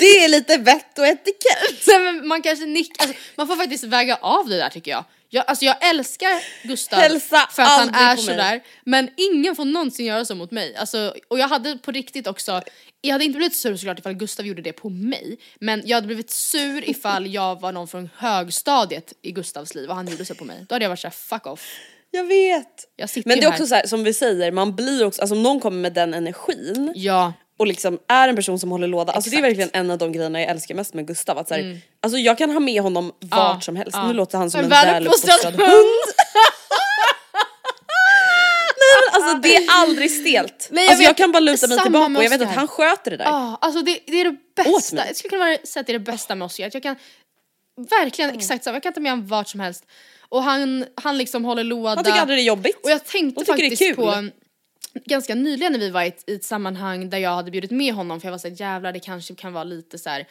Det 0.00 0.24
är 0.24 0.28
lite 0.28 0.56
vett 0.58 0.98
och 0.98 1.06
etikett. 1.06 1.86
Nej, 1.86 1.98
men 2.00 2.28
man 2.28 2.42
kanske 2.42 2.66
nick, 2.66 3.02
alltså, 3.02 3.16
man 3.36 3.46
får 3.46 3.56
faktiskt 3.56 3.84
väga 3.84 4.16
av 4.16 4.48
det 4.48 4.56
där 4.56 4.68
tycker 4.68 4.90
jag. 4.90 5.04
Jag, 5.32 5.44
alltså 5.46 5.64
jag 5.64 5.88
älskar 5.88 6.66
Gustav 6.68 6.98
Hälsa 6.98 7.48
för 7.50 7.62
att 7.62 7.68
han 7.68 7.94
är 7.94 8.16
sådär, 8.16 8.60
men 8.84 9.10
ingen 9.16 9.56
får 9.56 9.64
någonsin 9.64 10.06
göra 10.06 10.24
så 10.24 10.34
mot 10.34 10.50
mig. 10.50 10.76
Alltså, 10.76 11.14
och 11.28 11.38
jag 11.38 11.48
hade 11.48 11.78
på 11.78 11.90
riktigt 11.90 12.26
också, 12.26 12.62
jag 13.00 13.12
hade 13.12 13.24
inte 13.24 13.36
blivit 13.36 13.56
sur 13.56 13.76
såklart 13.76 13.98
ifall 13.98 14.12
Gustav 14.14 14.46
gjorde 14.46 14.62
det 14.62 14.72
på 14.72 14.88
mig, 14.88 15.38
men 15.60 15.82
jag 15.84 15.96
hade 15.96 16.06
blivit 16.06 16.30
sur 16.30 16.88
ifall 16.90 17.26
jag 17.26 17.60
var 17.60 17.72
någon 17.72 17.88
från 17.88 18.10
högstadiet 18.16 19.12
i 19.22 19.30
Gustavs 19.32 19.74
liv 19.74 19.90
och 19.90 19.96
han 19.96 20.08
gjorde 20.08 20.24
så 20.24 20.34
på 20.34 20.44
mig. 20.44 20.66
Då 20.68 20.74
hade 20.74 20.84
jag 20.84 20.90
varit 20.90 21.00
såhär 21.00 21.12
fuck 21.12 21.46
off. 21.46 21.78
Jag 22.10 22.24
vet. 22.24 22.66
Jag 22.96 23.10
Men 23.14 23.38
det 23.38 23.44
är 23.44 23.50
här. 23.50 23.52
också 23.52 23.66
så 23.66 23.74
här, 23.74 23.86
som 23.86 24.04
vi 24.04 24.14
säger, 24.14 24.52
man 24.52 24.76
blir 24.76 25.06
också, 25.06 25.22
alltså 25.22 25.34
om 25.34 25.42
någon 25.42 25.60
kommer 25.60 25.78
med 25.80 25.92
den 25.92 26.14
energin 26.14 26.92
Ja, 26.94 27.32
och 27.58 27.66
liksom 27.66 27.98
är 28.08 28.28
en 28.28 28.36
person 28.36 28.58
som 28.58 28.70
håller 28.70 28.86
låda, 28.88 29.12
alltså 29.12 29.30
det 29.30 29.36
är 29.36 29.38
Exakt. 29.38 29.56
Mm. 29.56 29.68
verkligen 29.68 29.84
en 29.86 29.90
av 29.90 29.98
de 29.98 30.12
grejerna 30.12 30.40
jag 30.40 30.50
älskar 30.50 30.74
mest 30.74 30.94
med 30.94 31.06
Gustav. 31.06 31.38
Att 31.38 31.48
så 31.48 31.54
här, 31.54 31.80
Alltså 32.02 32.18
jag 32.18 32.38
kan 32.38 32.50
ha 32.50 32.60
med 32.60 32.82
honom 32.82 33.12
vart 33.20 33.54
Ja, 33.54 33.60
som 33.60 33.76
helst, 33.76 33.90
ja. 33.92 34.06
nu 34.06 34.12
låter 34.12 34.38
han 34.38 34.50
som 34.50 34.58
En 34.58 34.64
en 34.64 34.70
väluppfostrad 34.70 35.54
hund. 35.54 35.60
Nej 38.82 39.12
men 39.12 39.22
alltså 39.22 39.38
det 39.38 39.56
är 39.56 39.66
aldrig 39.70 40.10
stelt. 40.10 40.68
Nej, 40.70 40.84
jag 40.84 40.90
alltså 40.90 41.02
jag 41.02 41.10
vet. 41.10 41.16
kan 41.16 41.32
bara 41.32 41.40
luta 41.40 41.66
mig 41.66 41.78
tillbaka 41.78 42.18
och 42.18 42.24
jag 42.24 42.30
vet 42.30 42.42
att 42.42 42.54
han 42.54 42.68
sköter 42.68 43.10
det 43.10 43.16
där. 43.16 43.24
Ja, 43.24 43.58
alltså 43.60 43.82
det, 43.82 43.98
det 44.06 44.20
är 44.20 44.24
det 44.24 44.36
bästa. 44.64 45.06
Jag 45.06 45.16
skulle 45.16 45.30
kunna 45.30 45.56
säga 45.64 45.80
att 45.80 45.86
det 45.86 45.92
är 45.92 45.98
det 45.98 46.04
bästa 46.12 46.34
med 46.34 46.46
Oscar. 46.46 46.66
Att 46.66 46.74
jag 46.74 46.82
kan 46.82 46.96
verkligen 48.00 48.30
exakt 48.30 48.64
samma, 48.64 48.74
jag 48.76 48.82
kan 48.82 48.92
ta 48.92 49.00
med 49.00 49.12
honom 49.12 49.26
vart 49.26 49.48
som 49.48 49.60
helst. 49.60 49.84
Och 50.30 50.42
han, 50.42 50.84
han 50.94 51.18
liksom 51.18 51.44
håller 51.44 51.64
låda. 51.64 51.94
Han 51.94 52.04
tycker 52.04 52.18
aldrig 52.18 52.38
det 52.38 52.42
är 52.42 52.46
jobbigt. 52.46 52.80
Och 52.84 52.90
jag 52.90 53.04
tänkte 53.04 53.44
faktiskt 53.44 53.96
på 53.96 54.28
ganska 55.04 55.34
nyligen 55.34 55.72
när 55.72 55.78
vi 55.78 55.90
var 55.90 56.02
i 56.02 56.06
ett, 56.08 56.24
i 56.26 56.34
ett 56.34 56.44
sammanhang 56.44 57.10
där 57.10 57.18
jag 57.18 57.30
hade 57.30 57.50
bjudit 57.50 57.70
med 57.70 57.94
honom 57.94 58.20
för 58.20 58.28
jag 58.28 58.32
var 58.32 58.38
såhär 58.38 58.60
jävlar 58.60 58.92
det 58.92 59.00
kanske 59.00 59.34
kan 59.34 59.52
vara 59.52 59.64
lite 59.64 59.98
så 59.98 60.10
här 60.10 60.26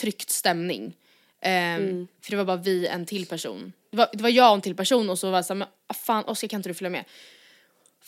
tryckt 0.00 0.30
stämning. 0.30 0.96
Ehm, 1.42 1.82
Mm. 1.82 2.08
För 2.22 2.30
det 2.30 2.36
var 2.36 2.44
bara 2.44 2.56
vi 2.56 2.86
en 2.86 3.06
till 3.06 3.26
person. 3.26 3.72
Det 3.90 3.96
var, 3.96 4.08
det 4.12 4.22
var 4.22 4.30
jag 4.30 4.48
och 4.48 4.54
en 4.54 4.60
till 4.60 4.76
person 4.76 5.10
och 5.10 5.18
så 5.18 5.30
var 5.30 5.38
jag 5.38 5.46
såhär 5.46 5.66
fan 5.94 6.24
Oskar 6.24 6.48
kan 6.48 6.58
inte 6.58 6.68
du 6.68 6.74
följa 6.74 6.90
med? 6.90 7.04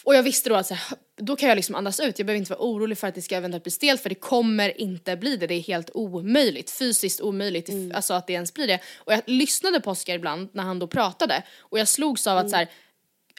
Och 0.05 0.15
jag 0.15 0.23
visste 0.23 0.49
då 0.49 0.55
att 0.55 0.67
så 0.67 0.75
här, 0.75 0.99
då 1.17 1.37
kan 1.37 1.49
jag 1.49 1.57
liksom 1.57 1.75
andas 1.75 2.01
ut, 2.01 2.19
jag 2.19 2.27
behöver 2.27 2.39
inte 2.39 2.53
vara 2.53 2.63
orolig 2.63 2.99
för 2.99 3.07
att 3.07 3.15
det 3.15 3.23
ska 3.23 3.37
eventuellt 3.37 3.65
bli 3.65 3.71
stelt 3.71 4.03
för 4.03 4.09
det 4.09 4.15
kommer 4.15 4.81
inte 4.81 5.17
bli 5.17 5.37
det, 5.37 5.47
det 5.47 5.55
är 5.55 5.61
helt 5.61 5.91
omöjligt, 5.95 6.71
fysiskt 6.71 7.21
omöjligt, 7.21 7.71
alltså 7.95 8.15
att 8.15 8.27
det 8.27 8.33
ens 8.33 8.55
blir 8.55 8.67
det. 8.67 8.81
Och 8.97 9.13
jag 9.13 9.23
lyssnade 9.27 9.81
på 9.81 9.91
Oscar 9.91 10.15
ibland 10.15 10.49
när 10.53 10.63
han 10.63 10.79
då 10.79 10.87
pratade 10.87 11.43
och 11.59 11.79
jag 11.79 11.89
slogs 11.89 12.27
av 12.27 12.39
att 12.39 12.51
så 12.51 12.57
här, 12.57 12.69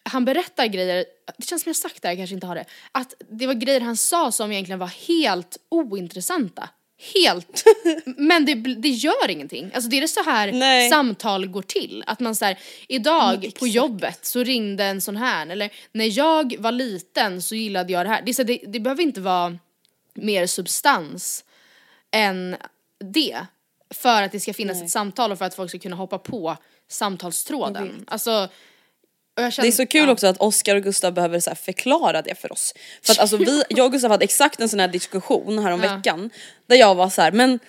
han 0.04 0.26
berättar 0.26 0.68
grejer, 0.68 1.06
det 1.38 1.46
känns 1.46 1.64
som 1.64 1.70
jag 1.70 1.76
sagt 1.76 2.02
det 2.02 2.08
här, 2.08 2.14
jag 2.14 2.20
kanske 2.20 2.34
inte 2.34 2.48
har 2.48 2.56
det, 2.56 2.66
att 2.92 3.14
det 3.30 3.48
var 3.48 3.54
grejer 3.54 3.82
han 3.82 3.98
sa 3.98 4.32
som 4.32 4.52
egentligen 4.52 4.80
var 4.80 5.08
helt 5.08 5.58
ointressanta. 5.70 6.70
Helt. 7.14 7.64
Men 8.06 8.46
det, 8.46 8.54
det 8.56 8.90
gör 8.90 9.30
ingenting. 9.30 9.72
Alltså 9.74 9.90
det 9.90 9.98
är 9.98 10.02
det 10.02 10.08
så 10.08 10.24
här 10.24 10.52
Nej. 10.52 10.90
samtal 10.90 11.48
går 11.48 11.62
till. 11.62 12.04
Att 12.08 12.20
man 12.20 12.36
säger 12.36 12.58
idag 12.88 13.52
på 13.60 13.68
jobbet 13.68 14.26
så 14.26 14.44
ringde 14.44 14.84
en 14.84 15.02
sån 15.02 15.18
här 15.18 15.48
eller 15.48 15.70
när 15.92 16.18
jag 16.18 16.56
var 16.60 16.72
liten 16.72 17.42
så 17.42 17.56
gillade 17.56 17.94
jag 17.94 18.06
det 18.06 18.10
här. 18.10 18.22
Det, 18.22 18.34
så, 18.34 18.44
det, 18.44 18.60
det 18.68 18.80
behöver 18.80 19.04
inte 19.04 19.22
vara 19.22 19.58
mer 20.14 20.48
substans 20.48 21.44
än 22.12 22.56
det. 23.00 23.46
För 23.90 24.22
att 24.22 24.32
det 24.32 24.40
ska 24.40 24.54
finnas 24.54 24.82
ett 24.82 24.90
samtal 24.90 25.32
och 25.32 25.38
för 25.38 25.46
att 25.46 25.56
folk 25.56 25.70
ska 25.70 25.80
kunna 25.80 25.96
hoppa 25.96 26.18
på 26.18 26.58
samtalstråden. 26.88 28.06
Alltså, 28.08 28.50
jag 29.42 29.48
Det 29.48 29.52
känner, 29.52 29.68
är 29.68 29.72
så 29.72 29.86
kul 29.86 30.06
ja. 30.08 30.12
också 30.14 30.28
att 30.28 30.38
Oscar 30.38 30.76
och 30.76 30.84
Gustav 30.84 31.14
behöver 31.14 31.40
så 31.40 31.56
förklara 31.56 32.22
det 32.22 32.36
för 32.36 32.52
oss. 32.52 32.74
För 33.04 33.12
att 33.14 33.20
alltså 33.24 33.38
vi, 33.38 33.64
jag 33.70 33.86
och 33.86 33.92
Gustav 33.92 34.12
hade 34.12 34.24
exakt 34.24 34.60
en 34.60 34.70
sån 34.70 34.80
här 34.80 34.88
diskussion 34.88 35.60
här 35.60 35.72
om 35.72 35.84
Ja. 35.84 35.96
veckan 35.96 36.30
där 36.68 36.76
jag 36.76 36.96
var 36.96 37.10
så 37.10 37.22
här, 37.22 37.32
men 37.32 37.60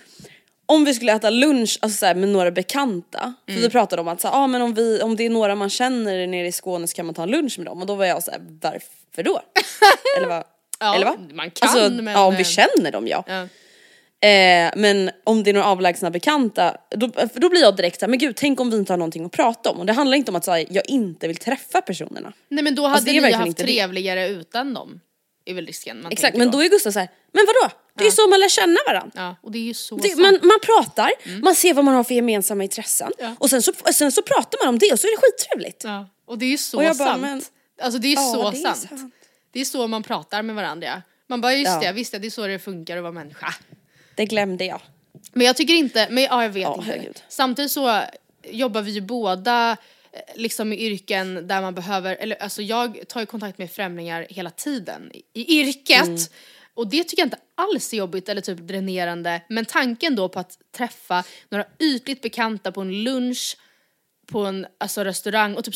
om 0.66 0.84
vi 0.84 0.94
skulle 0.94 1.12
äta 1.12 1.30
lunch 1.30 1.78
alltså 1.82 1.98
så 1.98 2.06
här, 2.06 2.14
med 2.14 2.28
några 2.28 2.50
bekanta, 2.50 3.34
för 3.46 3.52
Mm. 3.52 3.62
vi 3.62 3.70
pratade 3.70 4.02
om 4.02 4.08
att 4.08 4.20
så 4.20 4.28
här, 4.28 4.34
ah, 4.34 4.46
men 4.46 4.62
om, 4.62 4.74
vi, 4.74 5.02
om 5.02 5.16
det 5.16 5.26
är 5.26 5.30
några 5.30 5.54
man 5.54 5.70
känner 5.70 6.26
nere 6.26 6.46
i 6.46 6.52
Skåne 6.52 6.86
så 6.86 6.96
kan 6.96 7.06
man 7.06 7.14
ta 7.14 7.22
en 7.22 7.30
lunch 7.30 7.58
med 7.58 7.66
dem 7.66 7.80
och 7.80 7.86
då 7.86 7.94
var 7.94 8.04
jag 8.04 8.22
så 8.22 8.30
här, 8.30 8.40
varför 8.62 9.22
då? 9.22 9.40
Eller 10.18 10.28
vad? 10.28 10.44
Ja, 10.80 10.94
Eller 10.94 11.06
vad? 11.06 11.32
man 11.34 11.50
kan, 11.50 11.68
alltså, 11.68 11.90
men, 12.02 12.14
ja 12.14 12.24
om 12.26 12.34
vi 12.34 12.40
eh, 12.42 12.46
känner 12.46 12.92
dem 12.92 13.06
ja. 13.08 13.24
Ja. 13.26 13.48
Eh, 14.20 14.70
men 14.76 15.10
om 15.24 15.42
det 15.42 15.50
är 15.50 15.54
några 15.54 15.66
avlägsna 15.66 16.10
bekanta, 16.10 16.76
då, 16.90 17.10
då 17.34 17.48
blir 17.48 17.60
jag 17.60 17.76
direkt 17.76 18.00
såhär, 18.00 18.10
men 18.10 18.18
gud 18.18 18.36
tänk 18.36 18.60
om 18.60 18.70
vi 18.70 18.76
inte 18.76 18.92
har 18.92 18.98
någonting 18.98 19.24
att 19.24 19.32
prata 19.32 19.70
om. 19.70 19.78
Och 19.80 19.86
det 19.86 19.92
handlar 19.92 20.16
inte 20.16 20.30
om 20.30 20.36
att 20.36 20.46
här, 20.46 20.66
jag 20.70 20.88
inte 20.90 21.28
vill 21.28 21.36
träffa 21.36 21.80
personerna. 21.80 22.32
Nej 22.48 22.64
men 22.64 22.74
då 22.74 22.82
hade 22.82 22.92
Alltså, 22.94 23.04
det 23.04 23.10
är 23.10 23.14
ni 23.14 23.20
verkligen 23.20 23.40
haft 23.40 23.48
inte 23.48 23.62
det. 23.62 23.66
trevligare 23.66 24.28
utan 24.28 24.74
dem. 24.74 25.00
Är 25.44 25.54
väl 25.54 25.66
risken 25.66 26.02
man 26.02 26.12
Exakt, 26.12 26.36
men 26.36 26.50
då 26.50 26.62
är 26.64 26.68
Gustav 26.68 26.90
såhär, 26.90 27.08
men 27.32 27.46
vadå? 27.46 27.74
Det 27.96 28.02
är 28.04 28.06
ju 28.06 28.10
så 28.12 28.28
man 28.28 28.40
lär 28.40 28.48
känna 28.48 28.76
varandra. 28.86 29.12
Ja, 29.14 29.36
och 29.42 29.52
det 29.52 29.58
är 29.58 29.62
ju 29.62 29.74
så 29.74 29.96
Det, 29.96 30.08
sant. 30.08 30.20
man, 30.20 30.38
man 30.42 30.58
pratar, 30.62 31.10
man 31.42 31.54
ser 31.54 31.74
vad 31.74 31.84
man 31.84 31.94
har 31.94 32.04
för 32.04 32.14
gemensamma 32.14 32.62
intressen 32.62 33.12
Ja. 33.18 33.34
och 33.38 33.50
sen 33.50 33.62
så, 33.62 33.72
sen 33.94 34.12
så 34.12 34.22
pratar 34.22 34.58
man 34.64 34.68
om 34.74 34.78
det 34.78 34.92
och 34.92 35.00
så 35.00 35.06
är 35.06 35.10
det 35.10 35.16
skittrevligt. 35.22 35.84
Ja, 35.84 36.08
och 36.26 36.38
det 36.38 36.44
är 36.44 36.50
ju 36.50 36.58
så 36.58 36.76
Och 36.76 36.84
jag 36.84 36.96
bara, 36.96 37.08
sant. 37.08 37.20
men- 37.22 37.42
Alltså 37.82 37.98
det 38.00 38.06
är 38.06 38.10
ju 38.10 38.14
Ja, 38.14 38.32
så 38.32 38.50
det 38.50 38.56
är 38.58 38.62
sant. 38.62 38.78
sant. 38.88 39.14
Det 39.52 39.60
är 39.60 39.64
så 39.64 39.86
man 39.86 40.02
pratar 40.02 40.42
med 40.42 40.54
varandra. 40.56 40.86
ja. 40.86 41.02
Man 41.26 41.40
bara 41.40 41.54
just 41.54 41.72
Ja. 41.72 41.80
det, 41.80 41.92
visst 41.92 42.12
det 42.12 42.26
är 42.26 42.30
så 42.30 42.46
det 42.46 42.58
funkar 42.58 42.96
att 42.96 43.02
vara 43.02 43.12
människa. 43.12 43.54
Det 44.18 44.24
glömde 44.26 44.64
jag. 44.64 44.80
Men 45.32 45.46
jag 45.46 45.56
tycker 45.56 45.74
inte, 45.74 46.06
men 46.10 46.24
ja 46.24 46.42
jag 46.42 46.50
vet 46.50 46.62
Ja, 46.62 46.74
inte. 46.78 46.86
herregud. 46.90 47.22
Samtidigt 47.28 47.70
så 47.70 48.00
jobbar 48.50 48.82
vi 48.82 48.90
ju 48.90 49.00
båda 49.00 49.76
eh, 50.12 50.20
liksom 50.34 50.72
i 50.72 50.76
yrken 50.76 51.46
där 51.48 51.60
man 51.62 51.74
behöver, 51.74 52.16
eller 52.16 52.42
alltså 52.42 52.62
jag 52.62 52.98
tar 53.08 53.20
ju 53.20 53.26
kontakt 53.26 53.58
med 53.58 53.70
främlingar 53.70 54.26
hela 54.30 54.50
tiden 54.50 55.10
i- 55.14 55.22
i 55.40 55.60
yrket. 55.60 56.02
Mm. 56.06 56.18
Och 56.74 56.88
det 56.88 57.04
tycker 57.04 57.22
jag 57.22 57.26
inte 57.26 57.38
alls 57.54 57.92
är 57.92 57.96
jobbigt 57.96 58.28
eller 58.28 58.40
typ 58.40 58.58
dränerande. 58.58 59.42
Men 59.48 59.64
tanken 59.64 60.16
då 60.16 60.28
på 60.28 60.40
att 60.40 60.58
träffa 60.76 61.24
några 61.48 61.64
ytligt 61.78 62.22
bekanta 62.22 62.72
på 62.72 62.80
en 62.80 63.02
lunch 63.04 63.56
på 64.32 64.44
en 64.44 64.66
alltså, 64.78 65.04
restaurang 65.04 65.54
och 65.54 65.64
typ 65.64 65.74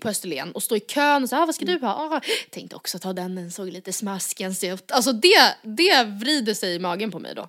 på 0.00 0.08
Österlen 0.08 0.52
och 0.52 0.62
stå 0.62 0.76
i 0.76 0.80
kön 0.80 1.22
och 1.22 1.28
säga 1.28 1.42
ah, 1.42 1.46
vad 1.46 1.54
ska 1.54 1.64
du 1.64 1.78
ha? 1.78 2.16
Ah, 2.16 2.20
tänkte 2.50 2.76
också 2.76 2.98
ta 2.98 3.12
den, 3.12 3.34
den 3.34 3.52
såg 3.52 3.68
lite 3.68 3.92
smaskens 3.92 4.64
ut. 4.64 4.92
Alltså 4.92 5.12
det, 5.12 5.56
det 5.62 6.04
vrider 6.04 6.54
sig 6.54 6.74
i 6.74 6.78
magen 6.78 7.10
på 7.10 7.18
mig 7.18 7.34
då. 7.34 7.48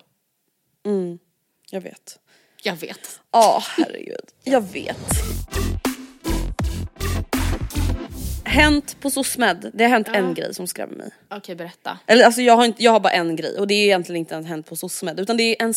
Jag 1.70 1.80
vet. 1.80 2.18
Jag 2.62 2.76
vet. 2.76 3.20
Ja, 3.30 3.62
herregud. 3.76 4.24
Jag 4.44 4.60
vet. 4.60 4.96
Hänt 8.44 9.00
på 9.00 9.10
SOSMED, 9.10 9.70
det 9.74 9.84
har 9.84 9.90
hänt 9.90 10.08
en 10.08 10.34
grej 10.34 10.54
som 10.54 10.66
skrämmer 10.66 10.96
mig. 10.96 11.10
Okej, 11.30 11.54
berätta. 11.54 11.98
Eller 12.06 12.24
alltså 12.24 12.40
jag 12.40 12.56
har, 12.56 12.64
inte, 12.64 12.82
jag 12.84 12.92
har 12.92 13.00
bara 13.00 13.12
en 13.12 13.36
grej 13.36 13.58
och 13.58 13.66
det 13.66 13.74
är 13.74 13.84
egentligen 13.84 14.18
inte 14.18 14.36
hänt 14.36 14.66
på 14.66 14.76
SOSMED 14.76 15.20
utan 15.20 15.36
det 15.36 15.42
är 15.42 15.64
en, 15.64 15.74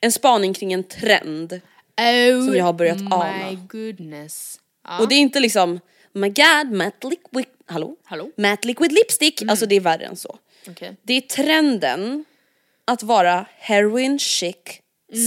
en 0.00 0.12
spaning 0.12 0.54
kring 0.54 0.72
en 0.72 0.84
trend. 0.84 1.60
Oh 2.00 2.44
Som 2.46 2.56
jag 2.56 2.64
har 2.64 2.72
börjat 2.72 3.00
my 3.00 3.06
ana. 3.10 3.52
goodness. 3.68 4.60
Ja. 4.84 4.98
Och 4.98 5.08
det 5.08 5.14
är 5.14 5.18
inte 5.18 5.40
liksom 5.40 5.72
oh 5.72 5.80
my 6.20 6.28
god 6.28 6.72
matte 6.72 7.06
liquid, 7.08 7.46
hallå? 7.66 7.96
Hallå? 8.04 8.30
Matte 8.36 8.66
liquid 8.68 8.92
lipstick, 8.92 9.42
alltså 9.42 9.66
det 9.66 9.74
är 9.76 9.80
värre 9.80 10.04
än 10.04 10.16
så. 10.16 10.38
Okej. 10.68 10.96
Det 11.02 11.12
är 11.14 11.20
trenden 11.20 12.24
att 12.84 13.02
vara 13.02 13.46
heroin 13.58 14.18
chic, 14.18 14.56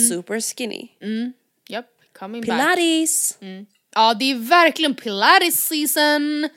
super 0.09 0.41
skinny. 0.41 0.87
Japp, 1.69 1.85
coming 2.19 2.41
back. 2.41 2.59
Pilates! 2.77 3.37
Ja, 3.95 4.13
det 4.13 4.31
är 4.31 4.35
verkligen 4.35 4.95
pilates 4.95 5.67
season. 5.67 6.49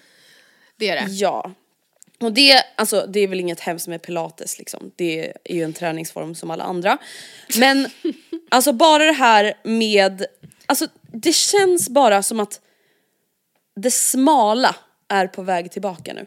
Det 0.77 0.88
är 0.88 1.07
det. 1.07 1.12
Ja. 1.12 1.53
Och 2.20 2.33
det, 2.33 2.62
alltså, 2.76 3.07
det 3.09 3.20
är 3.20 3.28
väl 3.28 3.40
inget 3.40 3.61
hemskt 3.61 3.88
med 3.88 4.02
pilates 4.02 4.59
liksom. 4.59 4.92
Det 4.96 5.33
är 5.44 5.54
ju 5.54 5.62
en 5.62 5.72
träningsform 5.72 6.35
som 6.35 6.50
alla 6.50 6.64
andra. 6.64 6.98
Men 7.59 7.88
alltså 8.50 8.72
bara 8.72 9.04
det 9.04 9.12
här 9.12 9.54
med, 9.64 10.26
alltså 10.66 10.87
det 11.12 11.33
känns 11.33 11.88
bara 11.88 12.22
som 12.22 12.40
att 12.40 12.61
det 13.76 13.90
smala 13.90 14.76
är 15.09 15.26
på 15.26 15.42
väg 15.42 15.72
tillbaka 15.72 16.12
nu. 16.14 16.26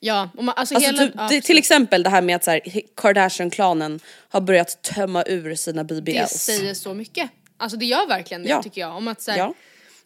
Ja, 0.00 0.30
och 0.36 0.44
man, 0.44 0.54
alltså, 0.56 0.74
Alltså 0.74 0.90
hela... 0.90 1.02
typ, 1.06 1.14
ja, 1.16 1.28
det, 1.30 1.40
till 1.40 1.58
exempel 1.58 2.02
det 2.02 2.10
här 2.10 2.22
med 2.22 2.36
att 2.36 2.44
så 2.44 2.60
Kardashian-klanen 2.96 4.00
har 4.28 4.40
börjat 4.40 4.82
tömma 4.82 5.24
ur 5.26 5.54
sina 5.54 5.84
det 5.84 6.02
BBLs. 6.02 6.30
säger 6.30 6.74
så 6.74 6.94
mycket. 6.94 7.30
Alltså 7.56 7.78
det 7.78 7.86
gör 7.86 8.06
verkligen 8.06 8.42
det 8.42 8.48
Ja. 8.48 8.62
tycker 8.62 8.80
jag. 8.80 8.96
Om 8.96 9.08
att, 9.08 9.22
så 9.22 9.30
här, 9.30 9.38
Ja. 9.38 9.54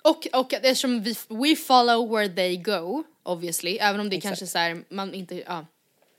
Och, 0.08 0.26
och 0.32 0.54
eftersom 0.54 1.02
vi 1.02 1.16
we 1.28 1.56
follow 1.56 2.10
where 2.10 2.28
they 2.28 2.56
go, 2.56 3.04
obviously, 3.22 3.76
även 3.76 4.00
om 4.00 4.10
det 4.10 4.20
kanske 4.20 4.46
så 4.46 4.58
här, 4.58 4.84
man 4.88 5.14
inte 5.14 5.42
ja, 5.46 5.66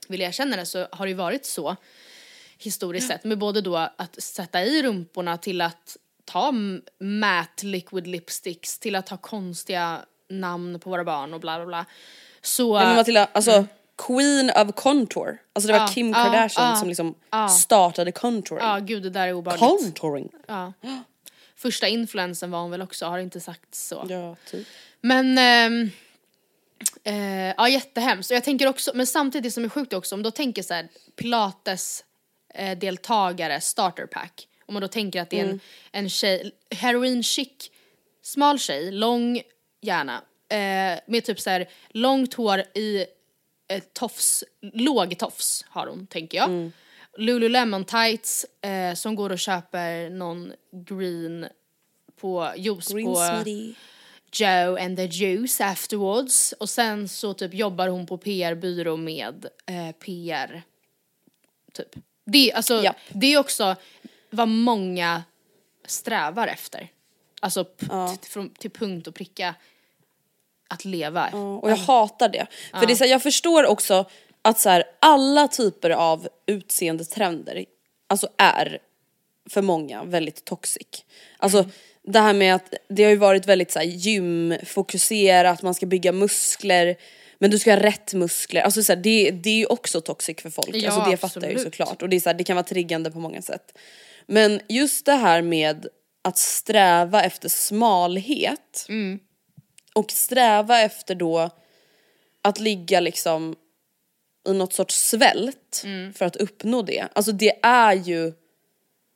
vill 0.07 0.21
erkänna 0.21 0.55
det 0.55 0.65
så 0.65 0.87
har 0.91 1.05
det 1.05 1.09
ju 1.09 1.15
varit 1.15 1.45
så 1.45 1.75
historiskt 2.57 3.07
sett 3.07 3.23
med 3.23 3.37
både 3.37 3.61
då 3.61 3.75
att 3.75 4.23
sätta 4.23 4.63
i 4.63 4.83
rumporna 4.83 5.37
till 5.37 5.61
att 5.61 5.97
ta 6.25 6.53
matte 6.99 7.65
liquid 7.65 8.07
lipsticks 8.07 8.79
till 8.79 8.95
att 8.95 9.09
ha 9.09 9.17
konstiga 9.17 9.99
namn 10.29 10.79
på 10.79 10.89
våra 10.89 11.03
barn 11.03 11.33
och 11.33 11.39
bla 11.39 11.57
bla 11.57 11.65
bla. 11.65 11.85
Så... 12.41 12.77
Nej, 12.77 12.85
men 12.85 12.95
Matilda, 12.95 13.25
alltså 13.31 13.65
Queen 14.07 14.51
of 14.55 14.75
Contour. 14.75 15.37
Alltså 15.53 15.67
det 15.67 15.73
var 15.73 15.79
Ja, 15.79 15.87
Kim 15.87 16.13
Kardashian 16.13 16.69
ja, 16.69 16.75
som 16.75 16.87
liksom 16.87 17.15
ja. 17.29 17.47
startade 17.47 18.11
contouring. 18.11 18.65
Ja 18.65 18.79
gud 18.79 19.03
det 19.03 19.09
där 19.09 19.27
är 19.27 19.33
obehagligt. 19.33 19.81
Contouring. 19.81 20.29
Ja. 20.47 20.73
Första 21.57 21.87
influensen 21.87 22.51
var 22.51 22.61
hon 22.61 22.71
väl 22.71 22.81
också, 22.81 23.05
har 23.05 23.19
inte 23.19 23.39
sagt 23.39 23.75
så. 23.75 24.05
Ja, 24.09 24.35
typ. 24.45 24.67
Men 25.01 25.37
ehm, 25.37 25.91
eh, 27.03 27.53
ja 27.57 27.69
jättehemskt. 27.69 28.31
Och 28.31 28.35
jag 28.35 28.43
tänker 28.43 28.67
också, 28.67 28.91
men 28.95 29.07
samtidigt 29.07 29.53
som 29.53 29.63
är 29.63 29.69
sjukt 29.69 29.93
också, 29.93 30.15
om 30.15 30.23
du 30.23 30.31
tänker 30.31 30.63
så 30.63 30.73
här 30.73 30.87
pilates 31.15 32.03
deltagare 32.77 33.61
starter 33.61 34.05
pack. 34.05 34.47
Om 34.65 34.73
man 34.73 34.81
då 34.81 34.87
tänker 34.87 35.21
att 35.21 35.29
det 35.29 35.39
är 35.39 35.45
en, 35.45 35.59
en 35.91 36.09
tjej, 36.09 36.51
heroin 36.71 37.23
chic, 37.23 37.71
smal 38.21 38.59
tjej, 38.59 38.91
lång 38.91 39.41
gärna, 39.81 40.21
eh, 40.49 40.99
med 41.07 41.23
typ 41.23 41.39
så 41.39 41.49
här 41.49 41.69
långt 41.89 42.33
hår 42.33 42.59
i 42.59 43.05
eh, 43.67 43.83
tofs, 43.93 44.43
låg 44.61 45.17
tofs 45.17 45.65
har 45.69 45.87
hon 45.87 46.07
tänker 46.07 46.37
jag. 46.37 46.49
Lululemon 47.17 47.85
tights 47.85 48.45
eh, 48.61 48.93
som 48.93 49.15
går 49.15 49.29
och 49.29 49.39
köper 49.39 50.09
någon 50.09 50.53
green 50.71 51.47
på 52.21 52.53
juice 52.57 52.87
Green 52.93 53.05
på 53.05 53.15
smoothie. 53.15 53.73
Joe 54.31 54.77
and 54.77 54.97
the 54.97 55.05
Juice 55.05 55.61
afterwards 55.61 56.53
och 56.59 56.69
sen 56.69 57.09
så 57.09 57.33
typ 57.33 57.53
jobbar 57.53 57.87
hon 57.87 58.05
på 58.05 58.17
PR-byrå 58.17 58.97
med 58.97 59.45
eh, 59.65 59.91
PR 59.91 60.61
typ. 61.73 61.95
Det, 62.25 62.53
alltså, 62.53 62.83
Japp. 62.83 62.97
det 63.09 63.33
är 63.33 63.37
också 63.39 63.75
vad 64.29 64.47
många 64.47 65.23
strävar 65.85 66.47
efter. 66.47 66.87
Alltså 67.41 67.65
Ja. 67.89 68.17
till 68.59 68.71
punkt 68.71 69.07
och 69.07 69.15
pricka 69.15 69.55
att 70.67 70.85
leva. 70.85 71.29
Ja, 71.31 71.57
Och 71.57 71.71
jag 71.71 71.75
hatar 71.75 72.29
det. 72.29 72.47
För 72.71 72.85
det 72.85 72.93
är 72.93 72.95
så 72.95 73.03
här, 73.03 73.11
jag 73.11 73.23
förstår 73.23 73.65
också 73.65 74.05
att 74.47 74.59
så 74.59 74.69
här, 74.69 74.83
alla 74.99 75.47
typer 75.47 75.89
av 75.89 76.27
utseendetrender 76.45 77.65
alltså 78.07 78.29
är 78.37 78.79
för 79.49 79.61
många 79.61 80.03
väldigt 80.03 80.45
toxic. 80.45 80.87
Alltså 81.37 81.69
det 82.03 82.19
här 82.19 82.33
med 82.33 82.55
att 82.55 82.73
det 82.89 83.03
har 83.03 83.09
ju 83.09 83.17
varit 83.17 83.45
väldigt 83.45 83.71
så 83.71 83.79
här, 83.79 83.85
gymfokuserat, 83.85 85.61
man 85.61 85.73
ska 85.73 85.85
bygga 85.85 86.11
muskler 86.11 86.95
men 87.39 87.51
du 87.51 87.59
ska 87.59 87.71
ha 87.71 87.79
rätt 87.79 88.13
muskler, 88.13 88.61
alltså 88.61 88.83
så 88.83 88.93
här, 88.93 89.01
det, 89.01 89.31
det 89.31 89.49
är 89.49 89.57
ju 89.57 89.65
också 89.65 90.01
toxic 90.01 90.41
för 90.41 90.49
folk. 90.49 90.75
Ja, 90.75 90.91
alltså 90.91 91.11
det 91.11 91.17
fattar 91.17 91.41
jag 91.41 91.49
ju 91.49 91.55
absolut. 91.55 91.73
såklart 91.73 92.01
och 92.01 92.09
det, 92.09 92.15
är 92.15 92.19
så 92.19 92.33
det 92.33 92.43
kan 92.43 92.55
vara 92.55 92.65
triggande 92.65 93.11
på 93.11 93.19
många 93.19 93.41
sätt. 93.41 93.77
Men 94.25 94.61
just 94.69 95.05
det 95.05 95.13
här 95.13 95.41
med 95.41 95.87
att 96.21 96.37
sträva 96.37 97.23
efter 97.23 97.49
smalhet 97.49 98.87
och 99.93 100.11
sträva 100.11 100.81
efter 100.81 101.15
då 101.15 101.49
att 102.41 102.59
ligga 102.59 102.99
liksom 102.99 103.55
i 104.47 104.53
något 104.53 104.73
sorts 104.73 104.95
svält 105.09 105.83
för 106.13 106.25
att 106.25 106.35
uppnå 106.35 106.81
det. 106.81 107.07
Alltså 107.13 107.31
det 107.31 107.59
är 107.61 107.93
ju 107.93 108.33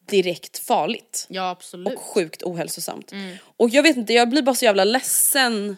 direkt 0.05 0.59
farligt 0.59 1.25
Ja 1.29 1.49
absolut. 1.49 1.93
och 1.93 2.01
sjukt 2.01 2.43
ohälsosamt. 2.43 3.11
Och 3.57 3.69
jag 3.69 3.84
vet 3.84 3.97
inte, 3.97 4.13
jag 4.13 4.29
blir 4.29 4.41
bara 4.41 4.55
så 4.55 4.65
jävla 4.65 4.84
ledsen 4.84 5.77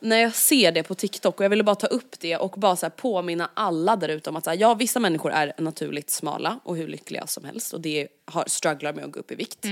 när 0.00 0.18
jag 0.18 0.34
ser 0.34 0.72
det 0.72 0.82
på 0.82 0.94
TikTok 0.94 1.38
och 1.38 1.44
jag 1.44 1.50
ville 1.50 1.64
bara 1.64 1.74
ta 1.74 1.86
upp 1.86 2.20
det 2.20 2.36
och 2.36 2.50
bara 2.50 2.76
så 2.76 2.86
här 2.86 2.90
påminna 2.90 3.50
alla 3.54 3.96
där 3.96 4.08
ute 4.08 4.30
om 4.30 4.36
att 4.36 4.44
så 4.44 4.50
här, 4.50 4.56
ja 4.58 4.74
vissa 4.74 5.00
människor 5.00 5.32
är 5.32 5.52
naturligt 5.58 6.10
smala 6.10 6.60
och 6.64 6.76
hur 6.76 6.88
lyckliga 6.88 7.26
som 7.26 7.44
helst 7.44 7.72
och 7.72 7.80
det 7.80 8.08
har 8.24 8.44
strugglar 8.46 8.92
med 8.92 9.04
att 9.04 9.12
gå 9.12 9.20
upp 9.20 9.32
i 9.32 9.34
vikt. 9.34 9.66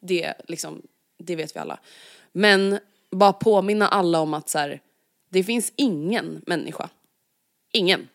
Det 0.00 0.34
liksom, 0.48 0.82
det 1.18 1.36
vet 1.36 1.56
vi 1.56 1.60
alla. 1.60 1.78
Men 2.32 2.78
bara 3.10 3.32
påminna 3.32 3.88
alla 3.88 4.20
om 4.20 4.34
att 4.34 4.48
så 4.48 4.58
här, 4.58 4.80
det 5.30 5.44
finns 5.44 5.72
ingen 5.76 6.42
människa, 6.46 6.88
ingen, 7.72 8.08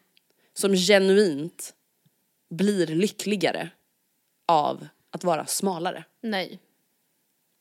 som 0.57 0.75
genuint 0.75 1.73
blir 2.49 2.87
lyckligare 2.87 3.69
av 4.47 4.87
att 5.11 5.23
vara 5.23 5.45
smalare. 5.45 6.03
Nej. 6.21 6.59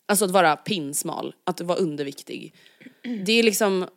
Alltså 0.06 0.24
att 0.24 0.30
vara 0.30 0.56
pinsmal, 0.56 1.34
att 1.44 1.60
vara 1.60 1.78
underviktig. 1.78 2.54
Det 3.24 3.32
är 3.32 3.42
liksom, 3.42 3.88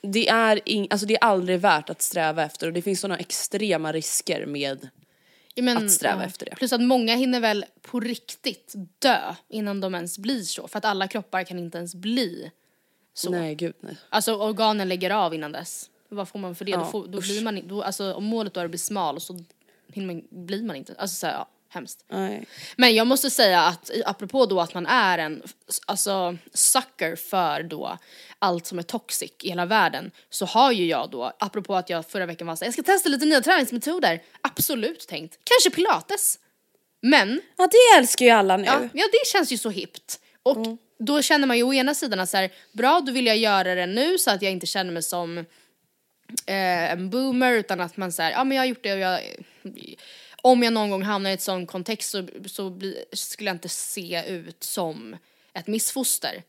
det 0.00 0.28
är, 0.28 0.60
ing, 0.64 0.86
alltså 0.90 1.06
det 1.06 1.14
är 1.14 1.24
aldrig 1.24 1.60
värt 1.60 1.90
att 1.90 2.02
sträva 2.02 2.44
efter 2.44 2.66
och 2.66 2.72
det 2.72 2.82
finns 2.82 3.00
sådana 3.00 3.18
extrema 3.18 3.92
risker 3.92 4.46
med 4.46 4.88
Ja, 5.58 5.62
men, 5.62 5.76
Att 5.76 5.90
sträva 5.90 6.24
efter 6.24 6.46
det. 6.46 6.56
Plus 6.56 6.72
att 6.72 6.80
många 6.80 7.14
hinner 7.14 7.40
väl 7.40 7.64
på 7.82 8.00
riktigt 8.00 8.74
dö 8.98 9.34
innan 9.48 9.80
de 9.80 9.94
ens 9.94 10.18
blir 10.18 10.42
så. 10.42 10.68
För 10.68 10.78
att 10.78 10.84
alla 10.84 11.08
kroppar 11.08 11.44
kan 11.44 11.58
inte 11.58 11.78
ens 11.78 11.94
bli 11.94 12.50
så. 13.14 13.30
Nej 13.30 13.54
gud 13.54 13.74
nej. 13.80 13.96
Alltså 14.08 14.34
organen 14.34 14.88
lägger 14.88 15.10
av 15.10 15.34
innan 15.34 15.52
dess. 15.52 15.90
Vad 16.08 16.28
får 16.28 16.38
man 16.38 16.54
för 16.54 16.64
det? 16.64 16.70
Ja, 16.70 16.78
då 16.78 16.84
får, 16.84 17.06
då 17.06 17.20
blir 17.20 17.42
man, 17.42 17.68
då, 17.68 17.82
alltså, 17.82 18.12
om 18.14 18.24
målet 18.24 18.54
då 18.54 18.60
är 18.60 18.64
att 18.64 18.70
bli 18.70 18.78
smal 18.78 19.20
så 19.20 19.38
man, 19.94 20.22
blir 20.30 20.62
man 20.62 20.76
inte. 20.76 20.94
Alltså 20.98 21.16
så 21.16 21.26
här, 21.26 21.34
ja, 21.34 21.48
hemskt. 21.68 22.04
nej. 22.08 22.46
Men 22.76 22.94
jag 22.94 23.06
måste 23.06 23.30
säga 23.30 23.62
att 23.62 23.90
apropå 24.04 24.46
då 24.46 24.60
att 24.60 24.74
man 24.74 24.86
är 24.86 25.18
en 25.18 25.42
alltså, 25.86 26.36
sucker 26.54 27.16
för 27.16 27.62
då 27.62 27.98
allt 28.38 28.66
som 28.66 28.78
är 28.78 28.82
toxic 28.82 29.32
i 29.42 29.48
hela 29.48 29.66
världen 29.66 30.10
så 30.30 30.46
har 30.46 30.72
ju 30.72 30.86
jag 30.86 31.10
då, 31.10 31.32
apropå 31.38 31.76
att 31.76 31.90
jag 31.90 32.06
förra 32.06 32.26
veckan 32.26 32.46
var 32.46 32.56
såhär, 32.56 32.66
jag 32.66 32.74
ska 32.74 32.82
testa 32.82 33.08
lite 33.08 33.26
nya 33.26 33.40
träningsmetoder, 33.40 34.22
absolut 34.40 35.08
tänkt. 35.08 35.38
Kanske 35.44 35.76
pilates. 35.76 36.38
Men, 37.00 37.40
Ja 37.56 37.68
det 37.70 37.98
älskar 37.98 38.24
ju 38.24 38.30
alla 38.30 38.56
nu. 38.56 38.64
ja, 38.64 38.80
ja 38.92 39.04
det 39.12 39.26
känns 39.32 39.52
ju 39.52 39.58
så 39.58 39.70
hippt. 39.70 40.20
Och 40.42 40.66
då 40.98 41.22
känner 41.22 41.46
man 41.46 41.56
ju 41.56 41.62
å 41.62 41.74
ena 41.74 41.94
sidan 41.94 42.26
så 42.26 42.36
här, 42.36 42.52
bra 42.72 43.00
då 43.00 43.12
vill 43.12 43.26
jag 43.26 43.36
göra 43.36 43.74
det 43.74 43.86
nu 43.86 44.18
så 44.18 44.30
att 44.30 44.42
jag 44.42 44.52
inte 44.52 44.66
känner 44.66 44.92
mig 44.92 45.02
som 45.02 45.44
eh, 46.46 46.92
en 46.92 47.10
boomer 47.10 47.52
utan 47.52 47.80
att 47.80 47.96
man 47.96 48.12
säger 48.12 48.30
ja 48.30 48.44
men 48.44 48.56
jag 48.56 48.62
har 48.62 48.66
gjort 48.66 48.82
det 48.82 48.92
och 48.92 48.98
jag 48.98 49.20
om 50.42 50.62
jag 50.62 50.72
någon 50.72 50.90
gång 50.90 51.02
hamnar 51.02 51.30
i 51.30 51.34
ett 51.34 51.42
sån 51.42 51.66
kontext 51.66 52.10
så, 52.10 52.26
så 52.46 52.70
bli, 52.70 53.04
skulle 53.12 53.48
jag 53.48 53.54
inte 53.54 53.68
se 53.68 54.24
ut 54.28 54.64
som 54.64 55.16
ett 55.54 55.66
missfoster. 55.66 56.42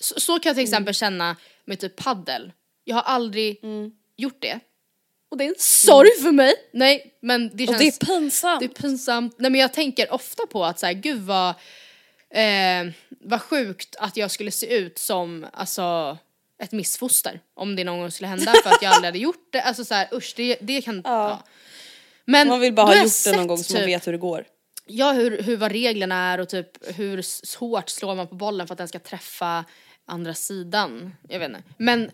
Så, 0.00 0.20
så 0.20 0.38
kan 0.38 0.50
jag 0.50 0.56
till 0.56 0.64
exempel 0.64 0.94
känna 0.94 1.36
med 1.64 1.80
typ 1.80 1.96
paddel. 1.96 2.52
Jag 2.84 2.96
har 2.96 3.02
aldrig 3.02 3.60
gjort 4.16 4.42
det. 4.42 4.60
Och 5.28 5.36
det 5.36 5.44
är 5.44 5.48
en 5.48 5.54
sorg 5.58 6.10
för 6.22 6.32
mig. 6.32 6.54
Nej 6.72 7.18
men 7.20 7.50
det 7.56 7.68
Och 7.68 7.78
känns... 7.78 7.98
det 7.98 8.04
är 8.04 8.06
pinsamt. 8.06 8.60
Det 8.60 8.66
är 8.66 8.82
pinsamt. 8.82 9.34
Nej 9.38 9.50
men 9.50 9.60
jag 9.60 9.72
tänker 9.72 10.12
ofta 10.12 10.46
på 10.46 10.64
att 10.64 10.78
så 10.78 10.86
här, 10.86 10.92
gud 10.92 11.20
vad, 11.20 11.48
eh, 12.30 12.92
vad 13.08 13.42
sjukt 13.42 13.96
att 13.98 14.16
jag 14.16 14.30
skulle 14.30 14.50
se 14.50 14.76
ut 14.76 14.98
som 14.98 15.46
alltså 15.52 16.18
ett 16.60 16.72
missfoster 16.72 17.40
om 17.54 17.76
det 17.76 17.84
någon 17.84 17.98
gång 17.98 18.10
skulle 18.10 18.28
hända 18.28 18.52
för 18.64 18.70
att 18.70 18.82
jag 18.82 18.92
aldrig 18.92 19.08
hade 19.08 19.18
gjort 19.18 19.48
det. 19.52 19.62
Alltså 19.62 19.84
så 19.84 19.94
här, 19.94 20.08
usch 20.12 20.32
det, 20.36 20.58
det 20.60 20.82
kan, 20.82 21.02
ja. 21.04 21.42
Men 22.24 22.48
Man 22.48 22.60
vill 22.60 22.74
bara 22.74 22.86
ha 22.86 23.02
gjort 23.02 23.24
det 23.24 23.36
någon 23.36 23.46
gång 23.46 23.58
så 23.58 23.72
man 23.72 23.80
typ- 23.80 23.88
vet 23.88 24.06
hur 24.06 24.12
det 24.12 24.18
går. 24.18 24.44
Ja, 24.86 25.12
hur, 25.12 25.42
hur 25.42 25.56
vad 25.56 25.72
reglerna 25.72 26.14
är 26.32 26.40
och 26.40 26.48
typ 26.48 26.98
hur 26.98 27.24
hårt 27.58 27.88
slår 27.88 28.14
man 28.14 28.26
på 28.26 28.34
bollen 28.34 28.66
för 28.66 28.74
att 28.74 28.78
den 28.78 28.88
ska 28.88 28.98
träffa 28.98 29.64
andra 30.06 30.34
sidan. 30.34 31.16
Jag 31.28 31.38
vet 31.38 31.48
inte. 31.48 31.62
Men 31.76 32.10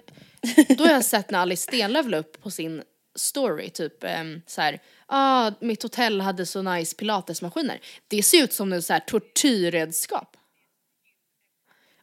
då 0.69 0.85
har 0.85 0.93
jag 0.93 1.05
sett 1.05 1.31
när 1.31 1.39
Alice 1.39 1.63
Stenlöf 1.63 2.07
la 2.07 2.17
upp 2.17 2.43
på 2.43 2.51
sin 2.51 2.83
story 3.17 3.71
typ 3.71 4.05
um, 4.21 4.43
så 4.47 4.61
här, 4.61 4.81
ah, 5.07 5.53
mitt 5.61 5.83
hotell 5.83 6.21
hade 6.21 6.47
så 6.47 6.63
nice 6.63 6.97
pilatesmaskiner. 6.97 7.81
Det 8.09 8.23
ser 8.23 8.43
ut 8.43 8.53
som 8.53 8.73
en 8.73 8.83
så 8.83 8.93
här 8.93 9.01
tortyrredskap. 9.01 10.37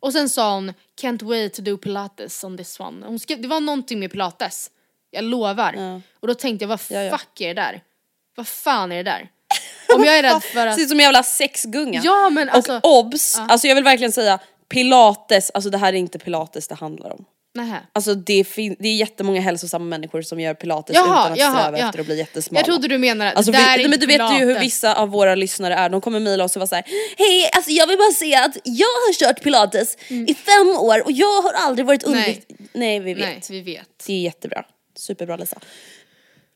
Och 0.04 0.14
sen 0.14 0.30
sa 0.30 0.54
hon, 0.54 0.74
can't 1.02 1.24
wait 1.24 1.54
to 1.54 1.62
do 1.62 1.78
pilates 1.78 2.44
on 2.44 2.58
this 2.58 2.80
one. 2.80 3.06
Hon 3.06 3.20
skrev, 3.20 3.42
det 3.42 3.48
var 3.48 3.60
någonting 3.60 4.00
med 4.00 4.12
pilates. 4.12 4.72
Jag 5.12 5.24
lovar. 5.24 6.02
Och 6.20 6.28
då 6.28 6.34
tänkte 6.34 6.64
jag, 6.64 6.68
vad 6.70 6.82
Ja, 6.90 7.04
ja. 7.04 7.18
fuck 7.18 7.42
är 7.42 7.48
det 7.48 7.62
där? 7.62 7.84
Vad 8.36 8.48
fan 8.48 8.92
är 8.92 8.96
det 8.96 9.04
där? 9.04 9.30
Om 9.96 10.04
jag 10.04 10.18
är 10.18 10.24
rädd 10.24 10.44
för 10.44 10.68
att... 10.68 10.76
Ser 10.76 10.82
ut 10.82 10.90
som 10.90 11.00
en 11.00 11.04
jävla 11.04 11.24
sexgunga. 11.24 12.02
Ja 12.04 12.30
men 12.30 12.50
alltså, 12.50 12.80
och 12.84 13.00
obs, 13.00 13.40
alltså 13.40 13.68
jag 13.68 13.76
vill 13.76 13.84
verkligen 13.84 14.12
säga 14.12 14.40
pilates, 14.70 15.52
alltså 15.54 15.70
det 15.70 15.78
här 15.78 15.94
är 15.94 15.98
inte 15.98 16.20
pilates 16.20 16.68
det 16.68 16.76
handlar 16.76 17.14
om. 17.14 17.26
Nähä. 17.54 17.82
Alltså 17.94 18.16
det, 18.16 18.44
fin- 18.44 18.76
det 18.80 18.88
är 18.88 18.96
jättemånga 18.96 19.42
hälsosamma 19.42 19.86
människor 19.86 20.22
som 20.22 20.40
gör 20.40 20.54
pilates 20.54 20.96
Jaha, 20.96 21.06
utan 21.06 21.32
att 21.32 21.38
jaha, 21.40 21.60
sträva 21.62 21.80
ja. 21.80 21.86
efter 21.88 22.00
att 22.00 22.06
bli 22.06 22.18
jättesmala. 22.18 22.60
Jag 22.60 22.66
trodde 22.66 22.88
du 22.88 22.98
menade 22.98 23.30
att 23.32 23.38
Alltså, 23.38 23.52
det 23.52 23.58
vi, 23.58 23.64
där 23.64 23.80
är 23.80 23.90
men 23.90 24.00
du 24.00 24.06
vet 24.06 24.22
ju 24.22 24.26
hur 24.38 24.40
pilates. 24.46 24.64
vissa 24.64 24.94
av 24.96 25.10
våra 25.10 25.36
lyssnare 25.36 25.74
är, 25.76 25.90
de 25.90 26.02
kommer 26.02 26.20
mejla 26.20 26.44
oss 26.44 26.56
och 26.56 26.60
vara 26.60 26.68
såhär 26.68 26.84
Hej, 27.18 27.50
alltså 27.56 27.72
jag 27.72 27.88
vill 27.88 27.98
bara 27.98 28.12
säga 28.14 28.46
att 28.46 28.58
jag 28.64 28.86
har 28.88 29.14
kört 29.14 29.44
pilates 29.44 29.98
i 30.10 30.34
fem 30.34 30.68
år 30.80 31.04
och 31.06 31.12
jag 31.12 31.42
har 31.42 31.54
aldrig 31.54 31.86
varit 31.86 32.04
Mm. 32.04 32.20
Nej. 32.20 32.44
Nej 32.74 33.00
vi 33.00 33.14
vet. 33.14 33.26
Nej, 33.26 33.42
vi 33.50 33.62
vet. 33.62 34.04
Det 34.08 34.14
är 34.14 34.22
jättebra. 34.22 34.66
Superbra 34.96 35.38
Lisa. 35.38 35.60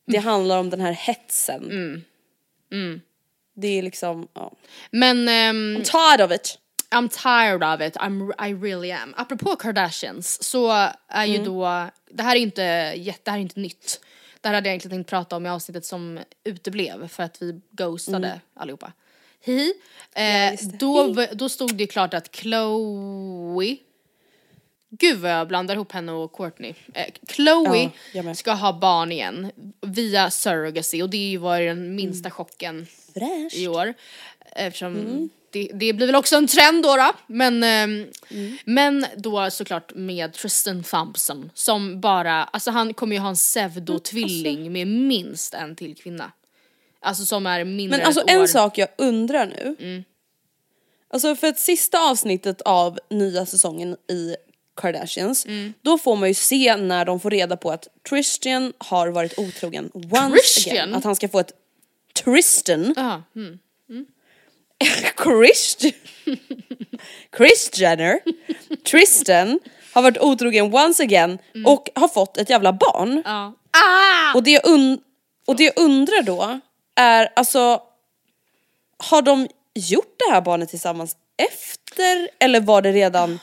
Det 0.07 0.17
handlar 0.17 0.57
om 0.59 0.69
den 0.69 0.81
här 0.81 0.91
hetsen. 0.91 1.71
Mm. 2.71 3.01
Det 3.55 3.67
är 3.67 3.81
liksom, 3.81 4.27
ja. 4.33 4.51
Men 4.91 5.29
ehm, 5.29 5.77
I'm 5.77 5.83
tired 5.83 6.25
of 6.25 6.35
it. 6.35 6.57
I'm 6.89 7.09
tired 7.09 7.63
of 7.63 7.81
it, 7.87 7.95
I'm, 7.97 8.47
I 8.49 8.53
really 8.53 8.91
am. 8.91 9.13
Apropå 9.17 9.55
Kardashians 9.55 10.43
så 10.43 10.71
är 10.71 10.93
Mm. 11.25 11.31
ju 11.31 11.43
då, 11.45 11.87
det 12.11 12.23
här 12.23 12.35
är 12.35 12.39
inte, 12.39 12.95
det 13.23 13.31
här 13.31 13.37
är 13.37 13.41
inte 13.41 13.59
nytt. 13.59 14.01
Det 14.41 14.47
här 14.47 14.55
hade 14.55 14.69
jag 14.69 14.71
egentligen 14.71 14.97
tänkt 14.97 15.09
prata 15.09 15.35
om 15.35 15.45
i 15.45 15.49
avsnittet 15.49 15.85
som 15.85 16.19
uteblev 16.43 17.07
för 17.07 17.23
att 17.23 17.41
vi 17.41 17.61
ghostade 17.71 18.41
allihopa. 18.53 18.91
Hihi. 19.41 19.73
Eh, 20.15 20.59
då, 20.79 21.13
v- 21.13 21.29
då 21.33 21.49
stod 21.49 21.75
det 21.75 21.83
ju 21.83 21.87
klart 21.87 22.13
att 22.13 22.35
Chloe 22.35 23.77
Gud 24.89 25.17
vad 25.17 25.31
jag 25.31 25.47
blandar 25.47 25.75
ihop 25.75 25.91
henne 25.91 26.11
och 26.11 26.33
Courtney. 26.33 26.73
Eh, 26.93 27.05
Chloe 27.29 27.89
Ja, 28.13 28.35
ska 28.35 28.51
ha 28.51 28.73
barn 28.73 29.11
igen 29.11 29.51
via 29.81 30.29
surrogacy 30.29 31.01
och 31.01 31.09
det 31.09 31.37
var 31.37 31.59
ju 31.59 31.67
den 31.67 31.95
minsta 31.95 32.31
chocken 32.31 32.87
Fräscht. 33.13 33.55
i 33.57 33.67
år. 33.67 33.93
Eftersom 34.55 35.29
det, 35.57 35.71
det 35.73 35.93
blir 35.93 36.05
väl 36.05 36.15
också 36.15 36.35
en 36.35 36.47
trend 36.47 36.83
då, 36.83 36.95
då. 36.95 37.11
Men, 37.27 37.63
ehm, 37.63 38.05
men 38.65 39.05
då 39.17 39.49
såklart 39.51 39.91
med 39.95 40.33
Tristan 40.33 40.83
Thompson 40.83 41.51
som 41.53 42.01
bara, 42.01 42.43
alltså 42.43 42.71
han 42.71 42.93
kommer 42.93 43.15
ju 43.15 43.21
ha 43.21 43.29
en 43.29 43.35
pseudotvilling 43.35 44.71
med 44.71 44.87
minst 44.87 45.53
en 45.53 45.75
till 45.75 45.95
kvinna. 45.95 46.31
Alltså 46.99 47.25
som 47.25 47.45
är 47.45 47.63
mindre 47.63 47.97
Men 47.97 48.07
alltså 48.07 48.21
ett 48.21 48.37
år. 48.37 48.41
en 48.41 48.47
sak 48.47 48.77
jag 48.77 48.89
undrar 48.97 49.45
nu. 49.45 50.03
Alltså 51.09 51.35
för 51.35 51.47
att 51.47 51.59
sista 51.59 52.09
avsnittet 52.09 52.61
av 52.61 52.99
nya 53.09 53.45
säsongen 53.45 53.97
i 54.09 54.35
Kardashians, 54.75 55.47
då 55.81 55.97
får 55.97 56.15
man 56.15 56.27
ju 56.27 56.33
se 56.33 56.75
när 56.75 57.05
de 57.05 57.19
får 57.19 57.29
reda 57.29 57.57
på 57.57 57.71
att 57.71 57.87
Tristan 58.09 58.73
har 58.77 59.07
varit 59.07 59.39
otrogen 59.39 59.91
once 59.93 60.29
Christian? 60.31 60.73
again. 60.73 60.95
Att 60.95 61.03
han 61.03 61.15
ska 61.15 61.29
få 61.29 61.39
ett 61.39 61.51
Tristan, 62.23 62.93
Ja, 62.97 63.23
mm. 63.35 63.59
Christian, 65.23 65.93
Chris 67.37 67.69
Jenner, 67.79 68.19
Tristan 68.83 69.59
har 69.93 70.01
varit 70.01 70.17
otrogen 70.17 70.73
once 70.75 71.03
again 71.03 71.37
och 71.65 71.89
har 71.95 72.07
fått 72.07 72.37
ett 72.37 72.49
jävla 72.49 72.73
barn. 72.73 73.21
ja. 73.25 73.53
Ah! 73.71 74.33
Och 74.35 74.43
det, 74.43 74.51
jag 74.51 74.97
och 75.47 75.55
det 75.55 75.63
jag 75.63 75.73
undrar 75.79 76.21
då 76.21 76.59
är 76.95 77.29
alltså, 77.35 77.81
har 78.97 79.21
de 79.21 79.47
gjort 79.73 80.15
det 80.27 80.33
här 80.33 80.41
barnet 80.41 80.69
tillsammans 80.69 81.17
efter 81.37 82.29
eller 82.39 82.61
var 82.61 82.81
det 82.81 82.91
redan 82.91 83.39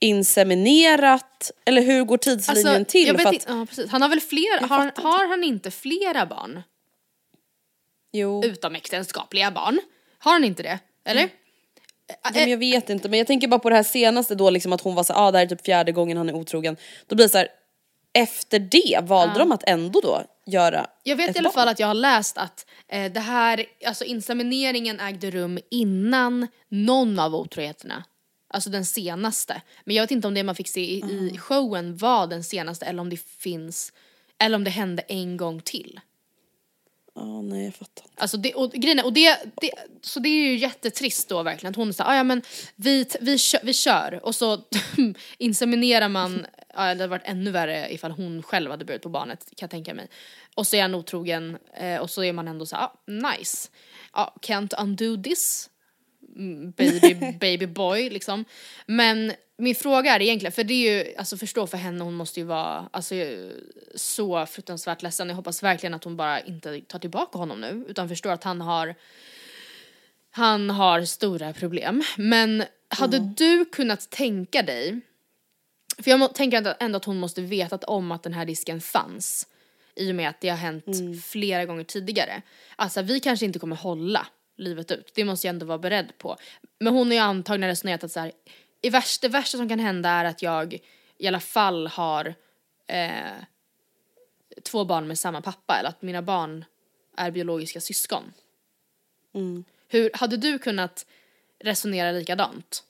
inseminerat? 0.00 1.50
Eller 1.64 1.82
hur 1.82 2.04
går 2.04 2.16
tidslinjen 2.18 2.84
till? 2.84 3.10
Alltså, 3.10 3.24
För 3.24 3.32
vet 3.32 3.42
att, 3.48 3.56
ja, 3.56 3.66
precis. 3.66 3.90
Han 3.90 4.02
har 4.02 4.08
väl 4.08 4.20
fler, 4.20 4.60
har, 4.60 4.78
han- 4.78 4.92
har 4.96 5.26
han 5.28 5.44
inte 5.44 5.70
flera 5.70 6.26
barn? 6.26 6.62
jo, 8.12 8.44
Utomäktenskapliga 8.44 9.50
barn? 9.50 9.80
Har 10.18 10.32
han 10.32 10.44
inte 10.44 10.62
det? 10.62 10.78
Eller? 11.04 11.20
nej, 12.24 12.32
men 12.32 12.50
jag 12.50 12.58
vet 12.58 12.90
inte 12.90 13.08
men 13.08 13.18
jag 13.18 13.26
tänker 13.26 13.48
bara 13.48 13.60
på 13.60 13.70
det 13.70 13.76
här 13.76 13.82
senaste 13.82 14.34
då 14.34 14.50
liksom 14.50 14.72
att 14.72 14.80
hon 14.80 14.94
var 14.94 15.02
så 15.02 15.12
ah, 15.12 15.30
det 15.30 15.38
här 15.38 15.44
är 15.44 15.48
typ 15.48 15.64
fjärde 15.64 15.92
gången 15.92 16.16
han 16.16 16.28
är 16.28 16.34
otrogen. 16.34 16.76
Då 17.06 17.16
blir 17.16 17.24
det 17.26 17.30
så 17.30 17.38
här, 17.38 17.48
efter 18.12 18.58
det 18.58 19.00
valde 19.02 19.38
de 19.38 19.52
att 19.52 19.62
ändå 19.66 20.00
då 20.00 20.22
göra 20.46 20.86
Jag 21.02 21.16
vet 21.16 21.36
i 21.36 21.38
alla 21.38 21.50
fall 21.50 21.68
att 21.68 21.78
jag 21.78 21.86
har 21.86 21.94
läst 21.94 22.38
att 22.38 22.66
eh, 22.88 23.12
det 23.12 23.20
här, 23.20 23.64
alltså 23.86 24.04
insemineringen 24.04 25.00
ägde 25.00 25.30
rum 25.30 25.58
innan 25.70 26.46
någon 26.68 27.18
av 27.18 27.34
otroheterna. 27.34 28.04
Alltså 28.50 28.70
den 28.70 28.84
senaste. 28.84 29.62
Men 29.84 29.96
jag 29.96 30.02
vet 30.02 30.10
inte 30.10 30.28
om 30.28 30.34
det 30.34 30.42
man 30.42 30.54
fick 30.54 30.68
se 30.68 30.80
i, 30.94 31.02
Mm. 31.02 31.28
i 31.28 31.38
showen 31.38 31.96
var 31.96 32.26
den 32.26 32.44
senaste 32.44 32.86
eller 32.86 33.00
om 33.00 33.10
det 33.10 33.20
finns, 33.20 33.92
eller 34.38 34.56
om 34.56 34.64
det 34.64 34.70
hände 34.70 35.02
en 35.08 35.36
gång 35.36 35.60
till. 35.60 36.00
Ja, 37.20 37.42
nej 37.42 37.64
jag 37.64 37.74
fattar 37.74 38.04
inte. 38.04 38.22
Alltså 38.22 38.36
det, 38.36 38.54
och 38.54 38.72
grejen 38.72 38.98
är, 38.98 39.04
och 39.04 39.12
det, 39.12 39.38
det, 39.60 39.70
så 40.02 40.20
det 40.20 40.28
är 40.28 40.50
ju 40.50 40.56
jättetrist 40.56 41.28
då 41.28 41.42
verkligen 41.42 41.70
att 41.70 41.76
hon 41.76 41.92
säger, 41.92 42.10
"Ah, 42.10 42.16
ja 42.16 42.24
men 42.24 42.42
vi, 42.76 43.06
vi, 43.20 43.38
kör, 43.38 43.60
vi 43.62 43.72
kör 43.72 44.20
och 44.22 44.34
så 44.34 44.60
inseminerar 45.38 46.08
man, 46.08 46.46
ja, 46.74 46.82
det 46.82 46.88
hade 46.88 47.06
varit 47.06 47.22
ännu 47.24 47.50
värre 47.50 47.92
ifall 47.92 48.10
hon 48.10 48.42
själv 48.42 48.70
hade 48.70 48.84
burit 48.84 49.02
på 49.02 49.08
barnet 49.08 49.40
kan 49.44 49.66
jag 49.66 49.70
tänka 49.70 49.94
mig. 49.94 50.08
Och 50.54 50.66
så 50.66 50.76
är 50.76 50.82
han 50.82 50.94
otrogen 50.94 51.58
eh, 51.76 51.96
och 52.00 52.10
så 52.10 52.24
är 52.24 52.32
man 52.32 52.48
ändå 52.48 52.66
så 52.66 52.76
här, 52.76 52.84
ah, 52.84 52.94
nice. 53.06 53.68
Ja, 54.12 54.34
can't 54.42 54.74
undo 54.82 55.22
this 55.22 55.70
mm, 56.36 56.70
baby, 56.70 57.38
baby 57.40 57.66
boy 57.66 58.10
liksom. 58.10 58.44
Men 58.86 59.32
min 59.58 59.74
fråga 59.74 60.14
är 60.14 60.22
egentligen, 60.22 60.52
för 60.52 60.64
det 60.64 60.74
är 60.74 61.04
ju, 61.04 61.14
alltså 61.16 61.36
förstå 61.36 61.66
för 61.66 61.78
henne, 61.78 62.04
hon 62.04 62.14
måste 62.14 62.40
ju 62.40 62.46
vara 62.46 62.88
alltså, 62.90 63.14
så 63.94 64.46
fruktansvärt 64.46 65.02
ledsen. 65.02 65.28
Jag 65.28 65.36
hoppas 65.36 65.62
verkligen 65.62 65.94
att 65.94 66.04
hon 66.04 66.16
bara 66.16 66.40
inte 66.40 66.80
tar 66.80 66.98
tillbaka 66.98 67.38
honom 67.38 67.60
nu 67.60 67.84
utan 67.88 68.08
förstår 68.08 68.30
att 68.30 68.44
han 68.44 68.60
har 68.60 68.94
han 70.30 70.70
har 70.70 71.04
stora 71.04 71.52
problem. 71.52 72.02
Men 72.16 72.64
hade 72.88 73.18
du 73.18 73.64
kunnat 73.64 74.10
tänka 74.10 74.62
dig, 74.62 75.00
för 75.98 76.10
jag 76.10 76.34
tänker 76.34 76.76
ändå- 76.80 76.96
att 76.96 77.04
hon 77.04 77.18
måste 77.18 77.40
vetat 77.40 77.84
om 77.84 78.12
att 78.12 78.22
den 78.22 78.34
här 78.34 78.46
risken 78.46 78.80
fanns 78.80 79.46
i 79.94 80.10
och 80.10 80.14
med 80.14 80.28
att 80.28 80.40
det 80.40 80.48
har 80.48 80.56
hänt 80.56 80.86
flera 81.24 81.64
gånger 81.64 81.84
tidigare. 81.84 82.42
Alltså 82.76 83.02
vi 83.02 83.20
kanske 83.20 83.46
inte 83.46 83.58
kommer 83.58 83.76
hålla 83.76 84.26
livet 84.56 84.90
ut, 84.90 85.12
det 85.14 85.24
måste 85.24 85.46
jag 85.46 85.52
ändå 85.54 85.66
vara 85.66 85.78
beredd 85.78 86.18
på. 86.18 86.36
Men 86.80 86.92
hon 86.92 87.06
har 87.06 87.14
ju 87.14 87.20
antagligen 87.20 87.70
resonerat 87.70 88.04
att 88.04 88.12
så 88.12 88.20
här, 88.20 88.32
i 88.82 88.90
värsta, 88.90 89.26
det 89.26 89.32
värsta 89.32 89.58
som 89.58 89.68
kan 89.68 89.78
hända 89.78 90.10
är 90.10 90.24
att 90.24 90.42
jag 90.42 90.78
i 91.18 91.26
alla 91.26 91.40
fall 91.40 91.86
har 91.86 92.34
eh, 92.86 93.36
två 94.62 94.84
barn 94.84 95.08
med 95.08 95.18
samma 95.18 95.40
pappa 95.40 95.78
eller 95.78 95.88
att 95.88 96.02
mina 96.02 96.22
barn 96.22 96.64
är 97.16 97.30
biologiska 97.30 97.80
syskon. 97.80 98.32
Hur, 99.88 100.10
hade 100.14 100.36
du 100.36 100.58
kunnat 100.58 101.06
resonera 101.58 102.12
likadant? 102.12 102.84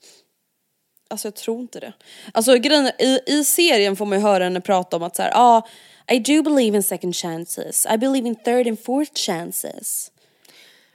Alltså 1.07 1.27
jag 1.27 1.35
tror 1.35 1.61
inte 1.61 1.79
det. 1.79 1.93
Alltså 2.33 2.55
grejen 2.55 2.91
i, 2.99 3.19
i 3.25 3.43
serien 3.43 3.95
får 3.95 4.05
man 4.05 4.17
ju 4.17 4.23
höra 4.23 4.43
henne 4.43 4.61
prata 4.61 4.95
om 4.95 5.03
att 5.03 5.15
så 5.15 5.21
här, 5.21 5.31
ah, 5.35 5.67
I 6.11 6.19
do 6.19 6.41
believe 6.41 6.77
in 6.77 6.83
second 6.83 7.15
chances, 7.15 7.87
I 7.93 7.97
believe 7.97 8.27
in 8.27 8.35
third 8.35 8.67
and 8.67 8.83
fourth 8.83 9.13
chances. 9.13 10.11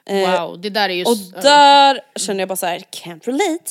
Wow, 0.06 0.60
det 0.60 0.70
där 0.70 0.88
är 0.88 0.94
ju... 0.94 1.04
Och 1.04 1.16
där 1.42 2.00
känner 2.16 2.40
jag 2.40 2.48
bara 2.48 2.56
så 2.56 2.66
här, 2.66 2.78
can't 2.78 3.26
relate. 3.26 3.70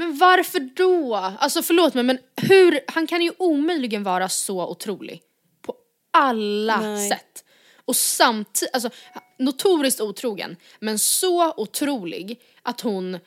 Men 0.00 0.16
varför 0.18 0.60
då? 0.60 1.14
Alltså 1.14 1.62
förlåt 1.62 1.94
mig 1.94 2.04
men 2.04 2.18
hur, 2.36 2.80
han 2.86 3.06
kan 3.06 3.22
ju 3.22 3.32
omöjligen 3.38 4.02
vara 4.02 4.28
så 4.28 4.66
otrolig. 4.66 5.22
På 5.62 5.74
alla 6.10 6.80
Nej. 6.80 7.08
sätt. 7.08 7.44
Och 7.84 7.96
samtidigt, 7.96 8.74
alltså 8.74 8.90
notoriskt 9.38 10.00
otrogen, 10.00 10.56
men 10.78 10.98
så 10.98 11.52
otrolig 11.56 12.40
att 12.62 12.80
hon 12.80 13.18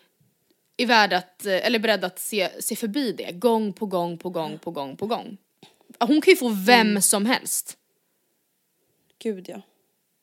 är 0.77 0.85
värd 0.85 1.13
att, 1.13 1.45
eh, 1.45 1.65
eller 1.65 1.79
beredd 1.79 2.03
att 2.05 2.19
se, 2.19 2.49
se 2.61 2.75
förbi 2.75 3.11
det 3.11 3.31
gång 3.31 3.73
på 3.73 3.85
gång 3.85 4.17
på 4.17 4.29
gång 4.29 4.59
på 4.59 4.71
gång 4.71 4.97
på 4.97 5.05
gång. 5.05 5.37
Hon 5.99 6.21
kan 6.21 6.31
ju 6.31 6.35
få 6.37 6.49
vem 6.49 6.87
Mm. 6.89 7.01
som 7.01 7.25
helst. 7.25 7.77
Gud 9.23 9.45
ja. 9.49 9.61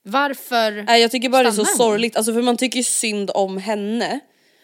Varför 0.02 0.82
Nej 0.82 1.02
jag 1.02 1.10
tycker 1.10 1.28
bara 1.28 1.42
det 1.42 1.48
är 1.48 1.52
så 1.52 1.62
hon? 1.62 1.76
sorgligt, 1.76 2.16
alltså 2.16 2.32
för 2.32 2.42
man 2.42 2.56
tycker 2.56 2.76
ju 2.76 2.84
synd 2.84 3.30
om 3.34 3.58
henne. 3.58 4.20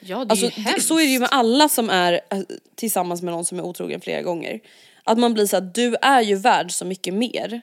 Ja 0.09 0.17
det 0.17 0.23
är 0.25 0.31
Alltså 0.31 0.45
ju 0.47 0.51
det, 0.51 0.61
hemskt. 0.61 0.87
så 0.89 0.95
är 0.99 1.03
det 1.05 1.11
ju 1.11 1.19
med 1.19 1.29
alla 1.33 1.69
som 1.69 1.91
är 1.91 2.13
eh, 2.13 2.39
tillsammans 2.75 3.23
med 3.23 3.35
någon 3.35 3.45
som 3.45 3.59
är 3.59 3.63
otrogen 3.63 4.01
flera 4.01 4.23
gånger. 4.23 4.61
Att 5.05 5.19
man 5.19 5.35
blir 5.35 5.47
så 5.47 5.57
att 5.57 5.75
du 5.75 5.97
är 6.03 6.21
ju 6.23 6.37
värd 6.37 6.71
så 6.73 6.85
mycket 6.85 7.15
mer. 7.15 7.61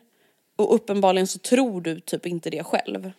Och 0.56 0.76
uppenbarligen 0.76 1.28
så 1.28 1.40
tror 1.40 1.82
du 1.82 2.00
typ 2.00 2.26
inte 2.26 2.50
det 2.50 2.64
själv. 2.64 3.12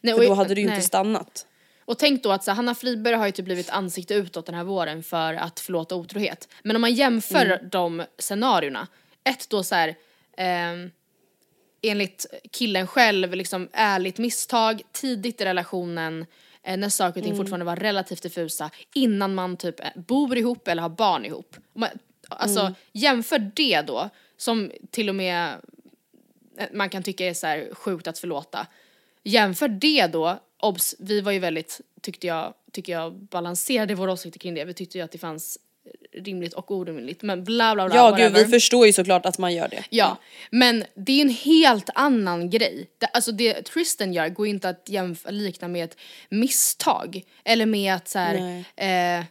Nej, 0.00 0.14
För 0.14 0.20
och- 0.20 0.26
då 0.26 0.34
hade 0.34 0.54
du 0.54 0.60
ju 0.60 0.66
nej. 0.66 0.76
inte 0.76 0.86
stannat. 0.86 1.46
Och 1.84 1.98
tänk 1.98 2.22
då 2.22 2.32
att 2.32 2.44
så, 2.44 2.50
Hanna 2.50 2.74
Friberg 2.74 3.14
har 3.14 3.26
ju 3.26 3.32
typ 3.32 3.44
blivit 3.44 3.70
ansikte 3.70 4.14
utåt 4.14 4.46
den 4.46 4.54
här 4.54 4.64
våren 4.64 5.02
för 5.02 5.34
att 5.34 5.60
förlåta 5.60 5.94
otrohet. 5.94 6.48
Men 6.62 6.76
om 6.76 6.80
man 6.82 6.94
jämför 6.94 7.46
Mm. 7.46 7.68
de 7.70 8.04
scenarierna, 8.18 8.88
ett 9.24 9.48
då 9.50 9.62
så 9.62 9.74
här, 9.74 9.94
ehm, 10.36 10.90
enligt 11.82 12.26
killen 12.52 12.86
själv, 12.86 13.34
liksom 13.34 13.68
ärligt 13.72 14.18
misstag, 14.18 14.82
tidigt 14.92 15.40
i 15.40 15.44
relationen, 15.44 16.20
eh, 16.20 16.26
när 16.64 16.88
saker 16.88 17.20
och 17.20 17.24
ting 17.24 17.32
Mm. 17.32 17.36
fortfarande 17.36 17.66
var 17.66 17.76
relativt 17.76 18.22
diffusa, 18.22 18.70
innan 18.94 19.34
man 19.34 19.56
typ 19.56 19.80
eh, 19.80 19.86
bor 19.94 20.38
ihop 20.38 20.68
eller 20.68 20.82
har 20.82 20.88
barn 20.88 21.24
ihop. 21.24 21.56
Man, 21.74 21.88
alltså 22.28 22.60
Mm. 22.60 22.74
jämför 22.92 23.50
det 23.54 23.80
då, 23.82 24.10
som 24.36 24.72
till 24.90 25.08
och 25.08 25.14
med 25.14 25.54
eh, 26.58 26.66
man 26.72 26.88
kan 26.90 27.02
tycka 27.02 27.26
är 27.26 27.34
så 27.34 27.46
här 27.46 27.74
sjukt 27.74 28.06
att 28.06 28.18
förlåta. 28.18 28.66
Jämför 29.24 29.68
det 29.68 30.06
då, 30.06 30.38
obs, 30.60 30.94
vi 30.98 31.20
var 31.20 31.32
ju 31.32 31.38
väldigt, 31.38 31.80
tyckte 32.00 32.26
jag, 32.26 32.54
tycker 32.72 32.92
jag 32.92 33.12
balanserade 33.14 33.94
våra 33.94 34.12
åsikter 34.12 34.40
kring 34.40 34.54
det. 34.54 34.64
Vi 34.64 34.74
tyckte 34.74 34.98
ju 34.98 35.04
att 35.04 35.12
det 35.12 35.18
fanns 35.18 35.58
rimligt 36.24 36.52
och 36.54 36.70
orimligt, 36.70 37.22
men 37.22 37.44
bla 37.44 37.74
bla 37.74 37.86
bla. 37.86 37.96
Ja 37.96 38.10
whatever. 38.10 38.30
gud 38.38 38.46
vi 38.46 38.52
förstår 38.52 38.86
ju 38.86 38.92
såklart 38.92 39.26
att 39.26 39.38
man 39.38 39.54
gör 39.54 39.68
det. 39.68 39.84
Ja, 39.90 40.16
men 40.50 40.84
det 40.94 41.12
är 41.12 41.22
en 41.22 41.28
helt 41.28 41.90
annan 41.94 42.50
grej. 42.50 42.90
Det, 42.98 43.06
alltså 43.06 43.32
det 43.32 43.62
Tristan 43.62 44.12
gör 44.12 44.28
går 44.28 44.46
inte 44.46 44.68
att 44.68 44.88
jämföra, 44.88 45.30
likna 45.30 45.68
med 45.68 45.84
ett 45.84 45.96
misstag. 46.28 47.22
Eller 47.44 47.66
med 47.66 47.94
att 47.94 48.08
så 48.08 48.18
här, 48.18 48.34
Nej. 48.40 48.58
eh, 48.58 49.24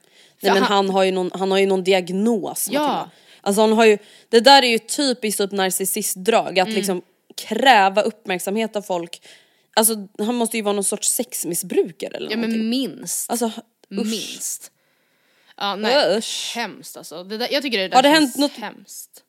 Nej 0.44 0.54
men 0.54 0.64
han, 0.64 0.90
har 0.90 1.04
ju 1.04 1.12
någon, 1.12 1.32
han 1.34 1.52
har 1.52 1.58
ju 1.58 1.66
någon 1.66 1.84
diagnos 1.84 2.68
Ja. 2.72 3.10
Alltså 3.42 3.62
han 3.62 3.74
har 3.74 3.86
ju, 3.86 3.98
det 4.30 4.40
där 4.40 4.64
är 4.64 4.68
ju 4.68 4.80
typiskt 4.80 5.42
typ 5.42 5.52
narcissistdrag 5.52 6.60
att 6.60 6.70
liksom 6.70 7.02
kräva 7.48 8.02
uppmärksamhet 8.02 8.76
av 8.76 8.82
folk. 8.82 9.22
Alltså 9.74 9.94
han 10.20 10.36
måste 10.36 10.58
ju 10.58 10.64
vara 10.64 10.74
någon 10.74 10.84
sorts 10.84 11.10
sexmissbrukare 11.10 12.18
eller 12.18 12.32
Ja 12.32 12.36
någonting. 12.36 12.60
men 12.60 12.70
minst. 12.70 13.32
Alltså 13.32 13.46
usch. 13.46 14.06
minst. 14.06 14.71
Ja 15.58 15.76
nej, 15.76 16.18
Usch. 16.18 16.52
hemskt 16.56 16.98
alltså. 16.98 17.24
Det 17.24 17.38
där, 17.38 17.48
jag 17.52 17.64
tycker 17.64 17.78
det 17.78 17.88
där 17.88 17.96
Har 17.96 18.04
det 18.04 18.10
hänt 18.10 18.38
något- 18.38 18.52
hemskt. 18.58 19.24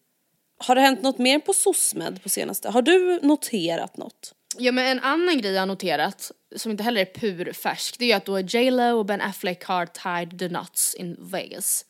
Har 0.59 0.75
det 0.75 0.81
hänt 0.81 1.03
något 1.03 1.19
mer 1.19 1.39
på 1.39 1.55
SOSMED 1.55 2.23
på 2.23 2.29
senaste? 2.29 2.71
Har 2.71 2.83
du 2.83 3.21
noterat 3.23 3.97
något? 3.97 4.35
Ja 4.59 4.73
men 4.73 4.87
en 4.87 5.01
annan 5.01 5.39
grej 5.39 5.53
jag 5.53 5.61
har 5.61 5.67
noterat, 5.67 6.31
som 6.57 6.71
inte 6.71 6.83
heller 6.85 7.01
är 7.01 7.05
pur 7.21 7.53
färsk, 7.53 7.99
det 7.99 8.05
är 8.05 8.07
ju 8.07 8.13
att 8.13 8.25
då 8.25 8.41
J 8.41 8.71
Lo 8.71 8.99
och 8.99 9.07
Ben 9.07 9.21
Affleck 9.21 9.65
har 9.65 9.87
tied 9.87 10.39
the 10.39 10.49
nuts 10.49 10.95
in 10.95 11.17
Vegas. 11.21 11.85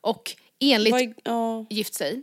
Och 0.00 0.36
enligt 0.60 0.94
är, 0.94 1.14
ja. 1.24 1.66
gift 1.70 1.94
sig. 1.94 2.22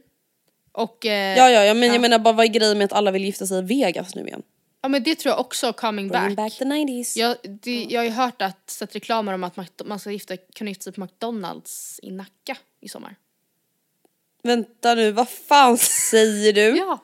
Och 0.72 1.06
eh, 1.06 1.38
Ja, 1.38 1.50
ja, 1.50 1.64
ja 1.64 1.74
men 1.74 1.90
jag 1.94 2.02
menar 2.02 2.20
bara 2.20 2.34
vad 2.34 2.46
är 2.46 2.50
grejen 2.50 2.78
med 2.78 2.86
att 2.86 2.94
alla 2.94 3.12
vill 3.12 3.26
gifta 3.26 3.48
sig 3.48 3.60
i 3.60 3.62
Vegas 3.62 4.16
nu 4.16 4.28
igen? 4.28 4.44
Ja, 4.86 4.90
men 4.90 5.04
det 5.04 5.16
tror 5.16 5.32
jag 5.32 5.40
också 5.40 5.74
coming 5.74 6.08
Bring 6.08 6.22
back. 6.22 6.36
back 6.36 6.58
the 6.58 6.66
90s. 6.66 7.18
Jag, 7.18 7.38
det, 7.44 7.84
jag 7.84 8.00
har 8.00 8.06
ju 8.06 8.12
hört 8.12 8.42
att, 8.42 8.70
sett 8.70 8.96
reklamer 8.96 9.34
om 9.34 9.44
att 9.44 9.58
man 9.86 10.00
ska 10.00 10.12
gifta, 10.12 10.38
kunna 10.38 10.70
gifta 10.70 10.84
sig 10.84 10.94
på 10.94 11.02
McDonalds 11.02 12.00
i 12.04 12.12
Nacka 12.12 12.58
i 12.82 12.90
sommar. 12.90 13.16
Vänta 14.44 14.96
nu, 14.96 15.12
vad 15.12 15.30
fan 15.30 15.78
säger 15.78 16.54
du? 16.54 16.78
Ja. 16.78 17.00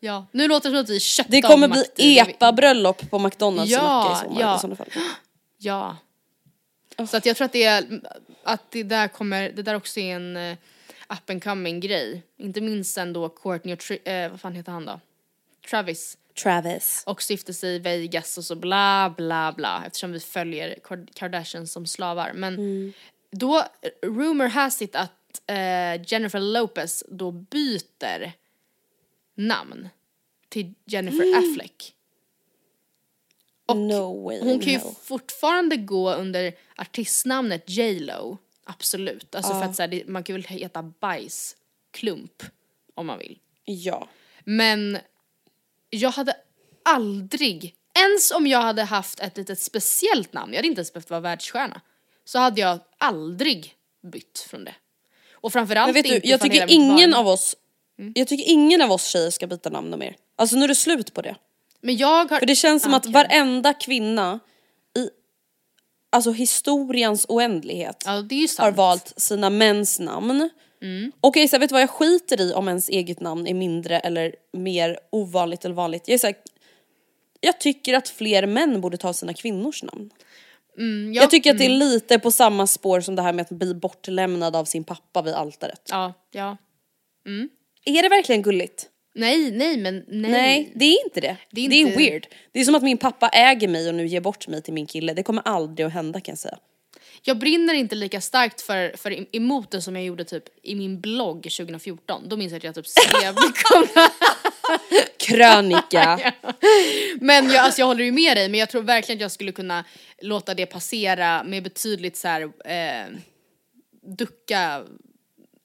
Ja, 0.00 0.26
nu 0.32 0.48
låter 0.48 0.70
det 0.70 0.76
som 0.76 0.82
att 0.84 0.90
vi 0.90 1.00
köpte 1.00 1.32
Det 1.32 1.42
kommer 1.42 1.68
bli 1.68 2.18
epa-bröllop 2.18 3.10
på 3.10 3.18
McDonalds 3.18 3.72
Ja, 3.72 3.78
i 3.80 3.84
Nacka 3.84 4.26
i 4.26 4.28
sommar 4.28 4.40
ja. 4.40 4.56
i 4.56 4.60
sådana 4.60 4.76
fall. 4.76 4.88
Ja. 5.58 5.96
Så 7.08 7.16
att 7.16 7.26
jag 7.26 7.36
tror 7.36 7.44
att 7.44 7.52
det 7.52 7.64
är, 7.64 8.00
att 8.42 8.70
det 8.70 8.82
där 8.82 9.08
kommer, 9.08 9.50
det 9.50 9.62
där 9.62 9.74
också 9.74 10.00
är 10.00 10.16
en 10.16 10.36
uh, 10.36 10.56
up 11.08 11.30
and 11.30 11.44
coming 11.44 11.80
grej. 11.80 12.22
Inte 12.36 12.60
minst 12.60 12.94
sen 12.94 13.12
då 13.12 13.28
Courtney 13.28 13.74
och, 13.74 13.80
Tri- 13.80 14.24
eh, 14.24 14.30
vad 14.30 14.40
fan 14.40 14.54
heter 14.54 14.72
han 14.72 14.84
då? 14.84 15.00
Travis. 15.70 16.18
Travis. 16.42 17.02
Och 17.06 17.22
sig 17.52 17.74
i 17.74 17.78
Vegas 17.78 18.38
och 18.38 18.44
så 18.44 18.54
bla 18.54 19.14
bla 19.16 19.52
bla 19.56 19.82
eftersom 19.86 20.12
vi 20.12 20.20
följer 20.20 20.78
Kard- 20.84 21.14
Kardashians 21.14 21.72
som 21.72 21.86
slavar. 21.86 22.32
Men 22.34 22.54
Mm. 22.54 22.92
då, 23.30 23.64
rumor 24.02 24.46
has 24.46 24.82
it 24.82 24.96
att 24.96 25.42
eh, 25.46 26.02
Jennifer 26.12 26.40
Lopez 26.40 27.04
då 27.08 27.30
byter 27.30 28.32
namn 29.34 29.88
till 30.48 30.74
Jennifer 30.84 31.22
Mm. 31.26 31.38
Affleck. 31.38 31.94
Och 33.66 33.76
no 33.76 34.24
way 34.24 34.40
hon 34.40 34.60
kan 34.60 34.72
ju 34.72 34.80
fortfarande 35.02 35.76
gå 35.76 36.14
under 36.14 36.52
artistnamnet 36.76 37.70
J 37.70 37.98
Lo. 38.00 38.38
Absolut. 38.64 39.34
Alltså 39.34 39.52
för 39.52 39.62
att 39.62 39.76
så 39.76 39.82
här, 39.82 40.02
man 40.06 40.22
kan 40.22 40.34
väl 40.34 40.44
heta 40.44 40.82
bajsklump 40.82 42.42
om 42.94 43.06
man 43.06 43.18
vill. 43.18 43.38
Ja. 43.64 44.08
Men 44.44 44.98
jag 45.94 46.10
hade 46.10 46.36
aldrig, 46.84 47.74
ens 47.98 48.30
om 48.30 48.46
jag 48.46 48.62
hade 48.62 48.82
haft 48.82 49.20
ett 49.20 49.36
litet 49.36 49.58
speciellt 49.58 50.32
namn, 50.32 50.52
jag 50.52 50.58
hade 50.58 50.68
inte 50.68 50.78
ens 50.78 50.92
behövt 50.92 51.10
vara 51.10 51.20
världsstjärna, 51.20 51.80
så 52.24 52.38
hade 52.38 52.60
jag 52.60 52.78
aldrig 52.98 53.74
bytt 54.12 54.38
från 54.50 54.64
det. 54.64 54.74
Och 55.32 55.52
framförallt 55.52 55.96
vet 55.96 56.04
du, 56.04 56.14
inte 56.14 56.28
jag 56.28 56.40
tycker 56.40 56.70
ingen 56.70 56.88
varumärke. 56.88 57.18
av 57.18 57.28
oss 57.28 57.56
Jag 58.14 58.28
tycker 58.28 58.50
ingen 58.52 58.82
av 58.82 58.92
oss 58.92 59.06
tjejer 59.06 59.30
ska 59.30 59.46
byta 59.46 59.70
namn 59.70 59.98
mer. 59.98 60.16
Alltså 60.36 60.56
nu 60.56 60.64
är 60.64 60.68
det 60.68 60.74
slut 60.74 61.14
på 61.14 61.22
det. 61.22 61.36
Men 61.80 61.96
jag 61.96 62.30
har... 62.30 62.38
För 62.38 62.46
det 62.46 62.56
känns 62.56 62.82
som 62.82 62.94
att 62.94 63.02
Okej. 63.02 63.12
varenda 63.12 63.74
kvinna 63.74 64.40
i 64.98 65.08
alltså 66.10 66.30
historiens 66.30 67.26
oändlighet 67.28 68.02
Ja 68.06 68.12
har 68.58 68.70
valt 68.70 69.12
sina 69.16 69.50
mäns 69.50 70.00
namn. 70.00 70.50
Okej 71.20 71.48
så 71.48 71.58
vet 71.58 71.68
du 71.68 71.72
vad 71.72 71.82
jag 71.82 71.90
skiter 71.90 72.40
i 72.40 72.52
om 72.52 72.68
ens 72.68 72.88
eget 72.88 73.20
namn 73.20 73.46
är 73.46 73.54
mindre 73.54 73.98
eller 73.98 74.34
mer 74.52 74.98
ovanligt 75.12 75.64
eller 75.64 75.74
vanligt. 75.74 76.08
Jag 76.08 76.14
är 76.14 76.18
så 76.18 76.26
här, 76.26 76.36
jag 77.40 77.60
tycker 77.60 77.94
att 77.94 78.08
fler 78.08 78.46
män 78.46 78.80
borde 78.80 78.96
ta 78.96 79.12
sina 79.12 79.34
kvinnors 79.34 79.82
namn. 79.82 80.10
Mm, 80.78 81.12
Jag 81.14 81.30
tycker 81.30 81.50
att 81.50 81.58
det 81.58 81.64
är 81.64 81.68
lite 81.68 82.18
på 82.18 82.30
samma 82.30 82.66
spår 82.66 83.00
som 83.00 83.14
det 83.16 83.22
här 83.22 83.32
med 83.32 83.42
att 83.42 83.50
bli 83.50 83.74
bortlämnad 83.74 84.56
av 84.56 84.64
sin 84.64 84.84
pappa 84.84 85.22
vid 85.22 85.34
altaret. 85.34 85.88
Ja, 85.90 86.12
ja. 86.32 86.56
Är 87.84 88.02
det 88.02 88.08
verkligen 88.08 88.42
gulligt? 88.42 88.88
Nej, 89.14 89.50
nej 89.50 89.76
men 89.76 90.04
nej. 90.08 90.30
Nej, 90.30 90.72
det 90.74 90.84
är 90.84 91.04
inte 91.04 91.20
det. 91.20 91.36
Det 91.50 91.68
Det 91.68 91.74
är 91.76 91.84
är, 91.84 91.86
inte- 91.86 91.98
weird. 91.98 92.26
Det 92.52 92.60
är 92.60 92.64
som 92.64 92.74
att 92.74 92.82
min 92.82 92.98
pappa 92.98 93.28
äger 93.28 93.68
mig 93.68 93.88
och 93.88 93.94
nu 93.94 94.06
ger 94.06 94.20
bort 94.20 94.48
mig 94.48 94.62
till 94.62 94.74
min 94.74 94.86
kille. 94.86 95.14
Det 95.14 95.22
kommer 95.22 95.42
aldrig 95.44 95.86
att 95.86 95.92
hända 95.92 96.20
kan 96.20 96.32
jag 96.32 96.38
säga. 96.38 96.58
Jag 97.26 97.38
brinner 97.38 97.74
inte 97.74 97.94
lika 97.94 98.20
starkt 98.20 98.60
för, 98.60 98.96
för 98.96 99.10
em- 99.10 99.26
emot 99.32 99.70
det 99.70 99.82
som 99.82 99.96
jag 99.96 100.04
gjorde 100.04 100.24
typ 100.24 100.44
i 100.62 100.74
min 100.74 101.00
blogg 101.00 101.42
2014. 101.42 102.28
Då 102.28 102.36
minns 102.36 102.52
jag 102.52 102.56
att 102.58 102.64
jag 102.64 102.74
typ 102.74 102.86
skrev 102.86 103.34
Krönika. 105.18 106.32
Men 107.20 107.50
jag, 107.50 107.56
alltså 107.56 107.80
jag 107.80 107.86
håller 107.86 108.04
ju 108.04 108.12
med 108.12 108.36
dig 108.36 108.48
men 108.48 108.60
jag 108.60 108.70
tror 108.70 108.82
verkligen 108.82 109.16
att 109.18 109.22
jag 109.22 109.32
skulle 109.32 109.52
kunna 109.52 109.84
låta 110.22 110.54
det 110.54 110.66
passera 110.66 111.44
med 111.44 111.62
betydligt 111.62 112.16
så 112.16 112.28
här 112.28 112.42
eh, 112.64 113.16
ducka 114.02 114.84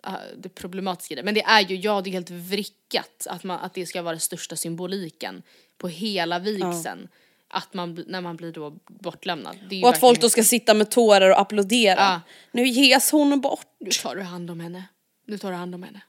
ah, 0.04 0.18
det 0.38 0.50
problematiska 0.50 1.14
i 1.14 1.16
det. 1.16 1.24
Men 1.24 1.34
det 1.34 1.44
är 1.44 1.62
ju, 1.62 1.76
ja 1.76 2.02
det 2.02 2.10
är 2.10 2.12
helt 2.12 2.30
vrickat 2.30 3.28
att, 3.30 3.44
man, 3.44 3.60
att 3.60 3.74
det 3.74 3.86
ska 3.86 4.02
vara 4.02 4.14
den 4.14 4.20
största 4.20 4.56
symboliken 4.56 5.44
på 5.78 5.88
hela 5.88 6.40
vigseln. 6.40 7.08
Att 7.52 7.74
man, 7.74 8.04
när 8.08 8.22
man 8.22 8.36
blir 8.36 8.52
då 8.52 8.74
bortlämnad. 8.88 9.56
Är 9.72 9.84
Och 9.84 9.90
att 9.90 10.00
folk 10.00 10.22
då 10.22 10.30
ska 10.30 10.44
sitta 10.44 10.74
med 10.74 10.92
tårar 10.92 11.30
och 11.30 11.40
applådera. 11.40 12.00
Ja. 12.00 12.22
Nu 12.52 12.68
ges 12.68 13.12
hon 13.12 13.42
bort. 13.42 13.68
Nu 13.80 13.92
tar 13.92 14.16
du 14.16 14.22
hand 14.22 14.52
om 14.52 14.60
henne. 14.60 14.84
Nu 15.28 15.38
tar 15.38 15.52
du 15.52 15.58
hand 15.58 15.76
om 15.76 15.84
henne. 15.84 16.02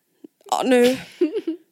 Ja, 0.51 0.63
nu. 0.67 0.83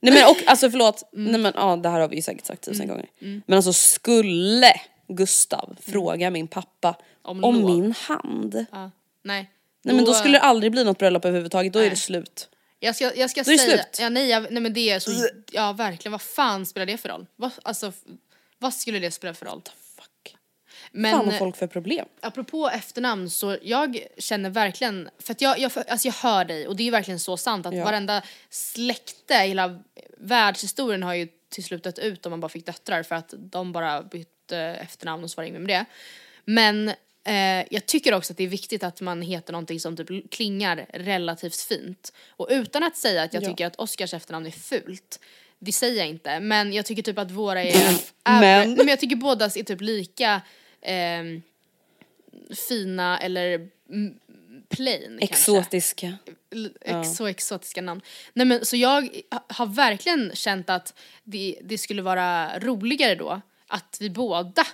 Nej 0.00 0.14
men 0.14 0.24
och 0.30 0.36
alltså 0.46 0.70
förlåt, 0.70 1.10
Mm. 1.14 1.32
nej 1.32 1.40
men 1.40 1.52
ja 1.56 1.76
det 1.76 1.88
här 1.88 2.00
har 2.00 2.08
vi 2.08 2.16
ju 2.16 2.22
säkert 2.22 2.46
sagt 2.46 2.64
tusen 2.64 2.88
gånger. 2.88 3.06
Men 3.46 3.56
alltså 3.56 3.72
skulle 3.72 4.72
Gustav 5.08 5.76
fråga 5.82 6.30
min 6.30 6.48
pappa 6.48 6.96
Om 7.22 7.44
om, 7.44 7.64
min 7.64 7.92
hand. 7.92 8.66
Ja. 8.72 8.90
Nej. 9.24 9.50
Nej 9.84 9.96
men 9.96 10.04
då 10.04 10.14
skulle 10.14 10.38
det 10.38 10.42
aldrig 10.42 10.72
bli 10.72 10.84
något 10.84 10.98
bröllop 10.98 11.24
överhuvudtaget, 11.24 11.72
då 11.72 11.78
är 11.78 11.82
Nej. 11.82 11.90
det 11.90 11.96
slut. 11.96 12.48
Jag 12.80 12.96
ska, 12.96 13.14
jag 13.16 13.30
ska 13.30 13.42
Då 13.42 13.50
är 13.50 13.54
det 13.54 13.58
säga, 13.58 13.76
slut. 13.76 13.96
ja, 14.00 14.08
nej, 14.08 14.28
jag, 14.28 14.46
nej 14.50 14.62
men 14.62 14.72
det 14.72 14.90
är 14.90 14.98
så, 14.98 15.10
ja 15.52 15.72
verkligen, 15.72 16.12
vad 16.12 16.22
fan 16.22 16.66
spelar 16.66 16.86
det 16.86 16.96
för 16.96 17.08
roll? 17.08 17.26
Vad, 17.36 17.50
alltså, 17.62 17.92
vad 18.58 18.74
skulle 18.74 18.98
det 18.98 19.10
spela 19.10 19.34
för 19.34 19.46
roll? 19.46 19.62
Fuck. 19.96 20.36
Men 20.92 21.12
Fan 21.16 21.26
har 21.30 21.38
folk 21.38 21.56
för 21.56 21.66
problem? 21.66 22.06
apropå 22.20 22.68
efternamn 22.70 23.30
så 23.30 23.56
jag 23.62 23.98
känner 24.18 24.50
verkligen, 24.50 25.10
för 25.18 25.32
att 25.32 25.40
jag, 25.40 25.58
jag, 25.58 25.72
alltså 25.88 26.08
jag 26.08 26.12
hör 26.14 26.44
dig 26.44 26.68
och 26.68 26.76
det 26.76 26.82
är 26.82 26.84
ju 26.84 26.90
verkligen 26.90 27.20
så 27.20 27.36
sant 27.36 27.66
att 27.66 27.74
Ja. 27.76 27.84
varenda 27.84 28.22
släkte, 28.50 29.34
hela 29.34 29.82
världshistorien 30.18 31.02
har 31.02 31.14
ju 31.14 31.28
till 31.48 31.64
slut 31.64 31.84
dött 31.84 31.98
ut 31.98 32.26
om 32.26 32.30
man 32.30 32.40
bara 32.40 32.48
fick 32.48 32.66
döttrar 32.66 33.02
för 33.02 33.14
att 33.14 33.34
de 33.36 33.72
bara 33.72 34.02
bytte 34.02 34.56
efternamn 34.58 35.24
och 35.24 35.30
så 35.30 35.36
var 35.40 35.44
det 35.44 35.58
med 35.58 35.68
det. 35.68 35.84
Men 36.44 36.88
eh, 37.24 37.66
jag 37.70 37.86
tycker 37.86 38.14
också 38.14 38.32
att 38.32 38.36
det 38.36 38.44
är 38.44 38.48
viktigt 38.48 38.82
att 38.82 39.00
man 39.00 39.22
heter 39.22 39.52
någonting 39.52 39.80
som 39.80 39.96
typ 39.96 40.30
klingar 40.30 40.86
relativt 40.92 41.60
fint. 41.60 42.12
Och 42.28 42.46
utan 42.50 42.82
att 42.82 42.96
säga 42.96 43.22
att 43.22 43.34
jag 43.34 43.42
Ja. 43.42 43.48
tycker 43.48 43.66
att 43.66 43.76
Oscars 43.76 44.14
efternamn 44.14 44.46
är 44.46 44.50
fult, 44.50 45.20
det 45.58 45.72
säger 45.72 45.96
jag 45.98 46.08
inte, 46.08 46.40
men 46.40 46.72
jag 46.72 46.86
tycker 46.86 47.02
typ 47.02 47.18
att 47.18 47.30
våra 47.30 47.62
är... 47.62 47.74
är 48.24 48.40
Men. 48.40 48.68
Nej, 48.68 48.76
men 48.76 48.88
jag 48.88 49.00
tycker 49.00 49.16
båda 49.16 49.44
är 49.44 49.62
typ 49.62 49.80
lika 49.80 50.42
ehm, 50.82 51.42
fina 52.68 53.18
eller 53.18 53.68
mm, 53.90 54.14
plain 54.68 55.18
kanske. 55.18 55.24
Exotiska. 55.24 56.16
L- 56.52 56.76
Ex 56.80 57.16
så 57.16 57.26
exotiska 57.26 57.80
namn. 57.82 58.00
Nej 58.32 58.46
men 58.46 58.64
så 58.64 58.76
jag 58.76 59.08
ha- 59.30 59.44
har 59.48 59.66
verkligen 59.66 60.30
känt 60.34 60.70
att 60.70 60.94
det, 61.24 61.58
det 61.62 61.78
skulle 61.78 62.02
vara 62.02 62.58
roligare 62.58 63.14
då 63.14 63.40
att 63.66 63.96
vi 64.00 64.10
båda 64.10 64.66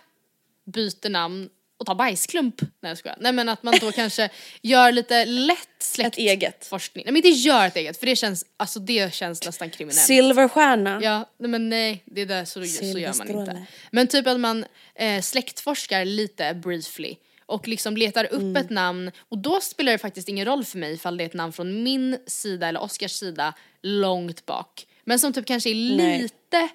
byter 0.65 1.09
namn 1.09 1.51
och 1.77 1.87
tar 1.87 1.95
bajsklump. 1.95 2.61
Nej 2.61 2.91
jag 2.91 2.99
skojar. 2.99 3.17
Nej 3.21 3.33
men 3.33 3.49
att 3.49 3.63
man 3.63 3.75
då 3.81 3.93
kanske 3.93 4.29
gör 4.63 4.93
lite 4.93 5.25
lätt 5.25 5.59
släkt 5.79 6.09
Ett 6.09 6.19
eget. 6.19 6.67
forskning. 6.67 7.05
Nej 7.05 7.13
men 7.13 7.17
inte 7.27 7.29
gör 7.29 7.67
ett 7.67 7.77
eget 7.77 7.97
för 7.97 8.07
det 8.07 8.17
känns, 8.17 8.45
alltså 8.57 8.81
det 8.81 9.15
känns 9.15 9.47
nästan 9.47 9.71
kriminellt. 9.71 10.07
Silverstjärna. 10.07 11.01
Ja, 11.03 11.31
nej 11.39 11.51
men 11.51 11.69
nej, 11.69 12.03
det 12.07 12.25
där 12.25 12.45
så, 12.45 12.65
så 12.65 12.85
gör 12.99 13.15
man 13.19 13.29
inte. 13.31 13.67
Men 13.91 14.07
typ 14.07 14.27
att 14.27 14.41
man 14.41 14.65
eh, 14.95 15.21
släktforskar 15.21 16.05
lite 16.05 16.55
briefly 16.55 17.17
och 17.47 17.69
liksom 17.69 17.97
letar 17.97 18.25
upp 18.25 18.33
Mm. 18.41 18.57
ett 18.57 18.71
namn 18.71 19.11
och 19.19 19.39
då 19.39 19.61
spelar 19.61 19.93
det 19.93 19.99
faktiskt 19.99 20.29
ingen 20.29 20.45
roll 20.47 20.65
för 20.65 20.79
mig 20.79 20.95
ifall 20.95 21.17
det 21.17 21.25
är 21.25 21.27
ett 21.27 21.35
namn 21.35 21.53
från 21.53 21.83
min 21.83 22.19
sida 22.27 22.69
eller 22.69 22.83
Oscars 22.83 23.13
sida 23.13 23.55
långt 23.83 24.47
bak. 24.47 24.87
Men 25.05 25.19
som 25.19 25.33
typ 25.33 25.47
kanske 25.47 25.71
är 25.71 25.97
Nej. 25.97 26.23
lite 26.23 26.69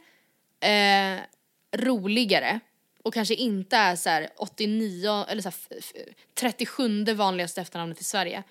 eh, 0.68 1.20
roligare 1.80 2.60
och 3.04 3.14
kanske 3.14 3.34
inte 3.36 3.76
är 3.78 3.96
så 3.96 4.10
här 4.10 4.30
89 4.38 5.26
eller 5.30 5.42
så 5.42 5.50
här 5.50 5.56
f- 5.72 5.78
f- 5.96 6.14
37 6.40 7.06
vanligaste 7.06 7.62
efternamnet 7.62 8.02
i 8.02 8.04
Sverige. 8.04 8.44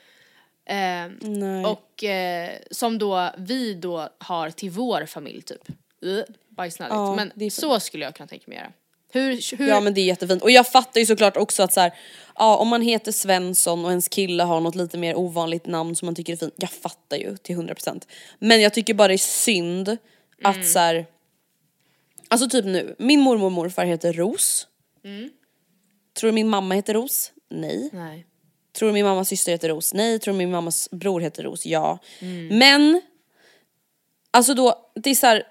Eh, 0.69 1.71
och 1.71 2.05
eh, 2.05 2.51
som 2.71 2.99
då 2.99 3.31
vi 3.39 3.75
då 3.75 4.09
har 4.19 4.51
till 4.51 4.71
vår 4.71 5.07
familj 5.07 5.43
typ. 5.43 5.63
Uh, 6.05 6.23
bajsnödigt. 6.49 6.95
Ja, 6.95 7.15
men 7.15 7.33
det 7.35 7.51
så 7.51 7.81
skulle 7.81 8.05
jag 8.05 8.15
kunna 8.15 8.27
tänka 8.27 8.45
mig 8.47 8.59
göra. 8.59 8.73
Hur, 9.13 9.57
hur, 9.57 9.69
Ja 9.69 9.81
men 9.81 9.95
det 9.95 10.01
är 10.01 10.05
jättefint. 10.05 10.43
Och 10.43 10.51
jag 10.51 10.69
fattar 10.69 11.01
ju 11.01 11.07
såklart 11.07 11.37
också 11.37 11.63
att 11.63 11.73
så 11.73 11.81
här, 11.81 11.93
ja 12.35 12.57
om 12.57 12.69
man 12.69 12.83
heter 12.83 13.13
Svensson 13.13 13.85
och 13.85 13.91
ens 13.91 14.09
kille 14.09 14.43
har 14.43 14.61
något 14.61 14.75
lite 14.75 14.99
mer 14.99 15.19
ovanligt 15.19 15.67
namn 15.67 15.97
som 15.97 16.07
man 16.07 16.15
tycker 16.15 16.33
är 16.33 16.37
fint. 16.37 16.55
Jag 16.57 16.71
fattar 16.71 17.17
ju 17.17 17.37
till 17.37 17.57
100%. 17.57 18.03
Men 18.39 18.61
jag 18.61 18.75
tycker 18.75 18.95
bara 18.95 19.09
det 19.09 19.15
är 19.15 19.19
synd 19.19 19.97
att 20.43 20.67
så 20.69 20.79
här, 20.79 21.07
alltså 22.29 22.49
typ 22.49 22.65
nu, 22.65 22.97
min 22.99 23.21
mormor 23.21 23.47
och 23.47 23.53
morfar 23.53 23.85
heter 23.85 24.13
Ros. 24.13 24.67
Tror 26.19 26.29
du 26.29 26.35
min 26.35 26.49
mamma 26.49 26.75
heter 26.75 26.95
Ros? 26.95 27.33
Nej. 27.51 27.91
Nej. 27.93 28.27
Tror 28.79 28.89
du 28.89 28.93
min 28.93 29.05
mammas 29.05 29.29
syster 29.29 29.53
heter 29.53 29.69
Ros? 29.69 29.95
Nej. 29.95 30.19
Tror 30.19 30.35
du 30.35 30.39
min 30.39 30.51
mammas 30.51 30.89
bror 30.91 31.21
heter 31.21 31.43
Ros? 31.43 31.67
Ja. 31.67 31.99
Men, 32.51 33.01
alltså 34.31 34.55
då, 34.55 34.91
det 34.95 35.11
är 35.11 35.15
så 35.15 35.27
här, 35.27 35.43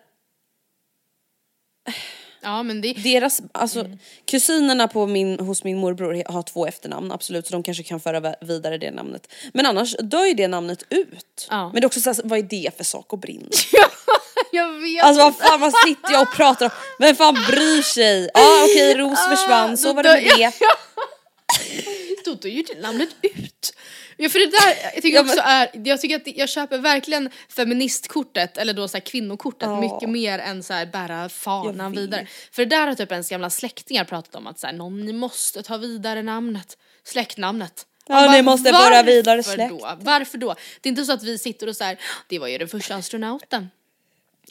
Ja 2.41 2.63
men 2.63 2.82
det, 2.82 2.93
deras, 2.93 3.41
alltså 3.51 3.89
kusinerna 4.25 4.88
på 4.88 5.07
min, 5.07 5.39
hos 5.39 5.63
min 5.63 5.78
morbror 5.78 6.23
har 6.32 6.41
två 6.41 6.67
efternamn 6.67 7.11
absolut 7.11 7.47
så 7.47 7.51
de 7.51 7.63
kanske 7.63 7.84
kan 7.84 7.99
föra 7.99 8.36
vidare 8.41 8.78
det 8.78 8.91
namnet. 8.91 9.34
Men 9.53 9.65
annars 9.65 9.95
dör 9.99 10.25
ju 10.25 10.34
det 10.34 10.47
namnet 10.47 10.84
ut. 10.89 11.47
Ja. 11.49 11.63
Men 11.63 11.82
det 11.82 11.86
är 11.86 11.86
också 11.86 11.99
såhär, 11.99 12.21
vad 12.23 12.39
är 12.39 12.43
det 12.43 12.78
för 12.78 12.84
sak 12.84 13.13
att 13.13 13.19
brinna? 13.19 13.49
jag 14.51 14.73
vet 14.73 15.03
Alltså 15.03 15.23
vad 15.23 15.37
fan 15.37 15.59
man 15.59 15.71
sitter 15.71 16.11
jag 16.11 16.21
och 16.21 16.33
pratar 16.33 16.65
om, 16.65 16.71
vem 16.99 17.15
fan 17.15 17.33
bryr 17.33 17.81
sig? 17.81 18.29
Ja 18.33 18.41
ah, 18.41 18.63
okej 18.63 18.93
Ros 18.97 19.27
försvann, 19.27 19.77
så 19.77 19.93
var 19.93 20.03
det 20.03 20.09
med 20.09 20.23
det. 20.23 20.53
Då 22.25 22.33
dör 22.33 22.49
ju 22.49 22.63
namnet 22.81 23.09
ut. 23.21 23.73
Ja 24.17 24.29
för 24.29 24.39
det 24.39 24.45
där, 24.45 24.91
jag 24.93 25.01
tycker 25.03 25.19
också 25.19 25.39
är, 25.43 25.69
jag 25.83 26.01
tycker 26.01 26.15
att 26.15 26.37
jag 26.37 26.49
köper 26.49 26.77
verkligen 26.77 27.29
feministkortet 27.49 28.57
eller 28.57 28.73
då 28.73 28.87
så 28.87 28.97
här 28.97 29.01
kvinnokortet 29.05 29.67
Ja. 29.69 29.79
mycket 29.81 30.09
mer 30.09 30.39
än 30.39 30.63
så 30.63 30.73
här 30.73 30.85
bära 30.85 31.29
fanan 31.29 31.91
vidare. 31.91 32.27
För 32.51 32.65
det 32.65 32.75
där 32.75 32.87
har 32.87 32.95
typ 32.95 33.11
ens 33.11 33.29
gamla 33.29 33.49
släktingar 33.49 34.03
pratat 34.03 34.35
om 34.35 34.47
att 34.47 34.59
så 34.59 34.67
här, 34.67 34.73
någon, 34.73 35.05
ni 35.05 35.13
måste 35.13 35.63
ta 35.63 35.77
vidare 35.77 36.23
namnet, 36.23 36.77
släktnamnet. 37.03 37.85
Ja, 38.07 38.15
Man 38.15 38.31
ni 38.31 38.41
måste 38.41 38.73
föra 38.73 39.03
vidare 39.03 39.43
släkt. 39.43 39.69
Då? 39.69 39.97
Varför 40.01 40.37
då? 40.37 40.55
Det 40.81 40.89
är 40.89 40.91
inte 40.91 41.05
så 41.05 41.13
att 41.13 41.23
vi 41.23 41.37
sitter 41.37 41.69
och 41.69 41.75
så 41.75 41.83
här, 41.83 41.99
det 42.27 42.39
var 42.39 42.47
ju 42.47 42.57
den 42.57 42.67
första 42.67 42.95
astronauten. 42.95 43.69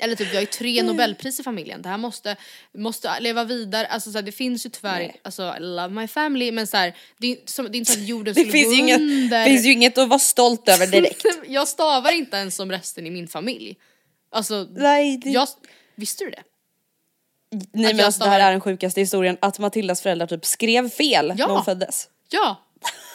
Eller 0.00 0.16
typ 0.16 0.30
vi 0.32 0.34
har 0.34 0.40
ju 0.40 0.46
tre 0.46 0.82
nobelpris 0.82 1.40
i 1.40 1.42
familjen, 1.42 1.82
det 1.82 1.88
här 1.88 1.98
måste, 1.98 2.36
måste 2.74 3.20
leva 3.20 3.44
vidare. 3.44 3.86
Alltså 3.86 4.12
så 4.12 4.18
här, 4.18 4.22
det 4.22 4.32
finns 4.32 4.66
ju 4.66 4.70
tyvärr, 4.70 4.98
Nej. 4.98 5.20
alltså 5.24 5.54
love 5.58 5.88
my 5.88 6.08
family 6.08 6.52
men 6.52 6.66
så 6.66 6.76
här, 6.76 6.96
det, 7.18 7.50
som, 7.50 7.64
det 7.70 7.76
är 7.76 7.78
inte 7.78 7.92
så 7.92 7.98
att 7.98 8.06
jorden 8.08 8.34
Det 8.34 8.40
skulle 8.40 8.52
finns 8.52 8.68
gå 8.68 8.74
inget, 8.74 9.00
under. 9.00 9.44
finns 9.44 9.66
ju 9.66 9.72
inget 9.72 9.98
att 9.98 10.08
vara 10.08 10.18
stolt 10.18 10.68
över 10.68 10.86
direkt. 10.86 11.24
jag 11.48 11.68
stavar 11.68 12.12
inte 12.12 12.36
ens 12.36 12.56
som 12.56 12.70
resten 12.70 13.06
i 13.06 13.10
min 13.10 13.28
familj. 13.28 13.76
Alltså, 14.30 14.66
Nej, 14.70 15.16
det- 15.24 15.30
jag, 15.30 15.48
visste 15.94 16.24
du 16.24 16.30
det? 16.30 16.42
Nej 17.72 17.86
Att 17.90 17.96
men 17.96 18.04
alltså, 18.06 18.24
det 18.24 18.30
här 18.30 18.40
är 18.40 18.50
den 18.50 18.60
sjukaste 18.60 19.00
historien, 19.00 19.36
att 19.40 19.58
Matildas 19.58 20.02
föräldrar 20.02 20.26
typ 20.26 20.44
skrev 20.46 20.88
fel 20.90 21.34
Ja. 21.38 21.46
när 21.46 21.54
hon 21.54 21.64
föddes. 21.64 22.08
Ja. 22.30 22.62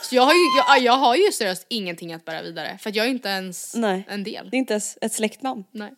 Så 0.09 0.15
jag 0.15 0.23
har 0.23 0.33
ju, 0.33 0.39
jag, 0.67 0.81
jag 0.81 0.97
har 0.97 1.15
ju 1.15 1.31
seriöst 1.31 1.65
ingenting 1.69 2.13
att 2.13 2.25
bära 2.25 2.41
vidare 2.41 2.77
för 2.81 2.89
att 2.89 2.95
jag 2.95 3.05
är 3.05 3.09
inte 3.09 3.29
ens 3.29 3.75
Nej. 3.75 4.05
en 4.09 4.23
del. 4.23 4.49
Det 4.49 4.55
är 4.55 4.59
inte 4.59 4.73
ens 4.73 4.97
ett 5.01 5.13
släktnamn. 5.13 5.63
Nej. 5.71 5.91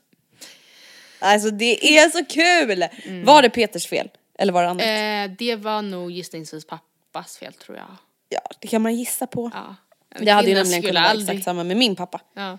Alltså 1.24 1.50
det 1.52 1.98
är 1.98 2.10
så 2.10 2.26
kul! 2.26 2.86
Var 3.26 3.42
det 3.42 3.50
Peters 3.50 3.88
fel? 3.88 4.10
Eller 4.40 4.54
var 4.54 4.64
det 4.64 4.70
annat? 4.70 4.82
Eh, 5.32 5.38
det 5.38 5.56
var 5.56 5.82
nog 5.82 6.12
gissningsvis 6.12 6.66
pappas 6.68 7.38
fel 7.38 7.54
tror 7.54 7.78
jag. 7.78 7.96
Ja, 8.30 8.42
det 8.60 8.68
kan 8.68 8.82
man 8.82 8.96
gissa 8.96 9.28
på. 9.28 9.52
Ja. 9.54 9.76
Det 10.20 10.32
hade 10.32 10.48
ju 10.50 10.54
nämligen 10.56 10.82
kunnat 10.82 10.96
vara 11.04 11.10
aldrig- 11.10 11.30
exakt 11.30 11.46
samma 11.46 11.64
med 11.64 11.78
min 11.78 11.96
pappa. 11.96 12.22
Ja. 12.36 12.58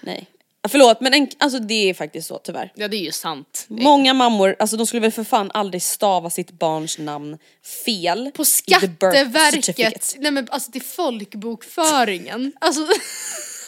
Nej. 0.00 0.26
Förlåt 0.68 1.00
men 1.00 1.14
en, 1.14 1.28
alltså 1.38 1.58
det 1.58 1.90
är 1.90 1.94
faktiskt 1.94 2.28
så 2.28 2.38
tyvärr. 2.38 2.72
ja, 2.74 2.88
det 2.88 2.96
är 2.96 3.04
ju 3.04 3.12
sant. 3.12 3.64
Många 3.68 4.14
mammor, 4.14 4.56
alltså 4.58 4.76
de 4.76 4.86
skulle 4.86 5.00
väl 5.00 5.12
för 5.12 5.24
fan 5.24 5.50
aldrig 5.54 5.82
stava 5.82 6.30
sitt 6.30 6.50
barns 6.52 6.98
namn 6.98 7.38
fel. 7.84 8.30
På. 8.34 8.44
Skatteverket, 8.44 10.14
nej 10.18 10.30
men 10.32 10.48
alltså 10.50 10.72
till 10.72 10.82
folkbokföringen. 10.82 12.52
Alltså, 12.60 12.86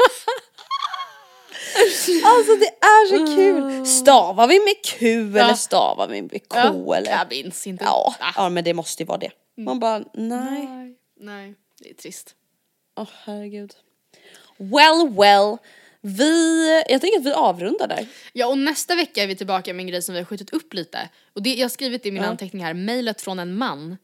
Alltså 2.24 2.56
det 2.56 2.66
är 2.86 3.08
så 3.08 3.34
kul! 3.36 3.86
Stavar 3.86 4.46
vi 4.48 4.60
med 4.60 4.84
Q 4.84 5.06
Ja. 5.34 5.44
eller 5.44 5.54
stavar 5.54 6.08
vi 6.08 6.22
med 6.22 6.48
K 6.48 6.56
ja, 6.58 6.94
eller? 6.96 7.10
jag 7.10 7.26
minns 7.30 7.66
inte. 7.66 7.84
Ja, 7.84 8.14
Ah. 8.20 8.32
ja 8.36 8.48
men 8.48 8.64
det 8.64 8.74
måste 8.74 9.02
ju 9.02 9.06
vara 9.06 9.18
det. 9.18 9.30
Man 9.56 9.80
bara 9.80 9.98
nej. 10.14 10.66
Nej. 10.68 10.96
Nej, 11.20 11.54
det 11.82 11.90
är 11.90 11.94
trist. 11.94 12.34
Åh 12.96 13.08
herregud. 13.24 13.74
Well 14.56 15.08
well. 15.18 15.56
Vi, 16.00 16.82
jag 16.88 17.00
tänker 17.00 17.18
att 17.18 17.26
vi 17.26 17.32
avrundar 17.32 17.88
där. 17.88 18.06
Ja 18.32 18.46
och 18.46 18.58
nästa 18.58 18.94
vecka 18.94 19.22
är 19.22 19.26
vi 19.26 19.36
tillbaka 19.36 19.74
med 19.74 19.82
en 19.82 19.86
grej 19.86 20.02
som 20.02 20.12
vi 20.12 20.20
har 20.20 20.24
skjutit 20.26 20.50
upp 20.50 20.74
lite. 20.74 21.08
Och 21.32 21.42
det, 21.42 21.54
jag 21.54 21.64
har 21.64 21.68
skrivit 21.68 22.06
i 22.06 22.10
min 22.10 22.24
anteckning 22.24 22.64
här, 22.64 22.74
mejlet 22.74 23.20
från 23.22 23.38
en 23.38 23.54
man. 23.58 23.96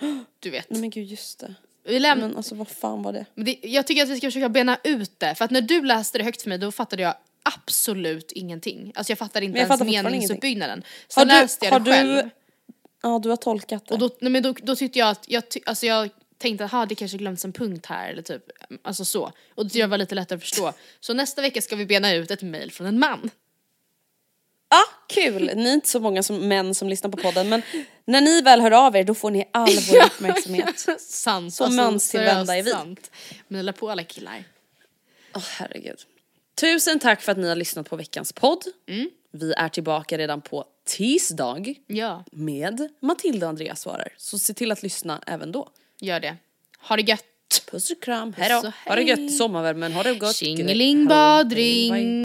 Du 0.40 0.50
vet. 0.50 0.70
Nej 0.70 0.80
men 0.80 0.90
gud 0.90 1.06
just 1.06 1.38
det. 1.40 1.54
Vi 1.84 1.98
läm- 2.00 2.18
Men 2.20 2.36
alltså 2.36 2.54
vad 2.54 2.68
fan 2.68 3.02
var 3.02 3.12
det? 3.12 3.26
men 3.34 3.44
det, 3.44 3.58
jag 3.62 3.86
tycker 3.86 4.02
att 4.02 4.08
vi 4.08 4.16
ska 4.16 4.26
försöka 4.26 4.48
bena 4.48 4.78
ut 4.84 5.12
det, 5.20 5.34
för 5.34 5.44
att 5.44 5.50
när 5.50 5.60
du 5.60 5.82
läste 5.84 6.18
det 6.18 6.24
högt 6.24 6.42
för 6.42 6.48
mig 6.48 6.58
då 6.58 6.72
fattade 6.72 7.02
jag 7.02 7.14
absolut 7.42 8.32
ingenting. 8.32 8.92
Alltså 8.94 9.10
jag 9.10 9.18
fattade 9.18 9.46
inte 9.46 9.58
Men 9.60 9.68
jag 9.68 9.80
ens 9.80 10.02
meningsuppbyggnaden. 10.02 10.82
Så 11.08 11.20
Har 11.20 11.24
du- 11.24 11.32
läste 11.32 11.66
jag 11.66 11.84
det 11.84 11.90
du- 11.90 11.96
själv. 11.96 12.30
Ja 13.02 13.18
du 13.22 13.28
har 13.28 13.36
tolkat 13.36 13.86
det. 13.88 13.94
Och 13.94 14.00
då, 14.00 14.10
nej, 14.20 14.30
men 14.32 14.42
då, 14.42 14.54
då 14.62 14.76
tyckte 14.76 14.98
jag 14.98 15.08
att, 15.08 15.24
jag, 15.28 15.48
ty, 15.48 15.60
alltså 15.66 15.86
jag 15.86 16.08
tänkte 16.38 16.64
att 16.64 16.88
det 16.88 16.94
kanske 16.94 17.16
glömts 17.18 17.44
en 17.44 17.52
punkt 17.52 17.86
här 17.86 18.10
eller 18.10 18.22
typ, 18.22 18.42
alltså 18.82 19.04
så. 19.04 19.22
Och 19.54 19.64
det 19.64 19.64
tyckte 19.64 19.78
jag 19.78 19.88
var 19.88 19.98
lite 19.98 20.14
lättare 20.14 20.36
att 20.36 20.42
förstå. 20.42 20.72
Så 21.00 21.14
nästa 21.14 21.42
vecka 21.42 21.62
ska 21.62 21.76
vi 21.76 21.86
bena 21.86 22.14
ut 22.14 22.30
ett 22.30 22.42
mejl 22.42 22.70
från 22.72 22.86
en 22.86 22.98
man. 22.98 23.30
Ja, 24.70 24.82
kul! 25.08 25.50
Ni 25.56 25.68
är 25.68 25.74
inte 25.74 25.88
så 25.88 26.00
många 26.00 26.22
som, 26.22 26.48
män 26.48 26.74
som 26.74 26.88
lyssnar 26.88 27.10
på 27.10 27.16
podden 27.16 27.48
men 27.48 27.62
när 28.04 28.20
ni 28.20 28.40
väl 28.42 28.60
hör 28.60 28.70
av 28.70 28.96
er 28.96 29.04
då 29.04 29.14
får 29.14 29.30
ni 29.30 29.48
all 29.52 29.78
vår 29.90 30.04
uppmärksamhet. 30.06 30.86
sant. 31.00 31.54
Så 31.54 31.70
manstillvända 31.70 32.56
är 32.56 32.62
vi. 32.62 32.70
sant. 32.70 33.10
Mejla 33.48 33.72
på 33.72 33.90
alla 33.90 34.04
killar. 34.04 34.44
Åh 35.34 35.42
herregud. 35.58 35.98
Tusen 36.60 36.98
tack 36.98 37.20
för 37.22 37.32
att 37.32 37.38
ni 37.38 37.48
har 37.48 37.56
lyssnat 37.56 37.88
på 37.90 37.96
veckans 37.96 38.32
podd. 38.32 38.64
Mm. 38.88 39.10
Vi 39.32 39.52
är 39.52 39.68
tillbaka 39.68 40.18
redan 40.18 40.40
på 40.40 40.64
tisdag 40.86 41.74
Ja, 41.86 42.24
med 42.32 42.88
Matilda 43.00 43.46
och 43.46 43.50
Andreas 43.50 43.80
svarar. 43.80 44.08
Så 44.16 44.38
se 44.38 44.54
till 44.54 44.72
att 44.72 44.82
lyssna 44.82 45.22
även 45.26 45.52
då. 45.52 45.68
gör 46.00 46.20
det. 46.20 46.36
Ha 46.80 46.96
det 46.96 47.02
gött. 47.02 47.24
Puss 47.70 47.90
och 47.90 48.02
kram, 48.02 48.32
Puss 48.32 48.40
hejdå! 48.42 48.58
och 48.68 48.72
Ha 48.88 48.94
det 48.96 49.02
gött, 49.02 49.32
sommarvärmen, 49.36 49.92
ha 49.92 50.02
det 50.02 50.14
gott! 50.14 50.36
Tjingeling 50.36 51.06
badring. 51.06 52.24